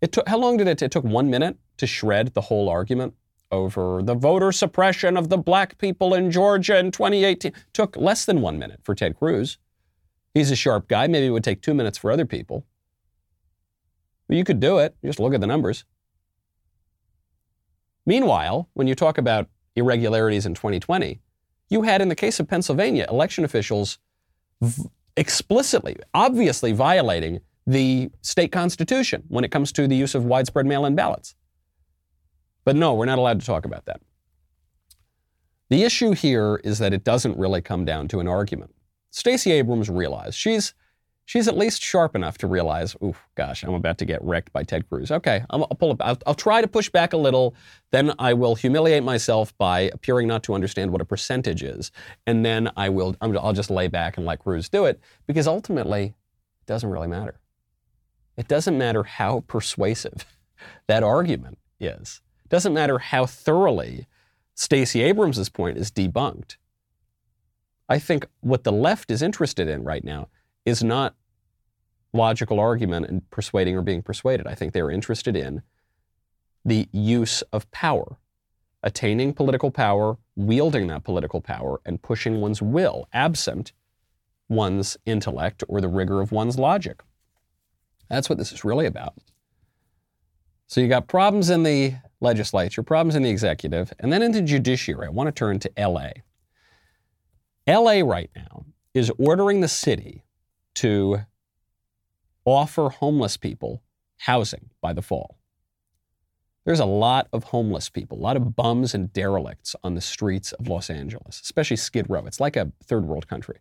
It 0.00 0.12
took, 0.12 0.26
how 0.26 0.38
long 0.38 0.56
did 0.56 0.68
it, 0.68 0.80
it 0.80 0.90
took 0.90 1.04
one 1.04 1.28
minute 1.28 1.58
to 1.76 1.86
shred 1.86 2.32
the 2.32 2.40
whole 2.40 2.70
argument? 2.70 3.14
Over 3.54 4.02
the 4.02 4.14
voter 4.14 4.52
suppression 4.52 5.16
of 5.16 5.28
the 5.28 5.38
black 5.38 5.78
people 5.78 6.14
in 6.14 6.30
Georgia 6.30 6.78
in 6.78 6.90
2018. 6.90 7.52
Took 7.72 7.96
less 7.96 8.24
than 8.24 8.40
one 8.40 8.58
minute 8.58 8.80
for 8.82 8.94
Ted 8.94 9.16
Cruz. 9.16 9.58
He's 10.34 10.50
a 10.50 10.56
sharp 10.56 10.88
guy. 10.88 11.06
Maybe 11.06 11.26
it 11.26 11.30
would 11.30 11.44
take 11.44 11.62
two 11.62 11.74
minutes 11.74 11.96
for 11.96 12.10
other 12.10 12.26
people. 12.26 12.66
But 14.26 14.36
you 14.36 14.44
could 14.44 14.60
do 14.60 14.78
it. 14.78 14.96
Just 15.04 15.20
look 15.20 15.34
at 15.34 15.40
the 15.40 15.46
numbers. 15.46 15.84
Meanwhile, 18.06 18.68
when 18.74 18.86
you 18.86 18.94
talk 18.94 19.16
about 19.16 19.48
irregularities 19.76 20.44
in 20.44 20.54
2020, 20.54 21.20
you 21.70 21.82
had, 21.82 22.02
in 22.02 22.08
the 22.08 22.14
case 22.14 22.38
of 22.40 22.48
Pennsylvania, 22.48 23.06
election 23.08 23.44
officials 23.44 23.98
v- 24.60 24.84
explicitly, 25.16 25.96
obviously 26.12 26.72
violating 26.72 27.40
the 27.66 28.10
state 28.20 28.52
constitution 28.52 29.22
when 29.28 29.44
it 29.44 29.50
comes 29.50 29.72
to 29.72 29.88
the 29.88 29.96
use 29.96 30.14
of 30.14 30.24
widespread 30.24 30.66
mail 30.66 30.84
in 30.84 30.94
ballots. 30.94 31.34
But 32.64 32.76
no, 32.76 32.94
we're 32.94 33.04
not 33.06 33.18
allowed 33.18 33.40
to 33.40 33.46
talk 33.46 33.64
about 33.64 33.84
that. 33.86 34.00
The 35.70 35.82
issue 35.82 36.12
here 36.12 36.60
is 36.64 36.78
that 36.78 36.92
it 36.92 37.04
doesn't 37.04 37.38
really 37.38 37.60
come 37.60 37.84
down 37.84 38.08
to 38.08 38.20
an 38.20 38.28
argument. 38.28 38.74
Stacey 39.10 39.52
Abrams 39.52 39.88
realized 39.88 40.34
she's 40.34 40.74
she's 41.24 41.48
at 41.48 41.56
least 41.56 41.82
sharp 41.82 42.14
enough 42.14 42.38
to 42.38 42.46
realize, 42.46 42.94
ooh, 43.02 43.14
gosh, 43.34 43.62
I'm 43.62 43.74
about 43.74 43.98
to 43.98 44.04
get 44.04 44.22
wrecked 44.22 44.52
by 44.52 44.62
Ted 44.62 44.88
Cruz. 44.88 45.10
Okay, 45.10 45.44
I'll, 45.50 45.62
I'll 45.62 45.76
pull 45.76 45.92
up. 45.92 45.98
I'll, 46.00 46.18
I'll 46.26 46.34
try 46.34 46.60
to 46.60 46.68
push 46.68 46.88
back 46.88 47.12
a 47.12 47.16
little. 47.16 47.54
Then 47.90 48.12
I 48.18 48.34
will 48.34 48.54
humiliate 48.54 49.02
myself 49.02 49.56
by 49.58 49.90
appearing 49.92 50.28
not 50.28 50.42
to 50.44 50.54
understand 50.54 50.90
what 50.90 51.00
a 51.00 51.04
percentage 51.04 51.62
is, 51.62 51.90
and 52.26 52.44
then 52.44 52.70
I 52.76 52.88
will. 52.88 53.16
I'll 53.20 53.52
just 53.52 53.70
lay 53.70 53.88
back 53.88 54.16
and 54.16 54.26
let 54.26 54.40
Cruz 54.40 54.68
do 54.68 54.84
it 54.84 55.00
because 55.26 55.46
ultimately, 55.46 56.04
it 56.04 56.66
doesn't 56.66 56.90
really 56.90 57.08
matter. 57.08 57.40
It 58.36 58.48
doesn't 58.48 58.76
matter 58.76 59.04
how 59.04 59.44
persuasive 59.46 60.24
that 60.88 61.02
argument 61.02 61.58
is. 61.80 62.20
Doesn't 62.48 62.74
matter 62.74 62.98
how 62.98 63.26
thoroughly 63.26 64.06
Stacey 64.54 65.02
Abrams' 65.02 65.48
point 65.48 65.78
is 65.78 65.90
debunked. 65.90 66.56
I 67.88 67.98
think 67.98 68.26
what 68.40 68.64
the 68.64 68.72
left 68.72 69.10
is 69.10 69.22
interested 69.22 69.68
in 69.68 69.84
right 69.84 70.04
now 70.04 70.28
is 70.64 70.82
not 70.82 71.14
logical 72.12 72.60
argument 72.60 73.06
and 73.06 73.28
persuading 73.30 73.76
or 73.76 73.82
being 73.82 74.02
persuaded. 74.02 74.46
I 74.46 74.54
think 74.54 74.72
they're 74.72 74.90
interested 74.90 75.36
in 75.36 75.62
the 76.64 76.88
use 76.92 77.42
of 77.52 77.70
power, 77.72 78.16
attaining 78.82 79.34
political 79.34 79.70
power, 79.70 80.16
wielding 80.36 80.86
that 80.86 81.04
political 81.04 81.40
power, 81.40 81.80
and 81.84 82.00
pushing 82.00 82.40
one's 82.40 82.62
will, 82.62 83.08
absent 83.12 83.72
one's 84.48 84.96
intellect 85.04 85.64
or 85.68 85.80
the 85.80 85.88
rigor 85.88 86.20
of 86.20 86.32
one's 86.32 86.58
logic. 86.58 87.02
That's 88.08 88.28
what 88.28 88.38
this 88.38 88.52
is 88.52 88.64
really 88.64 88.86
about. 88.86 89.14
So 90.66 90.80
you 90.80 90.88
got 90.88 91.08
problems 91.08 91.50
in 91.50 91.62
the 91.62 91.94
legislature, 92.24 92.82
problems 92.82 93.14
in 93.14 93.22
the 93.22 93.30
executive, 93.30 93.92
and 94.00 94.12
then 94.12 94.22
into 94.22 94.42
judiciary. 94.42 95.06
I 95.06 95.10
want 95.10 95.28
to 95.28 95.32
turn 95.32 95.60
to 95.60 95.70
LA. 95.78 96.10
LA 97.68 98.00
right 98.04 98.30
now 98.34 98.66
is 98.92 99.12
ordering 99.18 99.60
the 99.60 99.68
city 99.68 100.24
to 100.74 101.20
offer 102.44 102.88
homeless 102.88 103.36
people 103.36 103.82
housing 104.18 104.70
by 104.80 104.92
the 104.92 105.02
fall. 105.02 105.38
There's 106.64 106.80
a 106.80 106.86
lot 106.86 107.28
of 107.32 107.44
homeless 107.44 107.90
people, 107.90 108.18
a 108.18 108.20
lot 108.20 108.36
of 108.36 108.56
bums 108.56 108.94
and 108.94 109.12
derelicts 109.12 109.76
on 109.84 109.94
the 109.94 110.00
streets 110.00 110.52
of 110.52 110.66
Los 110.66 110.88
Angeles, 110.88 111.40
especially 111.42 111.76
Skid 111.76 112.06
Row. 112.08 112.24
It's 112.26 112.40
like 112.40 112.56
a 112.56 112.72
third 112.82 113.04
world 113.04 113.28
country. 113.28 113.58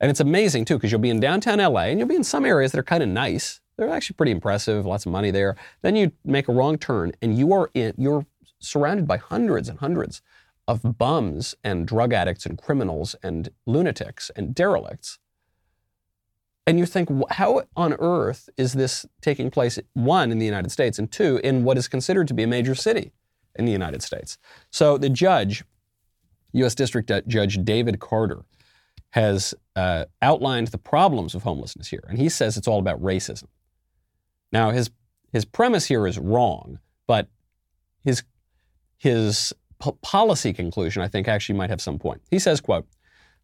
And 0.00 0.10
it's 0.10 0.20
amazing 0.20 0.64
too, 0.64 0.74
because 0.74 0.90
you'll 0.90 1.00
be 1.00 1.10
in 1.10 1.20
downtown 1.20 1.58
LA 1.58 1.82
and 1.82 1.98
you'll 1.98 2.08
be 2.08 2.16
in 2.16 2.24
some 2.24 2.44
areas 2.44 2.72
that 2.72 2.78
are 2.78 2.84
kind 2.84 3.02
of 3.02 3.08
nice. 3.08 3.60
They're 3.76 3.90
actually 3.90 4.14
pretty 4.14 4.32
impressive, 4.32 4.86
lots 4.86 5.06
of 5.06 5.12
money 5.12 5.30
there. 5.30 5.56
Then 5.82 5.96
you 5.96 6.12
make 6.24 6.48
a 6.48 6.52
wrong 6.52 6.78
turn 6.78 7.12
and 7.22 7.36
you 7.36 7.52
are 7.52 7.70
in, 7.74 7.94
you're 7.96 8.26
surrounded 8.58 9.06
by 9.06 9.16
hundreds 9.16 9.68
and 9.68 9.78
hundreds 9.78 10.22
of 10.68 10.98
bums 10.98 11.54
and 11.64 11.86
drug 11.86 12.12
addicts 12.12 12.46
and 12.46 12.56
criminals 12.56 13.16
and 13.22 13.48
lunatics 13.66 14.30
and 14.36 14.54
derelicts. 14.54 15.18
And 16.66 16.78
you 16.78 16.86
think, 16.86 17.10
how 17.30 17.62
on 17.76 17.94
earth 17.94 18.48
is 18.56 18.74
this 18.74 19.04
taking 19.20 19.50
place, 19.50 19.80
one, 19.94 20.30
in 20.30 20.38
the 20.38 20.46
United 20.46 20.70
States, 20.70 20.98
and 20.98 21.10
two, 21.10 21.40
in 21.42 21.64
what 21.64 21.76
is 21.76 21.88
considered 21.88 22.28
to 22.28 22.34
be 22.34 22.44
a 22.44 22.46
major 22.46 22.76
city 22.76 23.12
in 23.56 23.64
the 23.64 23.72
United 23.72 24.02
States? 24.02 24.38
So 24.70 24.96
the 24.96 25.08
judge, 25.08 25.64
U.S. 26.52 26.76
District 26.76 27.10
Judge 27.26 27.64
David 27.64 27.98
Carter, 27.98 28.44
has 29.10 29.54
uh, 29.74 30.04
outlined 30.22 30.68
the 30.68 30.78
problems 30.78 31.34
of 31.34 31.42
homelessness 31.42 31.88
here, 31.88 32.04
and 32.08 32.18
he 32.18 32.28
says 32.28 32.56
it's 32.56 32.68
all 32.68 32.78
about 32.78 33.02
racism. 33.02 33.46
Now, 34.52 34.70
his, 34.70 34.90
his 35.32 35.44
premise 35.44 35.86
here 35.86 36.06
is 36.06 36.18
wrong, 36.18 36.78
but 37.06 37.28
his, 38.04 38.22
his 38.98 39.52
policy 40.02 40.52
conclusion, 40.52 41.02
I 41.02 41.08
think, 41.08 41.26
actually 41.26 41.56
might 41.58 41.70
have 41.70 41.80
some 41.80 41.98
point. 41.98 42.22
He 42.30 42.38
says, 42.38 42.60
quote, 42.60 42.86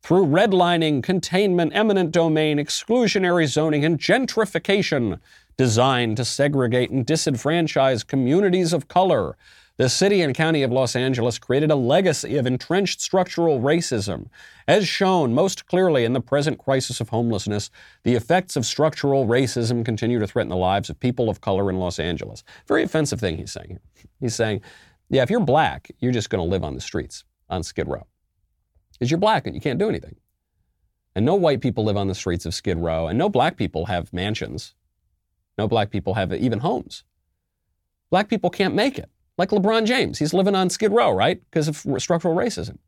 through 0.02 0.26
redlining, 0.26 1.02
containment, 1.02 1.72
eminent 1.74 2.12
domain, 2.12 2.58
exclusionary 2.58 3.46
zoning, 3.46 3.84
and 3.84 3.98
gentrification 3.98 5.18
designed 5.56 6.16
to 6.18 6.24
segregate 6.24 6.90
and 6.90 7.04
disenfranchise 7.04 8.06
communities 8.06 8.72
of 8.72 8.86
color. 8.86 9.36
The 9.78 9.88
city 9.88 10.20
and 10.22 10.34
county 10.34 10.62
of 10.62 10.72
Los 10.72 10.94
Angeles 10.94 11.38
created 11.38 11.70
a 11.70 11.76
legacy 11.76 12.36
of 12.36 12.46
entrenched 12.46 13.00
structural 13.00 13.60
racism. 13.60 14.26
As 14.66 14.86
shown 14.86 15.32
most 15.32 15.66
clearly 15.66 16.04
in 16.04 16.12
the 16.12 16.20
present 16.20 16.58
crisis 16.58 17.00
of 17.00 17.08
homelessness, 17.08 17.70
the 18.02 18.14
effects 18.14 18.56
of 18.56 18.66
structural 18.66 19.26
racism 19.26 19.84
continue 19.84 20.18
to 20.18 20.26
threaten 20.26 20.50
the 20.50 20.56
lives 20.56 20.90
of 20.90 21.00
people 21.00 21.30
of 21.30 21.40
color 21.40 21.70
in 21.70 21.78
Los 21.78 21.98
Angeles. 21.98 22.44
Very 22.66 22.82
offensive 22.82 23.20
thing 23.20 23.38
he's 23.38 23.52
saying 23.52 23.68
here. 23.68 23.80
He's 24.20 24.34
saying, 24.34 24.60
yeah, 25.08 25.22
if 25.22 25.30
you're 25.30 25.40
black, 25.40 25.90
you're 26.00 26.12
just 26.12 26.28
going 26.28 26.44
to 26.44 26.50
live 26.50 26.64
on 26.64 26.74
the 26.74 26.80
streets 26.80 27.24
on 27.48 27.62
Skid 27.62 27.88
Row 27.88 28.04
is 29.00 29.10
you're 29.10 29.18
black 29.18 29.46
and 29.46 29.54
you 29.54 29.60
can't 29.60 29.78
do 29.78 29.88
anything. 29.88 30.16
And 31.14 31.24
no 31.24 31.34
white 31.34 31.60
people 31.60 31.84
live 31.84 31.96
on 31.96 32.08
the 32.08 32.14
streets 32.14 32.46
of 32.46 32.54
Skid 32.54 32.78
Row, 32.78 33.08
and 33.08 33.18
no 33.18 33.28
black 33.28 33.56
people 33.56 33.86
have 33.86 34.12
mansions. 34.12 34.74
No 35.56 35.66
black 35.66 35.90
people 35.90 36.14
have 36.14 36.32
even 36.32 36.60
homes. 36.60 37.02
Black 38.10 38.28
people 38.28 38.50
can't 38.50 38.74
make 38.74 38.98
it. 38.98 39.10
Like 39.38 39.50
LeBron 39.50 39.86
James, 39.86 40.18
he's 40.18 40.34
living 40.34 40.56
on 40.56 40.68
Skid 40.68 40.92
Row, 40.92 41.12
right? 41.12 41.40
Because 41.48 41.68
of 41.68 41.76
structural 42.02 42.34
racism. 42.34 42.78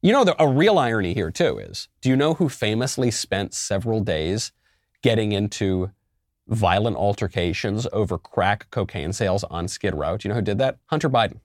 You 0.00 0.12
know, 0.12 0.22
the, 0.22 0.40
a 0.40 0.46
real 0.46 0.78
irony 0.78 1.12
here, 1.12 1.32
too, 1.32 1.58
is 1.58 1.88
do 2.00 2.08
you 2.08 2.16
know 2.16 2.34
who 2.34 2.48
famously 2.48 3.10
spent 3.10 3.52
several 3.52 4.00
days 4.00 4.52
getting 5.02 5.32
into 5.32 5.90
violent 6.46 6.96
altercations 6.96 7.86
over 7.92 8.16
crack 8.16 8.70
cocaine 8.70 9.12
sales 9.12 9.42
on 9.44 9.66
Skid 9.66 9.94
Row? 9.94 10.16
Do 10.16 10.28
you 10.28 10.30
know 10.30 10.36
who 10.36 10.42
did 10.42 10.58
that? 10.58 10.78
Hunter 10.86 11.10
Biden. 11.10 11.40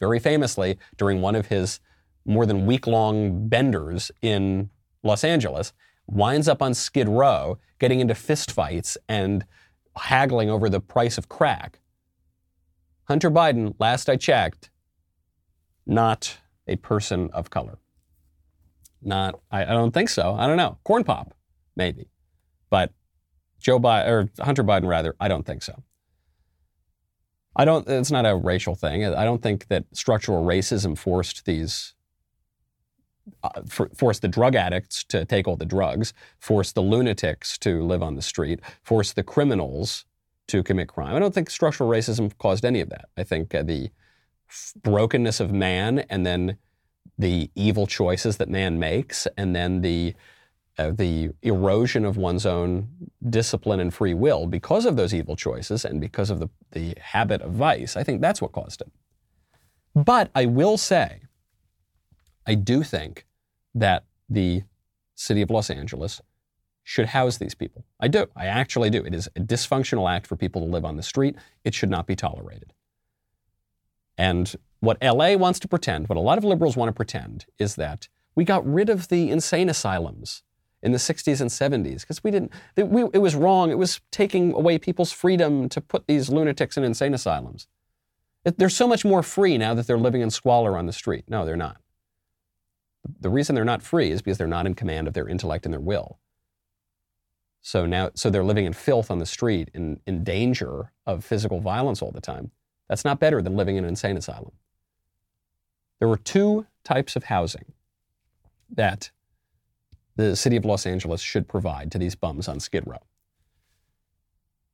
Very 0.00 0.18
famously, 0.18 0.76
during 0.96 1.20
one 1.20 1.36
of 1.36 1.46
his 1.46 1.78
more 2.24 2.46
than 2.46 2.66
week 2.66 2.88
long 2.88 3.48
benders 3.48 4.10
in 4.22 4.70
Los 5.04 5.22
Angeles, 5.22 5.72
winds 6.08 6.48
up 6.48 6.60
on 6.60 6.74
Skid 6.74 7.08
Row 7.08 7.58
getting 7.78 8.00
into 8.00 8.14
fistfights 8.14 8.96
and 9.08 9.46
haggling 9.96 10.50
over 10.50 10.68
the 10.68 10.80
price 10.80 11.16
of 11.16 11.28
crack. 11.28 11.78
Hunter 13.04 13.30
Biden, 13.30 13.74
last 13.78 14.08
I 14.08 14.16
checked, 14.16 14.70
not 15.86 16.38
a 16.66 16.76
person 16.76 17.30
of 17.32 17.50
color. 17.50 17.78
Not, 19.02 19.40
I, 19.50 19.62
I 19.62 19.68
don't 19.68 19.92
think 19.92 20.08
so. 20.08 20.34
I 20.34 20.46
don't 20.46 20.56
know. 20.56 20.78
Corn 20.84 21.04
pop, 21.04 21.34
maybe. 21.76 22.08
But 22.70 22.92
Joe 23.60 23.78
Biden, 23.78 24.08
or 24.08 24.28
Hunter 24.42 24.64
Biden 24.64 24.86
rather, 24.86 25.14
I 25.20 25.28
don't 25.28 25.44
think 25.44 25.62
so. 25.62 25.82
I 27.56 27.64
don't, 27.64 27.88
it's 27.88 28.10
not 28.10 28.26
a 28.26 28.34
racial 28.34 28.74
thing. 28.74 29.04
I 29.04 29.24
don't 29.24 29.42
think 29.42 29.68
that 29.68 29.84
structural 29.92 30.44
racism 30.44 30.98
forced 30.98 31.44
these 31.44 31.94
uh, 33.42 33.62
for, 33.66 33.88
force 33.94 34.18
the 34.18 34.28
drug 34.28 34.54
addicts 34.54 35.04
to 35.04 35.24
take 35.24 35.46
all 35.46 35.56
the 35.56 35.64
drugs, 35.64 36.12
force 36.38 36.72
the 36.72 36.82
lunatics 36.82 37.56
to 37.58 37.82
live 37.82 38.02
on 38.02 38.16
the 38.16 38.22
street, 38.22 38.60
force 38.82 39.12
the 39.12 39.22
criminals 39.22 40.04
to 40.48 40.62
commit 40.62 40.88
crime. 40.88 41.14
I 41.14 41.18
don't 41.18 41.34
think 41.34 41.50
structural 41.50 41.90
racism 41.90 42.36
caused 42.38 42.64
any 42.64 42.80
of 42.80 42.90
that. 42.90 43.06
I 43.16 43.24
think 43.24 43.54
uh, 43.54 43.62
the 43.62 43.90
brokenness 44.82 45.40
of 45.40 45.52
man 45.52 46.00
and 46.10 46.24
then 46.24 46.58
the 47.18 47.50
evil 47.54 47.86
choices 47.86 48.36
that 48.36 48.48
man 48.48 48.78
makes 48.78 49.26
and 49.36 49.54
then 49.54 49.80
the 49.80 50.14
uh, 50.76 50.90
the 50.90 51.30
erosion 51.42 52.04
of 52.04 52.16
one's 52.16 52.44
own 52.44 52.88
discipline 53.30 53.78
and 53.78 53.94
free 53.94 54.12
will 54.12 54.44
because 54.44 54.86
of 54.86 54.96
those 54.96 55.14
evil 55.14 55.36
choices 55.36 55.84
and 55.84 56.00
because 56.00 56.30
of 56.30 56.40
the, 56.40 56.50
the 56.72 56.96
habit 57.00 57.40
of 57.42 57.52
vice, 57.52 57.96
I 57.96 58.02
think 58.02 58.20
that's 58.20 58.42
what 58.42 58.50
caused 58.50 58.80
it. 58.80 58.90
But 59.94 60.32
I 60.34 60.46
will 60.46 60.76
say 60.76 61.20
I 62.46 62.54
do 62.54 62.82
think 62.82 63.24
that 63.74 64.04
the 64.28 64.64
city 65.14 65.42
of 65.42 65.50
Los 65.50 65.70
Angeles 65.70 66.20
should 66.84 67.06
house 67.06 67.38
these 67.38 67.54
people. 67.54 67.84
I 67.98 68.08
do. 68.08 68.26
I 68.36 68.46
actually 68.46 68.90
do. 68.90 69.02
It 69.04 69.14
is 69.14 69.26
a 69.34 69.40
dysfunctional 69.40 70.08
act 70.08 70.26
for 70.26 70.36
people 70.36 70.60
to 70.60 70.70
live 70.70 70.84
on 70.84 70.96
the 70.96 71.02
street. 71.02 71.34
It 71.64 71.74
should 71.74 71.90
not 71.90 72.06
be 72.06 72.14
tolerated. 72.14 72.74
And 74.16 74.54
what 74.80 75.02
LA 75.02 75.34
wants 75.34 75.58
to 75.60 75.68
pretend, 75.68 76.08
what 76.08 76.18
a 76.18 76.20
lot 76.20 76.38
of 76.38 76.44
liberals 76.44 76.76
want 76.76 76.90
to 76.90 76.92
pretend, 76.92 77.46
is 77.58 77.74
that 77.76 78.08
we 78.34 78.44
got 78.44 78.64
rid 78.70 78.90
of 78.90 79.08
the 79.08 79.30
insane 79.30 79.70
asylums 79.70 80.42
in 80.82 80.92
the 80.92 80.98
60s 80.98 81.40
and 81.40 81.50
70s 81.50 82.02
because 82.02 82.22
we 82.22 82.30
didn't, 82.30 82.52
it, 82.76 82.88
we, 82.88 83.04
it 83.14 83.18
was 83.18 83.34
wrong. 83.34 83.70
It 83.70 83.78
was 83.78 84.00
taking 84.10 84.52
away 84.52 84.78
people's 84.78 85.10
freedom 85.10 85.70
to 85.70 85.80
put 85.80 86.06
these 86.06 86.28
lunatics 86.28 86.76
in 86.76 86.84
insane 86.84 87.14
asylums. 87.14 87.66
It, 88.44 88.58
they're 88.58 88.68
so 88.68 88.86
much 88.86 89.04
more 89.04 89.22
free 89.22 89.56
now 89.56 89.72
that 89.72 89.86
they're 89.86 89.98
living 89.98 90.20
in 90.20 90.30
squalor 90.30 90.76
on 90.76 90.84
the 90.84 90.92
street. 90.92 91.24
No, 91.28 91.46
they're 91.46 91.56
not. 91.56 91.78
The 93.20 93.30
reason 93.30 93.54
they're 93.54 93.64
not 93.64 93.82
free 93.82 94.10
is 94.10 94.20
because 94.20 94.36
they're 94.36 94.46
not 94.46 94.66
in 94.66 94.74
command 94.74 95.08
of 95.08 95.14
their 95.14 95.28
intellect 95.28 95.64
and 95.64 95.72
their 95.72 95.80
will. 95.80 96.18
So 97.66 97.86
now, 97.86 98.10
so 98.14 98.28
they're 98.28 98.44
living 98.44 98.66
in 98.66 98.74
filth 98.74 99.10
on 99.10 99.18
the 99.18 99.26
street, 99.26 99.70
in, 99.72 99.98
in 100.06 100.22
danger 100.22 100.92
of 101.06 101.24
physical 101.24 101.60
violence 101.60 102.02
all 102.02 102.10
the 102.10 102.20
time. 102.20 102.50
That's 102.90 103.06
not 103.06 103.18
better 103.18 103.40
than 103.40 103.56
living 103.56 103.76
in 103.76 103.84
an 103.84 103.88
insane 103.88 104.18
asylum. 104.18 104.52
There 105.98 106.06
were 106.06 106.18
two 106.18 106.66
types 106.84 107.16
of 107.16 107.24
housing 107.24 107.72
that 108.68 109.10
the 110.14 110.36
city 110.36 110.56
of 110.56 110.66
Los 110.66 110.84
Angeles 110.84 111.22
should 111.22 111.48
provide 111.48 111.90
to 111.92 111.98
these 111.98 112.14
bums 112.14 112.48
on 112.48 112.60
Skid 112.60 112.86
Row. 112.86 112.98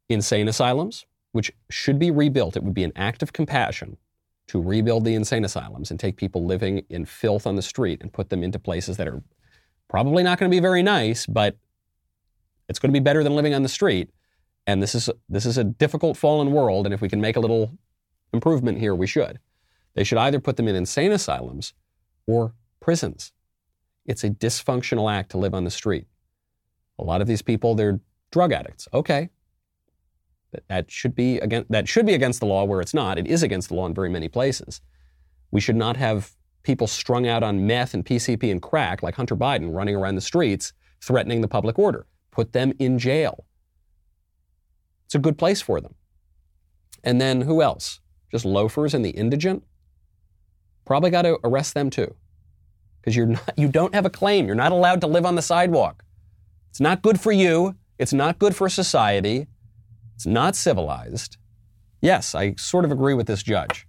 Insane 0.09 0.49
asylums, 0.49 1.07
which 1.31 1.53
should 1.71 2.01
be 2.01 2.11
rebuilt. 2.11 2.57
It 2.57 2.65
would 2.65 2.75
be 2.75 2.83
an 2.83 2.93
act 2.97 3.23
of 3.23 3.33
compassion 3.33 3.99
to 4.49 4.61
rebuild 4.61 5.05
the 5.05 5.15
insane 5.15 5.45
asylums 5.45 5.93
and 5.93 6.01
take 6.01 6.17
people 6.17 6.45
living 6.45 6.85
in 6.91 7.05
filth 7.05 7.47
on 7.47 7.55
the 7.55 7.63
street 7.63 8.03
and 8.03 8.13
put 8.13 8.31
them 8.31 8.43
into 8.43 8.59
places 8.59 8.97
that 8.97 9.07
are 9.07 9.23
probably 9.89 10.25
not 10.25 10.41
going 10.41 10.51
to 10.51 10.55
be 10.55 10.61
very 10.61 10.83
nice, 10.83 11.25
but 11.25 11.57
it's 12.71 12.79
going 12.79 12.89
to 12.91 12.99
be 12.99 13.03
better 13.03 13.25
than 13.25 13.35
living 13.35 13.53
on 13.53 13.65
the 13.65 13.69
street. 13.69 14.11
And 14.67 14.81
this 14.81 14.95
is 14.95 15.11
this 15.29 15.45
is 15.45 15.59
a 15.59 15.65
difficult 15.65 16.17
fallen 16.17 16.53
world, 16.53 16.87
and 16.87 16.95
if 16.95 17.01
we 17.01 17.09
can 17.09 17.21
make 17.21 17.37
a 17.37 17.41
little 17.41 17.77
improvement 18.33 18.79
here, 18.79 18.95
we 18.95 19.09
should. 19.09 19.41
They 19.95 20.05
should 20.05 20.19
either 20.19 20.39
put 20.39 20.57
them 20.57 20.69
in 20.69 20.77
insane 20.77 21.11
asylums 21.11 21.75
or 22.29 22.55
prisons. 22.79 23.33
It's 24.07 24.23
a 24.23 24.31
dysfunctional 24.31 25.13
act 25.13 25.33
to 25.33 25.39
live 25.39 25.53
on 25.53 25.65
the 25.65 25.71
street. 25.71 26.07
A 26.99 27.03
lot 27.03 27.21
of 27.21 27.27
these 27.27 27.43
people, 27.43 27.75
they're 27.75 28.01
drug 28.31 28.53
addicts. 28.53 28.87
Okay. 28.95 29.31
That 30.69 30.91
should 30.91 31.17
be 31.17 31.39
against, 31.39 31.71
that 31.71 31.89
should 31.89 32.07
be 32.07 32.15
against 32.15 32.39
the 32.39 32.47
law 32.47 32.65
where 32.65 32.81
it's 32.81 32.95
not. 32.95 33.19
It 33.19 33.27
is 33.27 33.43
against 33.43 33.69
the 33.69 33.75
law 33.75 33.87
in 33.87 33.95
very 33.95 34.09
many 34.09 34.29
places. 34.29 34.81
We 35.51 35.61
should 35.61 35.77
not 35.77 35.97
have 35.97 36.33
people 36.63 36.87
strung 36.87 37.27
out 37.27 37.43
on 37.43 37.67
meth 37.67 37.95
and 37.95 38.05
PCP 38.05 38.51
and 38.51 38.63
crack 38.63 39.03
like 39.03 39.17
Hunter 39.17 39.37
Biden 39.37 39.75
running 39.75 39.97
around 39.97 40.15
the 40.15 40.21
streets 40.21 40.73
threatening 41.01 41.41
the 41.41 41.49
public 41.49 41.79
order. 41.79 42.07
Put 42.31 42.53
them 42.53 42.73
in 42.79 42.99
jail. 42.99 43.45
It's 45.07 45.15
a 45.15 45.19
good 45.19 45.39
place 45.39 45.61
for 45.61 45.81
them. 45.81 45.95
And 47.03 47.21
then 47.21 47.43
who 47.43 47.63
else? 47.63 48.01
Just 48.31 48.45
loafers 48.45 48.95
and 48.95 49.05
the 49.05 49.11
indigent? 49.11 49.65
Probably 50.85 51.11
got 51.11 51.23
to 51.23 51.39
arrest 51.45 51.75
them 51.75 51.91
too 51.91 52.15
because 53.01 53.17
you're 53.17 53.27
not, 53.27 53.53
you 53.57 53.69
don't 53.69 53.95
have 53.95 54.07
a 54.07 54.11
claim. 54.11 54.47
You're 54.47 54.55
not 54.55 54.73
allowed 54.73 55.01
to 55.01 55.07
live 55.07 55.25
on 55.25 55.35
the 55.35 55.43
sidewalk. 55.43 56.05
It's 56.69 56.81
not 56.81 57.03
good 57.03 57.21
for 57.21 57.33
you. 57.33 57.75
It's 57.99 58.13
not 58.13 58.39
good 58.39 58.55
for 58.55 58.69
society. 58.69 59.49
It's 60.15 60.27
not 60.27 60.55
civilized. 60.55 61.37
Yes, 62.01 62.35
I 62.35 62.55
sort 62.55 62.85
of 62.85 62.93
agree 62.93 63.15
with 63.15 63.27
this 63.27 63.43
judge. 63.43 63.87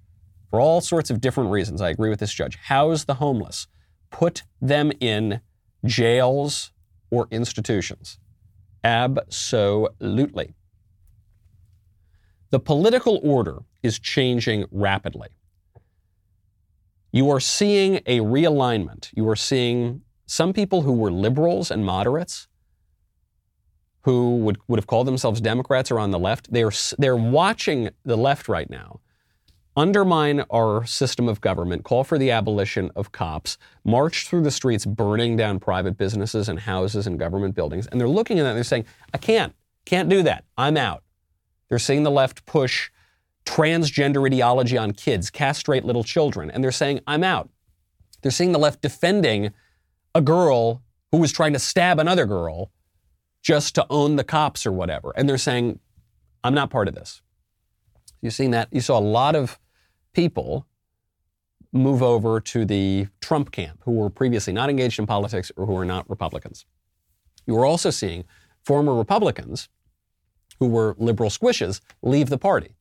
For 0.50 0.60
all 0.60 0.82
sorts 0.82 1.10
of 1.10 1.22
different 1.22 1.52
reasons, 1.52 1.82
I 1.82 1.90
agree 1.90 2.10
with 2.10 2.20
this 2.20 2.34
judge. 2.34 2.58
House 2.58 3.06
the 3.06 3.16
homeless. 3.16 3.68
Put 4.10 4.44
them 4.62 4.92
in 5.00 5.42
jails 5.86 6.72
or 7.10 7.28
institutions. 7.32 8.18
Absolutely. 8.84 10.56
The 12.50 12.60
political 12.60 13.20
order 13.24 13.60
is 13.84 14.00
changing 14.00 14.66
rapidly 14.72 15.30
you 17.12 17.30
are 17.30 17.40
seeing 17.40 17.96
a 18.06 18.20
realignment. 18.20 19.10
You 19.14 19.28
are 19.30 19.36
seeing 19.36 20.02
some 20.26 20.54
people 20.54 20.84
who 20.84 20.94
were 20.94 21.12
liberals 21.12 21.70
and 21.70 21.86
moderates 21.86 22.48
who 24.04 24.38
would, 24.38 24.58
would 24.68 24.80
have 24.80 24.88
called 24.88 25.08
themselves 25.08 25.42
Democrats 25.42 25.92
or 25.92 26.00
on 26.00 26.12
the 26.12 26.18
left. 26.18 26.52
They're, 26.52 26.72
they're 26.98 27.16
watching 27.16 27.90
the 28.04 28.18
left 28.18 28.48
right 28.48 28.70
now 28.70 29.02
undermine 29.78 30.44
our 30.52 30.86
system 30.86 31.30
of 31.30 31.42
government, 31.42 31.84
call 31.84 32.04
for 32.04 32.18
the 32.18 32.32
abolition 32.32 32.92
of 32.96 33.12
cops, 33.12 33.58
march 33.84 34.28
through 34.28 34.42
the 34.42 34.52
streets 34.52 34.86
burning 34.86 35.38
down 35.38 35.60
private 35.60 35.98
businesses 35.98 36.50
and 36.50 36.60
houses 36.60 37.08
and 37.08 37.18
government 37.18 37.56
buildings. 37.56 37.88
And 37.88 38.00
they're 38.00 38.10
looking 38.10 38.40
at 38.40 38.44
that 38.44 38.50
and 38.50 38.58
they're 38.58 38.64
saying, 38.64 38.86
I 39.14 39.18
can't, 39.18 39.54
can't 39.86 40.10
do 40.10 40.24
that. 40.24 40.44
I'm 40.58 40.78
out. 40.78 41.04
They're 41.70 41.80
seeing 41.80 42.04
the 42.04 42.12
left 42.12 42.46
push 42.46 42.90
transgender 43.46 44.26
ideology 44.28 44.78
on 44.78 44.92
kids, 44.92 45.30
castrate 45.30 45.86
little 45.86 46.04
children, 46.04 46.52
and 46.52 46.64
they're 46.64 46.72
saying, 46.72 47.00
I'm 47.08 47.24
out. 47.24 47.50
They're 48.22 48.32
seeing 48.32 48.52
the 48.52 48.60
left 48.60 48.82
defending 48.82 49.52
a 50.14 50.22
girl 50.22 50.84
who 51.12 51.18
was 51.18 51.32
trying 51.32 51.54
to 51.54 51.60
stab 51.60 52.00
another 52.00 52.26
girl 52.26 52.72
just 53.42 53.74
to 53.76 53.86
own 53.90 54.18
the 54.18 54.24
cops 54.24 54.66
or 54.66 54.72
whatever. 54.72 55.14
And 55.16 55.28
they're 55.28 55.38
saying, 55.38 55.80
I'm 56.44 56.54
not 56.54 56.70
part 56.70 56.88
of 56.88 56.96
this. 56.96 57.22
You've 58.22 58.34
seen 58.34 58.52
that. 58.52 58.68
You 58.72 58.82
saw 58.82 59.00
a 59.00 59.02
lot 59.02 59.36
of 59.36 59.60
people 60.14 60.68
move 61.72 62.04
over 62.04 62.40
to 62.40 62.66
the 62.66 63.08
Trump 63.22 63.52
camp 63.52 63.82
who 63.86 63.92
were 63.92 64.10
previously 64.10 64.52
not 64.52 64.70
engaged 64.70 65.00
in 65.00 65.06
politics 65.06 65.52
or 65.56 65.66
who 65.66 65.76
are 65.78 65.86
not 65.86 66.10
Republicans. 66.10 66.66
You 67.46 67.56
were 67.56 67.66
also 67.66 67.90
seeing 67.90 68.26
former 68.64 68.94
Republicans 68.94 69.70
who 70.60 70.68
were 70.68 70.96
liberal 71.00 71.30
squishes 71.30 71.82
leave 72.02 72.30
the 72.30 72.38
party. 72.38 72.76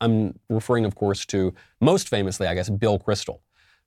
I'm 0.00 0.38
referring, 0.48 0.84
of 0.84 0.94
course, 0.94 1.24
to 1.26 1.54
most 1.80 2.08
famously, 2.08 2.46
I 2.46 2.54
guess, 2.54 2.68
Bill 2.68 2.98
Kristol, 2.98 3.40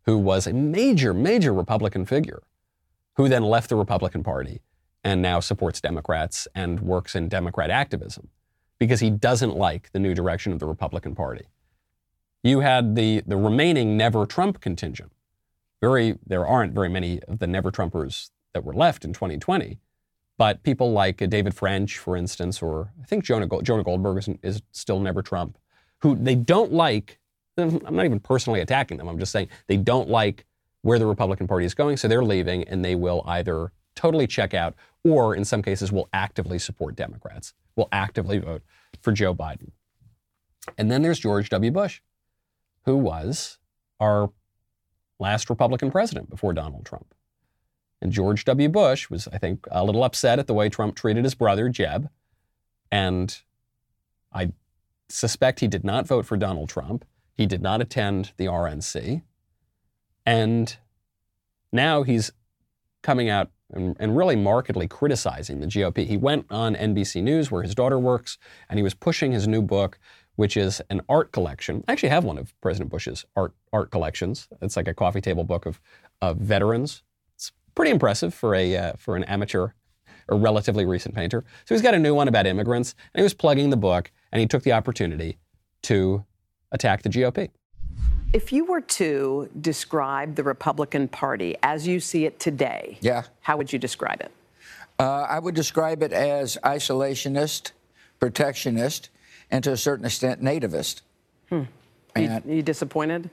who 0.06 0.18
was 0.18 0.48
a 0.48 0.54
major, 0.54 1.14
major 1.14 1.54
Republican 1.54 2.06
figure, 2.06 2.42
who 3.16 3.30
then 3.30 3.44
left 3.44 3.70
the 3.70 3.76
Republican 3.76 4.24
Party 4.24 4.62
and 5.04 5.22
now 5.22 5.40
supports 5.40 5.82
Democrats 5.82 6.48
and 6.56 6.80
works 6.80 7.16
in 7.16 7.28
Democrat 7.28 7.70
activism 7.70 8.30
because 8.82 9.00
he 9.00 9.12
doesn't 9.12 9.56
like 9.56 9.92
the 9.92 10.00
new 10.00 10.16
direction 10.16 10.52
of 10.52 10.58
the 10.58 10.66
Republican 10.66 11.14
Party. 11.14 11.46
You 12.42 12.62
had 12.62 12.96
the, 12.96 13.22
the 13.28 13.38
remaining 13.38 13.96
never 13.96 14.26
Trump 14.26 14.60
contingent. 14.60 15.12
Very, 15.82 16.18
there 16.26 16.48
aren't 16.48 16.74
very 16.74 16.90
many 16.90 17.22
of 17.28 17.38
the 17.38 17.46
never 17.46 17.70
Trumpers 17.70 18.32
that 18.56 18.64
were 18.64 18.74
left 18.74 19.06
in 19.06 19.14
2020. 19.14 19.78
But 20.36 20.64
people 20.64 20.94
like 20.94 21.18
David 21.30 21.54
French, 21.54 22.00
for 22.00 22.18
instance, 22.18 22.60
or 22.60 22.92
I 23.00 23.06
think 23.06 23.24
Jonah, 23.24 23.48
Jonah 23.62 23.84
Goldberg 23.84 24.18
is, 24.18 24.30
is 24.42 24.64
still 24.72 25.00
never 25.00 25.22
Trump, 25.22 25.60
who 26.00 26.16
they 26.16 26.34
don't 26.34 26.74
like. 26.74 27.20
I'm 27.60 27.78
not 27.92 28.06
even 28.06 28.20
personally 28.20 28.62
attacking 28.62 28.98
them. 28.98 29.08
I'm 29.08 29.20
just 29.20 29.32
saying 29.32 29.50
they 29.68 29.78
don't 29.78 30.10
like 30.10 30.48
where 30.82 30.98
the 30.98 31.06
Republican 31.06 31.46
Party 31.48 31.68
is 31.68 31.76
going, 31.76 31.98
so 31.98 32.08
they're 32.08 32.24
leaving, 32.24 32.64
and 32.64 32.84
they 32.84 32.96
will 32.96 33.24
either 33.28 33.74
totally 33.94 34.26
check 34.26 34.56
out 34.56 34.74
or, 35.04 35.36
in 35.36 35.46
some 35.46 35.62
cases, 35.62 35.92
will 35.92 36.10
actively 36.14 36.58
support 36.58 36.96
Democrats, 36.96 37.54
will 37.76 37.88
actively 37.92 38.40
vote 38.40 38.62
for 39.02 39.12
Joe 39.12 39.34
Biden. 39.34 39.72
And 40.78 40.92
then 40.92 41.02
there's 41.02 41.20
George 41.20 41.50
W. 41.50 41.72
Bush, 41.72 42.02
who 42.86 42.98
was 42.98 43.58
our 44.00 44.32
last 45.20 45.50
Republican 45.50 45.92
president 45.92 46.30
before 46.30 46.54
Donald 46.54 46.86
Trump. 46.86 47.14
And 48.02 48.12
George 48.12 48.46
W. 48.46 48.70
Bush 48.70 49.10
was, 49.10 49.28
I 49.28 49.38
think, 49.38 49.68
a 49.72 49.84
little 49.84 50.04
upset 50.04 50.40
at 50.40 50.48
the 50.48 50.54
way 50.54 50.70
Trump 50.70 50.96
treated 50.96 51.24
his 51.24 51.36
brother, 51.36 51.70
Jeb. 51.70 52.10
And 52.92 53.38
I 54.34 54.52
suspect 55.10 55.60
he 55.60 55.68
did 55.68 55.84
not 55.84 56.08
vote 56.08 56.26
for 56.26 56.38
Donald 56.38 56.70
Trump. 56.70 57.06
He 57.36 57.46
did 57.46 57.62
not 57.62 57.82
attend 57.82 58.34
the 58.38 58.46
RNC. 58.46 59.22
And 60.26 60.78
now 61.72 62.04
he's 62.04 62.32
coming 63.04 63.30
out 63.30 63.50
and, 63.74 63.96
and, 64.00 64.18
really 64.18 64.36
markedly 64.36 64.88
criticizing 64.88 65.60
the 65.60 65.68
GOP. 65.68 66.06
He 66.06 66.18
went 66.18 66.46
on 66.50 66.76
NBC 66.76 67.24
News, 67.24 67.50
where 67.50 67.64
his 67.64 67.74
daughter 67.74 67.98
works, 67.98 68.38
and 68.70 68.78
he 68.78 68.84
was 68.84 68.94
pushing 68.94 69.32
his 69.32 69.48
new 69.48 69.62
book, 69.62 69.98
which 70.36 70.58
is 70.58 70.82
an 70.90 71.02
art 71.08 71.32
collection. 71.32 71.84
I 71.88 71.94
actually 71.94 72.10
have 72.10 72.26
one 72.26 72.38
of 72.38 72.54
President 72.62 72.92
Bush's 72.92 73.26
art 73.36 73.54
art 73.72 73.92
collections. 73.92 74.50
It's 74.62 74.76
like 74.76 74.88
a 74.88 74.94
coffee 74.94 75.22
table 75.22 75.44
book 75.44 75.66
of, 75.66 75.80
of 76.22 76.38
veterans 76.38 77.04
It's 77.36 77.52
pretty 77.76 77.92
impressive 77.92 78.34
for 78.34 78.56
a 78.56 78.76
uh, 78.76 78.94
for 78.98 79.16
an 79.16 79.24
amateur 79.26 79.70
or 80.28 80.38
relatively 80.38 80.86
recent 80.86 81.16
painter. 81.16 81.44
So 81.66 81.76
he's 81.76 81.82
got 81.82 81.94
a 81.94 82.00
new 82.00 82.14
one 82.14 82.28
about 82.28 82.46
immigrants, 82.46 82.96
and 83.14 83.20
he 83.22 83.24
was 83.24 83.34
plugging 83.34 83.70
the 83.70 83.78
book, 83.78 84.12
and 84.32 84.40
he 84.40 84.48
took 84.48 84.64
the 84.64 84.74
opportunity 84.74 85.38
to 85.84 86.26
attack 86.72 87.04
the 87.04 87.10
GOP. 87.10 87.50
If 88.34 88.54
you 88.54 88.66
were 88.66 88.82
to 88.82 89.50
describe 89.60 90.36
the 90.36 90.44
Republican 90.44 91.08
Party 91.10 91.58
as 91.64 91.86
you 91.86 92.00
see 92.00 92.26
it 92.26 92.40
today, 92.40 92.98
yeah. 93.02 93.24
how 93.42 93.58
would 93.58 93.74
you 93.74 93.80
describe 93.80 94.22
it? 94.22 94.32
Uh, 94.98 95.26
I 95.30 95.40
would 95.40 95.56
describe 95.56 96.02
it 96.02 96.14
as 96.14 96.58
isolationist, 96.64 97.72
protectionist, 98.20 99.10
and 99.50 99.64
to 99.64 99.72
a 99.72 99.78
certain 99.78 100.06
extent, 100.06 100.42
nativist. 100.42 101.02
Hmm. 101.50 101.64
And, 102.16 102.46
you, 102.46 102.56
you 102.58 102.62
disappointed? 102.62 103.30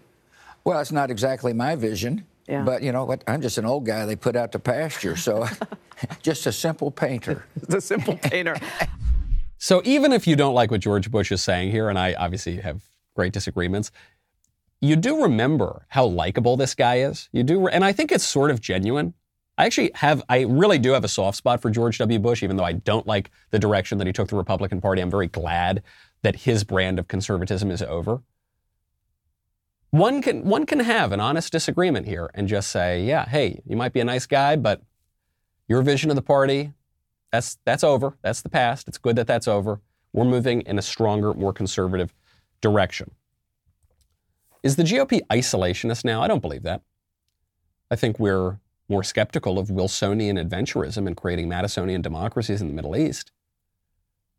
Well, 0.64 0.81
it's 0.81 0.93
not 0.93 1.11
exactly 1.11 1.53
my 1.53 1.77
vision. 1.77 2.27
Yeah. 2.49 2.62
But 2.62 2.83
you 2.83 2.91
know 2.93 3.05
what? 3.05 3.23
I'm 3.27 3.43
just 3.43 3.59
an 3.59 3.66
old 3.66 3.85
guy 3.85 4.07
they 4.07 4.16
put 4.16 4.35
out 4.35 4.53
to 4.53 4.59
pasture. 4.59 5.16
So 5.16 5.47
just 6.23 6.47
a 6.47 6.53
simple 6.53 6.91
painter. 6.91 7.45
the 7.69 7.81
simple 7.81 8.16
painter. 8.16 8.57
so 9.59 9.83
even 9.85 10.12
if 10.12 10.27
you 10.27 10.35
don't 10.35 10.55
like 10.55 10.71
what 10.71 10.81
George 10.81 11.11
Bush 11.11 11.31
is 11.31 11.43
saying 11.43 11.71
here, 11.71 11.89
and 11.89 11.99
I 11.99 12.14
obviously 12.14 12.57
have 12.57 12.83
great 13.14 13.33
disagreements, 13.33 13.93
you 14.81 14.97
do 14.97 15.22
remember 15.22 15.87
how 15.89 16.07
likable 16.07 16.57
this 16.57 16.74
guy 16.74 16.99
is. 16.99 17.29
You 17.33 17.43
do, 17.43 17.68
and 17.68 17.85
I 17.85 17.93
think 17.93 18.12
it's 18.12 18.24
sort 18.24 18.51
of 18.51 18.61
genuine. 18.61 19.14
I 19.57 19.66
actually 19.66 19.91
have, 19.95 20.22
I 20.29 20.43
really 20.43 20.79
do 20.79 20.93
have 20.93 21.05
a 21.05 21.09
soft 21.09 21.37
spot 21.37 21.61
for 21.61 21.70
George 21.70 21.99
W. 21.99 22.18
Bush, 22.18 22.43
even 22.43 22.57
though 22.57 22.64
I 22.64 22.72
don't 22.72 23.07
like 23.07 23.31
the 23.51 23.59
direction 23.59 23.99
that 23.99 24.07
he 24.07 24.12
took 24.12 24.29
the 24.29 24.37
Republican 24.37 24.81
Party. 24.81 25.03
I'm 25.03 25.11
very 25.11 25.26
glad 25.26 25.83
that 26.22 26.37
his 26.37 26.62
brand 26.62 26.99
of 26.99 27.09
conservatism 27.09 27.70
is 27.70 27.83
over 27.83 28.22
one 29.91 30.20
can 30.20 30.45
one 30.45 30.66
can 30.66 30.81
have 30.81 31.12
an 31.12 31.20
honest 31.20 31.53
disagreement 31.53 32.07
here 32.07 32.31
and 32.35 32.47
just 32.47 32.70
say, 32.70 33.03
yeah, 33.05 33.26
hey, 33.26 33.61
you 33.66 33.76
might 33.76 33.93
be 33.93 34.01
a 34.01 34.05
nice 34.05 34.26
guy, 34.26 34.57
but 34.57 34.83
your 35.66 35.83
vision 35.83 36.11
of 36.11 36.16
the 36.16 36.22
party, 36.22 36.72
that's 37.33 37.59
that's 37.64 37.85
over. 37.85 38.16
That's 38.22 38.43
the 38.43 38.49
past. 38.49 38.89
It's 38.89 38.99
good 38.99 39.16
that 39.16 39.26
that's 39.26 39.49
over. 39.49 39.81
We're 40.12 40.24
moving 40.24 40.62
in 40.62 40.79
a 40.79 40.83
stronger, 40.83 41.35
more 41.35 41.53
conservative 41.53 42.12
direction. 42.61 43.11
Is 44.69 44.77
the 44.77 44.83
GOP 44.83 45.23
isolationist 45.31 46.05
now? 46.05 46.21
I 46.21 46.29
don't 46.29 46.43
believe 46.43 46.62
that. 46.64 46.83
I 47.91 47.97
think 47.97 48.19
we're 48.21 48.59
more 48.87 49.03
skeptical 49.03 49.59
of 49.59 49.69
Wilsonian 49.69 50.37
adventurism 50.37 51.07
and 51.07 51.16
creating 51.16 51.49
Madisonian 51.49 52.03
democracies 52.03 52.61
in 52.61 52.69
the 52.69 52.75
Middle 52.75 52.95
East. 52.95 53.33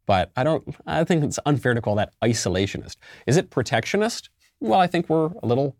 But 0.05 0.29
I 0.35 0.43
don't, 0.43 0.75
I 0.85 1.03
think 1.03 1.23
it's 1.23 1.39
unfair 1.47 1.73
to 1.73 1.81
call 1.81 1.95
that 1.95 2.13
isolationist. 2.21 2.97
Is 3.25 3.37
it 3.37 3.49
protectionist? 3.49 4.29
Well, 4.59 4.79
I 4.79 4.85
think 4.85 5.09
we're 5.09 5.31
a 5.41 5.47
little, 5.47 5.75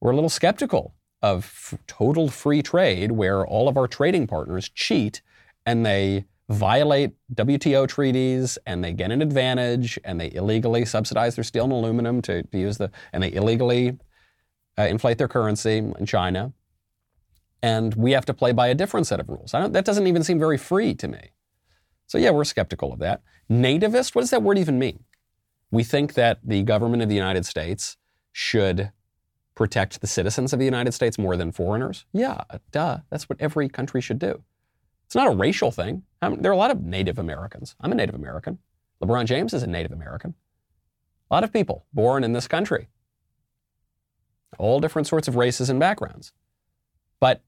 we're 0.00 0.12
a 0.12 0.14
little 0.14 0.30
skeptical 0.30 0.94
of 1.20 1.46
f- 1.46 1.80
total 1.88 2.28
free 2.28 2.62
trade 2.62 3.10
where 3.10 3.44
all 3.44 3.66
of 3.66 3.76
our 3.76 3.88
trading 3.88 4.28
partners 4.28 4.68
cheat 4.68 5.20
and 5.66 5.84
they 5.84 6.26
violate 6.48 7.12
WTO 7.34 7.86
treaties 7.86 8.58
and 8.66 8.82
they 8.82 8.92
get 8.92 9.10
an 9.10 9.20
advantage 9.20 9.98
and 10.04 10.20
they 10.20 10.32
illegally 10.32 10.84
subsidize 10.84 11.34
their 11.34 11.44
steel 11.44 11.64
and 11.64 11.72
aluminum 11.72 12.22
to, 12.22 12.42
to 12.42 12.58
use 12.58 12.78
the, 12.78 12.90
and 13.12 13.22
they 13.22 13.32
illegally 13.32 13.98
uh, 14.78 14.82
inflate 14.82 15.18
their 15.18 15.28
currency 15.28 15.78
in 15.78 16.06
China. 16.06 16.52
And 17.62 17.94
we 17.94 18.12
have 18.12 18.24
to 18.26 18.34
play 18.34 18.52
by 18.52 18.68
a 18.68 18.74
different 18.74 19.06
set 19.06 19.20
of 19.20 19.28
rules. 19.28 19.50
that 19.52 19.84
doesn't 19.84 20.06
even 20.06 20.22
seem 20.22 20.38
very 20.38 20.56
free 20.56 20.94
to 20.94 21.08
me. 21.08 21.30
So, 22.06 22.16
yeah, 22.16 22.30
we're 22.30 22.44
skeptical 22.44 22.92
of 22.92 23.00
that. 23.00 23.22
Nativist, 23.50 24.14
what 24.14 24.22
does 24.22 24.30
that 24.30 24.42
word 24.42 24.58
even 24.58 24.78
mean? 24.78 25.04
We 25.70 25.84
think 25.84 26.14
that 26.14 26.38
the 26.42 26.62
government 26.62 27.02
of 27.02 27.08
the 27.08 27.14
United 27.14 27.44
States 27.44 27.96
should 28.32 28.92
protect 29.54 30.00
the 30.00 30.06
citizens 30.06 30.52
of 30.52 30.58
the 30.58 30.64
United 30.64 30.92
States 30.92 31.18
more 31.18 31.36
than 31.36 31.52
foreigners. 31.52 32.06
Yeah, 32.12 32.42
duh. 32.70 32.98
That's 33.10 33.28
what 33.28 33.40
every 33.40 33.68
country 33.68 34.00
should 34.00 34.20
do. 34.20 34.44
It's 35.04 35.16
not 35.16 35.26
a 35.26 35.34
racial 35.34 35.70
thing. 35.70 36.04
There 36.20 36.50
are 36.50 36.54
a 36.54 36.56
lot 36.56 36.70
of 36.70 36.82
Native 36.82 37.18
Americans. 37.18 37.76
I'm 37.80 37.92
a 37.92 37.94
Native 37.94 38.14
American. 38.14 38.58
LeBron 39.02 39.26
James 39.26 39.54
is 39.54 39.62
a 39.62 39.66
Native 39.66 39.92
American. 39.92 40.34
A 41.30 41.34
lot 41.34 41.44
of 41.44 41.52
people 41.52 41.86
born 41.92 42.24
in 42.24 42.32
this 42.32 42.48
country. 42.48 42.88
All 44.58 44.80
different 44.80 45.06
sorts 45.06 45.28
of 45.28 45.36
races 45.36 45.70
and 45.70 45.78
backgrounds. 45.78 46.32
But 47.20 47.42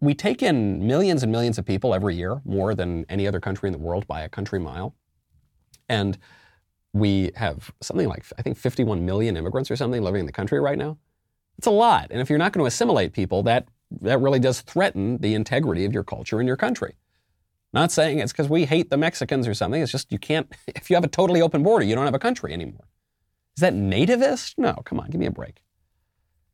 we 0.00 0.14
take 0.14 0.42
in 0.42 0.86
millions 0.86 1.22
and 1.22 1.30
millions 1.30 1.58
of 1.58 1.64
people 1.64 1.94
every 1.94 2.16
year, 2.16 2.40
more 2.44 2.74
than 2.74 3.04
any 3.08 3.26
other 3.26 3.40
country 3.40 3.68
in 3.68 3.72
the 3.72 3.78
world 3.78 4.06
by 4.06 4.22
a 4.22 4.28
country 4.28 4.58
mile. 4.58 4.94
And 5.88 6.18
we 6.92 7.32
have 7.36 7.72
something 7.80 8.08
like, 8.08 8.24
I 8.38 8.42
think, 8.42 8.56
51 8.56 9.04
million 9.04 9.36
immigrants 9.36 9.70
or 9.70 9.76
something 9.76 10.02
living 10.02 10.20
in 10.20 10.26
the 10.26 10.32
country 10.32 10.60
right 10.60 10.78
now. 10.78 10.98
It's 11.58 11.66
a 11.66 11.70
lot. 11.70 12.08
And 12.10 12.20
if 12.20 12.28
you're 12.28 12.38
not 12.38 12.52
going 12.52 12.62
to 12.62 12.66
assimilate 12.66 13.12
people, 13.12 13.42
that, 13.44 13.68
that 14.00 14.20
really 14.20 14.38
does 14.38 14.60
threaten 14.60 15.18
the 15.18 15.34
integrity 15.34 15.84
of 15.84 15.92
your 15.92 16.04
culture 16.04 16.40
and 16.40 16.46
your 16.46 16.56
country. 16.56 16.96
Not 17.74 17.90
saying 17.90 18.20
it's 18.20 18.32
because 18.32 18.48
we 18.48 18.64
hate 18.64 18.90
the 18.90 18.96
Mexicans 18.96 19.48
or 19.48 19.52
something. 19.52 19.82
It's 19.82 19.90
just 19.90 20.12
you 20.12 20.18
can't, 20.18 20.50
if 20.68 20.88
you 20.88 20.96
have 20.96 21.04
a 21.04 21.08
totally 21.08 21.42
open 21.42 21.62
border, 21.62 21.84
you 21.84 21.94
don't 21.94 22.04
have 22.04 22.14
a 22.14 22.20
country 22.20 22.52
anymore. 22.52 22.86
Is 23.56 23.60
that 23.60 23.74
nativist? 23.74 24.54
No, 24.56 24.74
come 24.84 25.00
on, 25.00 25.10
give 25.10 25.20
me 25.20 25.26
a 25.26 25.30
break. 25.30 25.60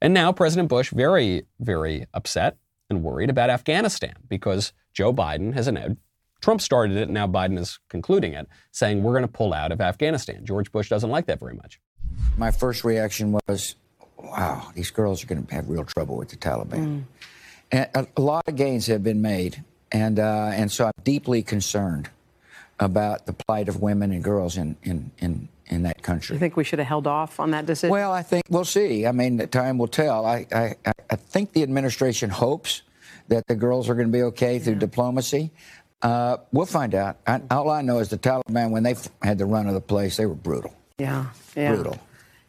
And 0.02 0.14
now 0.14 0.32
President 0.32 0.68
Bush, 0.68 0.90
very, 0.90 1.44
very 1.58 2.06
upset 2.14 2.56
and 2.88 3.02
worried 3.02 3.30
about 3.30 3.50
Afghanistan 3.50 4.14
because 4.28 4.72
Joe 4.94 5.12
Biden 5.12 5.52
has 5.54 5.66
announced, 5.66 6.00
Trump 6.40 6.62
started 6.62 6.96
it, 6.96 7.02
and 7.02 7.12
now 7.12 7.26
Biden 7.26 7.58
is 7.58 7.78
concluding 7.90 8.32
it, 8.32 8.48
saying 8.72 9.02
we're 9.02 9.12
going 9.12 9.22
to 9.22 9.28
pull 9.28 9.52
out 9.52 9.72
of 9.72 9.80
Afghanistan. 9.80 10.44
George 10.44 10.72
Bush 10.72 10.88
doesn't 10.88 11.10
like 11.10 11.26
that 11.26 11.38
very 11.38 11.54
much. 11.54 11.80
My 12.38 12.50
first 12.50 12.82
reaction 12.82 13.38
was, 13.46 13.74
wow, 14.16 14.70
these 14.74 14.90
girls 14.90 15.22
are 15.22 15.26
going 15.26 15.44
to 15.44 15.54
have 15.54 15.68
real 15.68 15.84
trouble 15.84 16.16
with 16.16 16.30
the 16.30 16.36
Taliban. 16.36 16.86
Mm. 16.86 17.02
And 17.72 17.88
a, 17.94 18.06
a, 18.16 18.20
lot 18.20 18.48
of 18.48 18.56
gains 18.56 18.86
have 18.86 19.04
been 19.04 19.20
made, 19.20 19.62
and, 19.92 20.18
uh, 20.18 20.50
and 20.52 20.70
so 20.70 20.86
I'm 20.86 20.92
deeply 21.04 21.42
concerned 21.42 22.10
about 22.78 23.26
the 23.26 23.32
plight 23.32 23.68
of 23.68 23.82
women 23.82 24.12
and 24.12 24.24
girls 24.24 24.56
in, 24.56 24.76
in, 24.82 25.10
in, 25.18 25.48
in 25.66 25.82
that 25.82 26.02
country. 26.02 26.34
You 26.34 26.40
think 26.40 26.56
we 26.56 26.64
should 26.64 26.78
have 26.78 26.88
held 26.88 27.06
off 27.06 27.38
on 27.38 27.50
that 27.50 27.66
decision? 27.66 27.90
Well, 27.90 28.12
I 28.12 28.22
think 28.22 28.44
we'll 28.48 28.64
see. 28.64 29.06
I 29.06 29.12
mean, 29.12 29.38
time 29.48 29.78
will 29.78 29.88
tell. 29.88 30.24
I, 30.24 30.46
I, 30.52 30.76
I 31.10 31.16
think 31.16 31.52
the 31.52 31.62
administration 31.62 32.30
hopes 32.30 32.82
that 33.28 33.46
the 33.46 33.54
girls 33.54 33.88
are 33.88 33.94
going 33.94 34.08
to 34.08 34.12
be 34.12 34.22
okay 34.22 34.58
through 34.58 34.74
yeah. 34.74 34.80
diplomacy. 34.80 35.50
Uh, 36.02 36.38
we'll 36.52 36.66
find 36.66 36.94
out. 36.94 37.18
I, 37.26 37.40
all 37.50 37.70
I 37.70 37.82
know 37.82 37.98
is 37.98 38.08
the 38.08 38.18
Taliban, 38.18 38.70
when 38.70 38.82
they 38.82 38.94
had 39.22 39.38
the 39.38 39.46
run 39.46 39.66
of 39.66 39.74
the 39.74 39.80
place, 39.80 40.16
they 40.16 40.26
were 40.26 40.34
brutal. 40.34 40.74
Yeah, 40.98 41.26
yeah. 41.54 41.74
Brutal. 41.74 41.98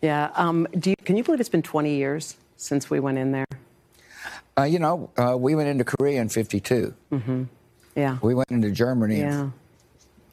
Yeah. 0.01 0.31
Um, 0.35 0.67
you, 0.83 0.95
can 1.03 1.17
you 1.17 1.23
believe 1.23 1.39
it's 1.39 1.49
been 1.49 1.61
20 1.61 1.95
years 1.95 2.35
since 2.57 2.89
we 2.89 2.99
went 2.99 3.17
in 3.17 3.31
there? 3.31 3.45
Uh, 4.57 4.63
you 4.63 4.79
know, 4.79 5.09
uh, 5.17 5.35
we 5.37 5.55
went 5.55 5.69
into 5.69 5.83
Korea 5.83 6.21
in 6.21 6.29
52. 6.29 6.93
Mm-hmm. 7.11 7.43
Yeah. 7.95 8.17
We 8.21 8.35
went 8.35 8.51
into 8.51 8.71
Germany 8.71 9.19
yeah. 9.19 9.41
in 9.41 9.53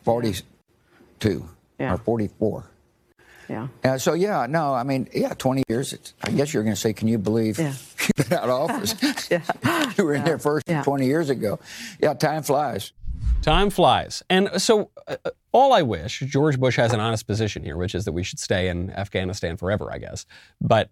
42 0.05 1.49
yeah. 1.79 1.95
or 1.95 1.99
44. 1.99 2.71
Yeah. 3.49 3.69
Uh, 3.83 3.97
so 3.97 4.13
yeah, 4.13 4.47
no, 4.47 4.75
I 4.75 4.83
mean, 4.83 5.09
yeah, 5.15 5.33
20 5.33 5.63
years. 5.69 5.95
I 6.23 6.31
guess 6.31 6.53
you're 6.53 6.63
going 6.63 6.75
to 6.75 6.81
say, 6.81 6.93
can 6.93 7.09
you 7.09 7.19
believe 7.19 7.59
yeah. 7.59 7.73
you've 8.19 8.29
been 8.29 8.39
out 8.39 8.49
of 8.49 8.71
office? 8.71 8.95
yeah. 9.31 9.93
you 9.99 10.05
were 10.05 10.15
in 10.15 10.25
there 10.25 10.39
first 10.39 10.69
yeah. 10.69 10.83
20 10.83 11.07
years 11.07 11.31
ago. 11.31 11.59
Yeah, 12.01 12.15
time 12.15 12.43
flies. 12.43 12.93
Time 13.43 13.71
flies. 13.71 14.23
And 14.29 14.51
so, 14.61 14.91
uh, 15.07 15.17
uh, 15.25 15.31
all 15.53 15.73
I 15.73 15.83
wish, 15.83 16.21
George 16.21 16.61
Bush 16.61 16.77
has 16.77 16.93
an 16.93 17.01
honest 17.01 17.27
position 17.27 17.65
here, 17.65 17.77
which 17.77 17.95
is 17.95 18.05
that 18.05 18.13
we 18.13 18.23
should 18.23 18.39
stay 18.39 18.69
in 18.69 18.91
Afghanistan 18.91 19.57
forever, 19.57 19.91
I 19.91 19.99
guess. 19.99 20.27
But 20.61 20.91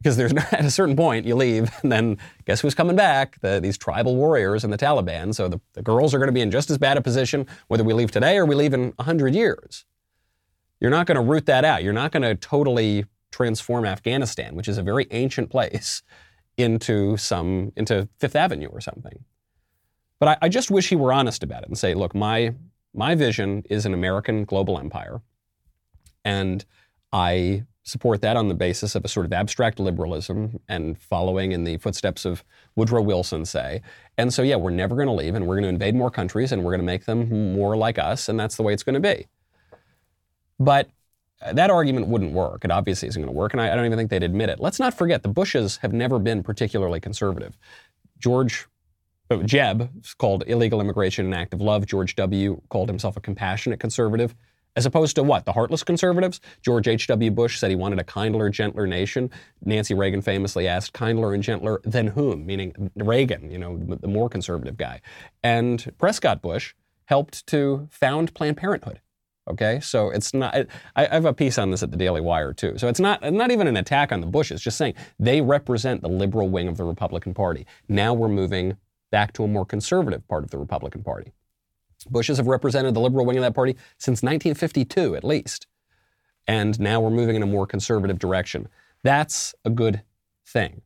because 0.00 0.16
there's 0.16 0.32
at 0.52 0.64
a 0.64 0.70
certain 0.70 0.96
point 0.96 1.26
you 1.26 1.34
leave, 1.34 1.70
and 1.82 1.92
then 1.92 2.18
guess 2.46 2.60
who's 2.60 2.74
coming 2.74 2.96
back? 2.96 3.40
The, 3.40 3.60
these 3.60 3.78
tribal 3.78 4.16
warriors 4.16 4.64
and 4.64 4.72
the 4.72 4.78
Taliban. 4.78 5.34
So 5.34 5.48
the, 5.48 5.60
the 5.74 5.82
girls 5.82 6.14
are 6.14 6.18
going 6.18 6.28
to 6.28 6.32
be 6.32 6.40
in 6.40 6.50
just 6.50 6.70
as 6.70 6.78
bad 6.78 6.96
a 6.96 7.02
position 7.02 7.46
whether 7.68 7.84
we 7.84 7.92
leave 7.92 8.10
today 8.10 8.36
or 8.38 8.46
we 8.46 8.54
leave 8.54 8.74
in 8.74 8.92
100 8.96 9.34
years. 9.34 9.84
You're 10.80 10.90
not 10.90 11.06
going 11.06 11.16
to 11.16 11.22
root 11.22 11.46
that 11.46 11.64
out. 11.64 11.82
You're 11.82 11.92
not 11.92 12.10
going 12.10 12.22
to 12.22 12.34
totally 12.34 13.04
transform 13.30 13.84
Afghanistan, 13.84 14.54
which 14.54 14.68
is 14.68 14.78
a 14.78 14.82
very 14.82 15.06
ancient 15.10 15.50
place, 15.50 16.02
into 16.56 17.16
some 17.16 17.72
into 17.76 18.08
Fifth 18.18 18.36
Avenue 18.36 18.68
or 18.68 18.80
something. 18.80 19.24
But 20.18 20.28
I, 20.28 20.36
I 20.42 20.48
just 20.48 20.70
wish 20.70 20.88
he 20.88 20.96
were 20.96 21.12
honest 21.12 21.42
about 21.42 21.62
it 21.62 21.68
and 21.68 21.78
say, 21.78 21.94
look, 21.94 22.14
my 22.14 22.54
my 22.92 23.14
vision 23.14 23.62
is 23.70 23.86
an 23.86 23.94
American 23.94 24.44
global 24.44 24.78
empire, 24.78 25.22
and 26.24 26.64
I 27.12 27.64
support 27.82 28.20
that 28.20 28.36
on 28.36 28.48
the 28.48 28.54
basis 28.54 28.94
of 28.94 29.04
a 29.04 29.08
sort 29.08 29.26
of 29.26 29.32
abstract 29.32 29.80
liberalism 29.80 30.60
and 30.68 30.98
following 30.98 31.52
in 31.52 31.64
the 31.64 31.78
footsteps 31.78 32.24
of 32.24 32.44
Woodrow 32.76 33.02
Wilson, 33.02 33.44
say. 33.44 33.82
And 34.18 34.32
so, 34.32 34.42
yeah, 34.42 34.56
we're 34.56 34.70
never 34.70 34.94
going 34.94 35.08
to 35.08 35.14
leave, 35.14 35.34
and 35.34 35.46
we're 35.46 35.56
going 35.56 35.64
to 35.64 35.70
invade 35.70 35.94
more 35.94 36.10
countries, 36.10 36.52
and 36.52 36.62
we're 36.62 36.72
going 36.72 36.80
to 36.80 36.86
make 36.86 37.06
them 37.06 37.54
more 37.54 37.76
like 37.76 37.98
us, 37.98 38.28
and 38.28 38.38
that's 38.38 38.56
the 38.56 38.62
way 38.62 38.72
it's 38.72 38.82
going 38.82 39.00
to 39.00 39.00
be. 39.00 39.26
But 40.58 40.90
that 41.52 41.70
argument 41.70 42.08
wouldn't 42.08 42.32
work. 42.32 42.64
It 42.64 42.70
obviously 42.70 43.08
isn't 43.08 43.20
going 43.20 43.32
to 43.32 43.38
work, 43.38 43.54
and 43.54 43.60
I, 43.60 43.72
I 43.72 43.76
don't 43.76 43.86
even 43.86 43.98
think 43.98 44.10
they'd 44.10 44.22
admit 44.22 44.50
it. 44.50 44.60
Let's 44.60 44.78
not 44.78 44.92
forget 44.92 45.22
the 45.22 45.28
Bushes 45.28 45.78
have 45.78 45.92
never 45.92 46.18
been 46.18 46.42
particularly 46.42 47.00
conservative. 47.00 47.56
George 48.18 48.66
uh, 49.30 49.38
Jeb 49.38 49.90
called 50.18 50.44
illegal 50.46 50.80
immigration 50.80 51.24
an 51.26 51.34
act 51.34 51.54
of 51.54 51.60
love. 51.60 51.86
George 51.86 52.14
W. 52.16 52.60
called 52.68 52.88
himself 52.88 53.16
a 53.16 53.20
compassionate 53.20 53.80
conservative. 53.80 54.34
As 54.76 54.86
opposed 54.86 55.16
to 55.16 55.22
what? 55.22 55.44
The 55.44 55.52
heartless 55.52 55.82
conservatives? 55.82 56.40
George 56.62 56.86
H.W. 56.86 57.30
Bush 57.32 57.58
said 57.58 57.70
he 57.70 57.76
wanted 57.76 57.98
a 57.98 58.04
kindler, 58.04 58.50
gentler 58.50 58.86
nation. 58.86 59.30
Nancy 59.64 59.94
Reagan 59.94 60.22
famously 60.22 60.68
asked, 60.68 60.92
kindler 60.92 61.34
and 61.34 61.42
gentler 61.42 61.80
than 61.84 62.08
whom? 62.08 62.46
Meaning 62.46 62.90
Reagan, 62.96 63.50
you 63.50 63.58
know, 63.58 63.78
the 63.78 64.08
more 64.08 64.28
conservative 64.28 64.76
guy. 64.76 65.00
And 65.42 65.92
Prescott 65.98 66.40
Bush 66.40 66.74
helped 67.06 67.46
to 67.48 67.88
found 67.90 68.32
Planned 68.34 68.56
Parenthood. 68.56 69.00
Okay, 69.48 69.80
so 69.80 70.10
it's 70.10 70.32
not. 70.32 70.54
I, 70.54 70.66
I, 70.94 71.14
have 71.14 71.24
a 71.24 71.32
piece 71.32 71.58
on 71.58 71.72
this 71.72 71.82
at 71.82 71.90
the 71.90 71.96
Daily 71.96 72.20
Wire 72.20 72.52
too. 72.52 72.78
So 72.78 72.86
it's 72.86 73.00
not 73.00 73.32
not 73.32 73.50
even 73.50 73.66
an 73.66 73.76
attack 73.76 74.12
on 74.12 74.20
the 74.20 74.26
Bushes. 74.26 74.62
Just 74.62 74.76
saying 74.78 74.94
they 75.18 75.40
represent 75.40 76.02
the 76.02 76.08
liberal 76.08 76.48
wing 76.48 76.68
of 76.68 76.76
the 76.76 76.84
Republican 76.84 77.34
Party. 77.34 77.66
Now 77.88 78.14
we're 78.14 78.28
moving 78.28 78.76
back 79.10 79.32
to 79.32 79.42
a 79.42 79.48
more 79.48 79.64
conservative 79.64 80.26
part 80.28 80.44
of 80.44 80.50
the 80.50 80.58
Republican 80.58 81.02
Party. 81.02 81.32
Bushes 82.08 82.38
have 82.38 82.46
represented 82.46 82.94
the 82.94 83.00
liberal 83.00 83.26
wing 83.26 83.36
of 83.36 83.42
that 83.42 83.54
party 83.54 83.72
since 83.98 84.22
1952 84.22 85.16
at 85.16 85.24
least, 85.24 85.66
and 86.46 86.78
now 86.80 87.00
we're 87.00 87.10
moving 87.10 87.36
in 87.36 87.42
a 87.42 87.46
more 87.46 87.66
conservative 87.66 88.18
direction. 88.18 88.68
That's 89.02 89.54
a 89.64 89.70
good 89.70 90.02
thing, 90.46 90.82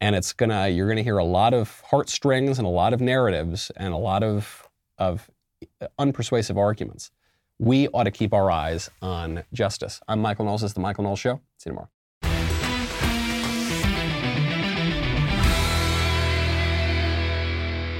and 0.00 0.14
it's 0.14 0.32
gonna. 0.32 0.68
You're 0.68 0.88
gonna 0.88 1.02
hear 1.02 1.18
a 1.18 1.24
lot 1.24 1.54
of 1.54 1.82
heartstrings 1.90 2.58
and 2.58 2.66
a 2.66 2.70
lot 2.70 2.92
of 2.92 3.00
narratives 3.00 3.70
and 3.76 3.92
a 3.94 3.98
lot 3.98 4.22
of 4.22 4.68
of 4.98 5.30
unpersuasive 5.98 6.56
arguments 6.56 7.10
we 7.58 7.88
ought 7.88 8.04
to 8.04 8.10
keep 8.10 8.34
our 8.34 8.50
eyes 8.50 8.90
on 9.00 9.44
justice. 9.52 10.00
I'm 10.08 10.20
Michael 10.20 10.44
Knowles. 10.44 10.60
This 10.60 10.70
is 10.70 10.74
The 10.74 10.80
Michael 10.80 11.04
Knowles 11.04 11.18
Show. 11.18 11.40
See 11.58 11.70
you 11.70 11.72
tomorrow. 11.72 11.88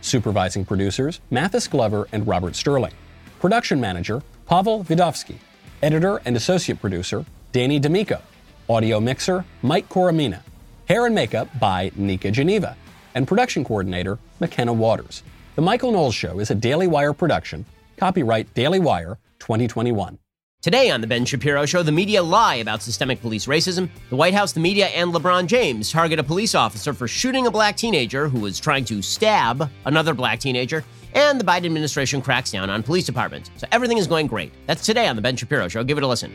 Supervising 0.00 0.64
producers, 0.64 1.20
Mathis 1.30 1.68
Glover 1.68 2.08
and 2.12 2.26
Robert 2.26 2.56
Sterling. 2.56 2.92
Production 3.40 3.80
manager, 3.80 4.22
Pavel 4.46 4.84
Vidovsky. 4.84 5.36
Editor 5.82 6.20
and 6.24 6.36
associate 6.36 6.80
producer, 6.80 7.24
Danny 7.52 7.78
D'Amico. 7.78 8.20
Audio 8.68 9.00
mixer, 9.00 9.44
Mike 9.62 9.88
Coromina. 9.88 10.40
Hair 10.86 11.06
and 11.06 11.14
makeup 11.14 11.48
by 11.58 11.90
Nika 11.96 12.30
Geneva. 12.30 12.76
And 13.14 13.26
production 13.26 13.64
coordinator, 13.64 14.18
McKenna 14.40 14.72
Waters. 14.72 15.22
The 15.56 15.62
Michael 15.62 15.92
Knowles 15.92 16.14
Show 16.14 16.38
is 16.38 16.50
a 16.50 16.54
Daily 16.54 16.86
Wire 16.86 17.12
production. 17.12 17.64
Copyright 17.96 18.52
Daily 18.54 18.78
Wire 18.78 19.18
2021. 19.40 20.18
Today 20.62 20.90
on 20.90 21.00
The 21.00 21.06
Ben 21.06 21.24
Shapiro 21.24 21.64
Show, 21.64 21.82
the 21.82 21.90
media 21.90 22.22
lie 22.22 22.56
about 22.56 22.82
systemic 22.82 23.22
police 23.22 23.46
racism. 23.46 23.88
The 24.10 24.16
White 24.16 24.34
House, 24.34 24.52
the 24.52 24.60
media, 24.60 24.88
and 24.88 25.10
LeBron 25.10 25.46
James 25.46 25.90
target 25.90 26.18
a 26.18 26.22
police 26.22 26.54
officer 26.54 26.92
for 26.92 27.08
shooting 27.08 27.46
a 27.46 27.50
black 27.50 27.78
teenager 27.78 28.28
who 28.28 28.40
was 28.40 28.60
trying 28.60 28.84
to 28.84 29.00
stab 29.00 29.70
another 29.86 30.12
black 30.12 30.38
teenager. 30.38 30.84
And 31.14 31.40
the 31.40 31.44
Biden 31.46 31.64
administration 31.64 32.20
cracks 32.20 32.50
down 32.50 32.68
on 32.68 32.82
police 32.82 33.06
departments. 33.06 33.50
So 33.56 33.66
everything 33.72 33.96
is 33.96 34.06
going 34.06 34.26
great. 34.26 34.52
That's 34.66 34.84
today 34.84 35.08
on 35.08 35.16
The 35.16 35.22
Ben 35.22 35.34
Shapiro 35.34 35.66
Show. 35.66 35.82
Give 35.82 35.96
it 35.96 36.04
a 36.04 36.06
listen. 36.06 36.34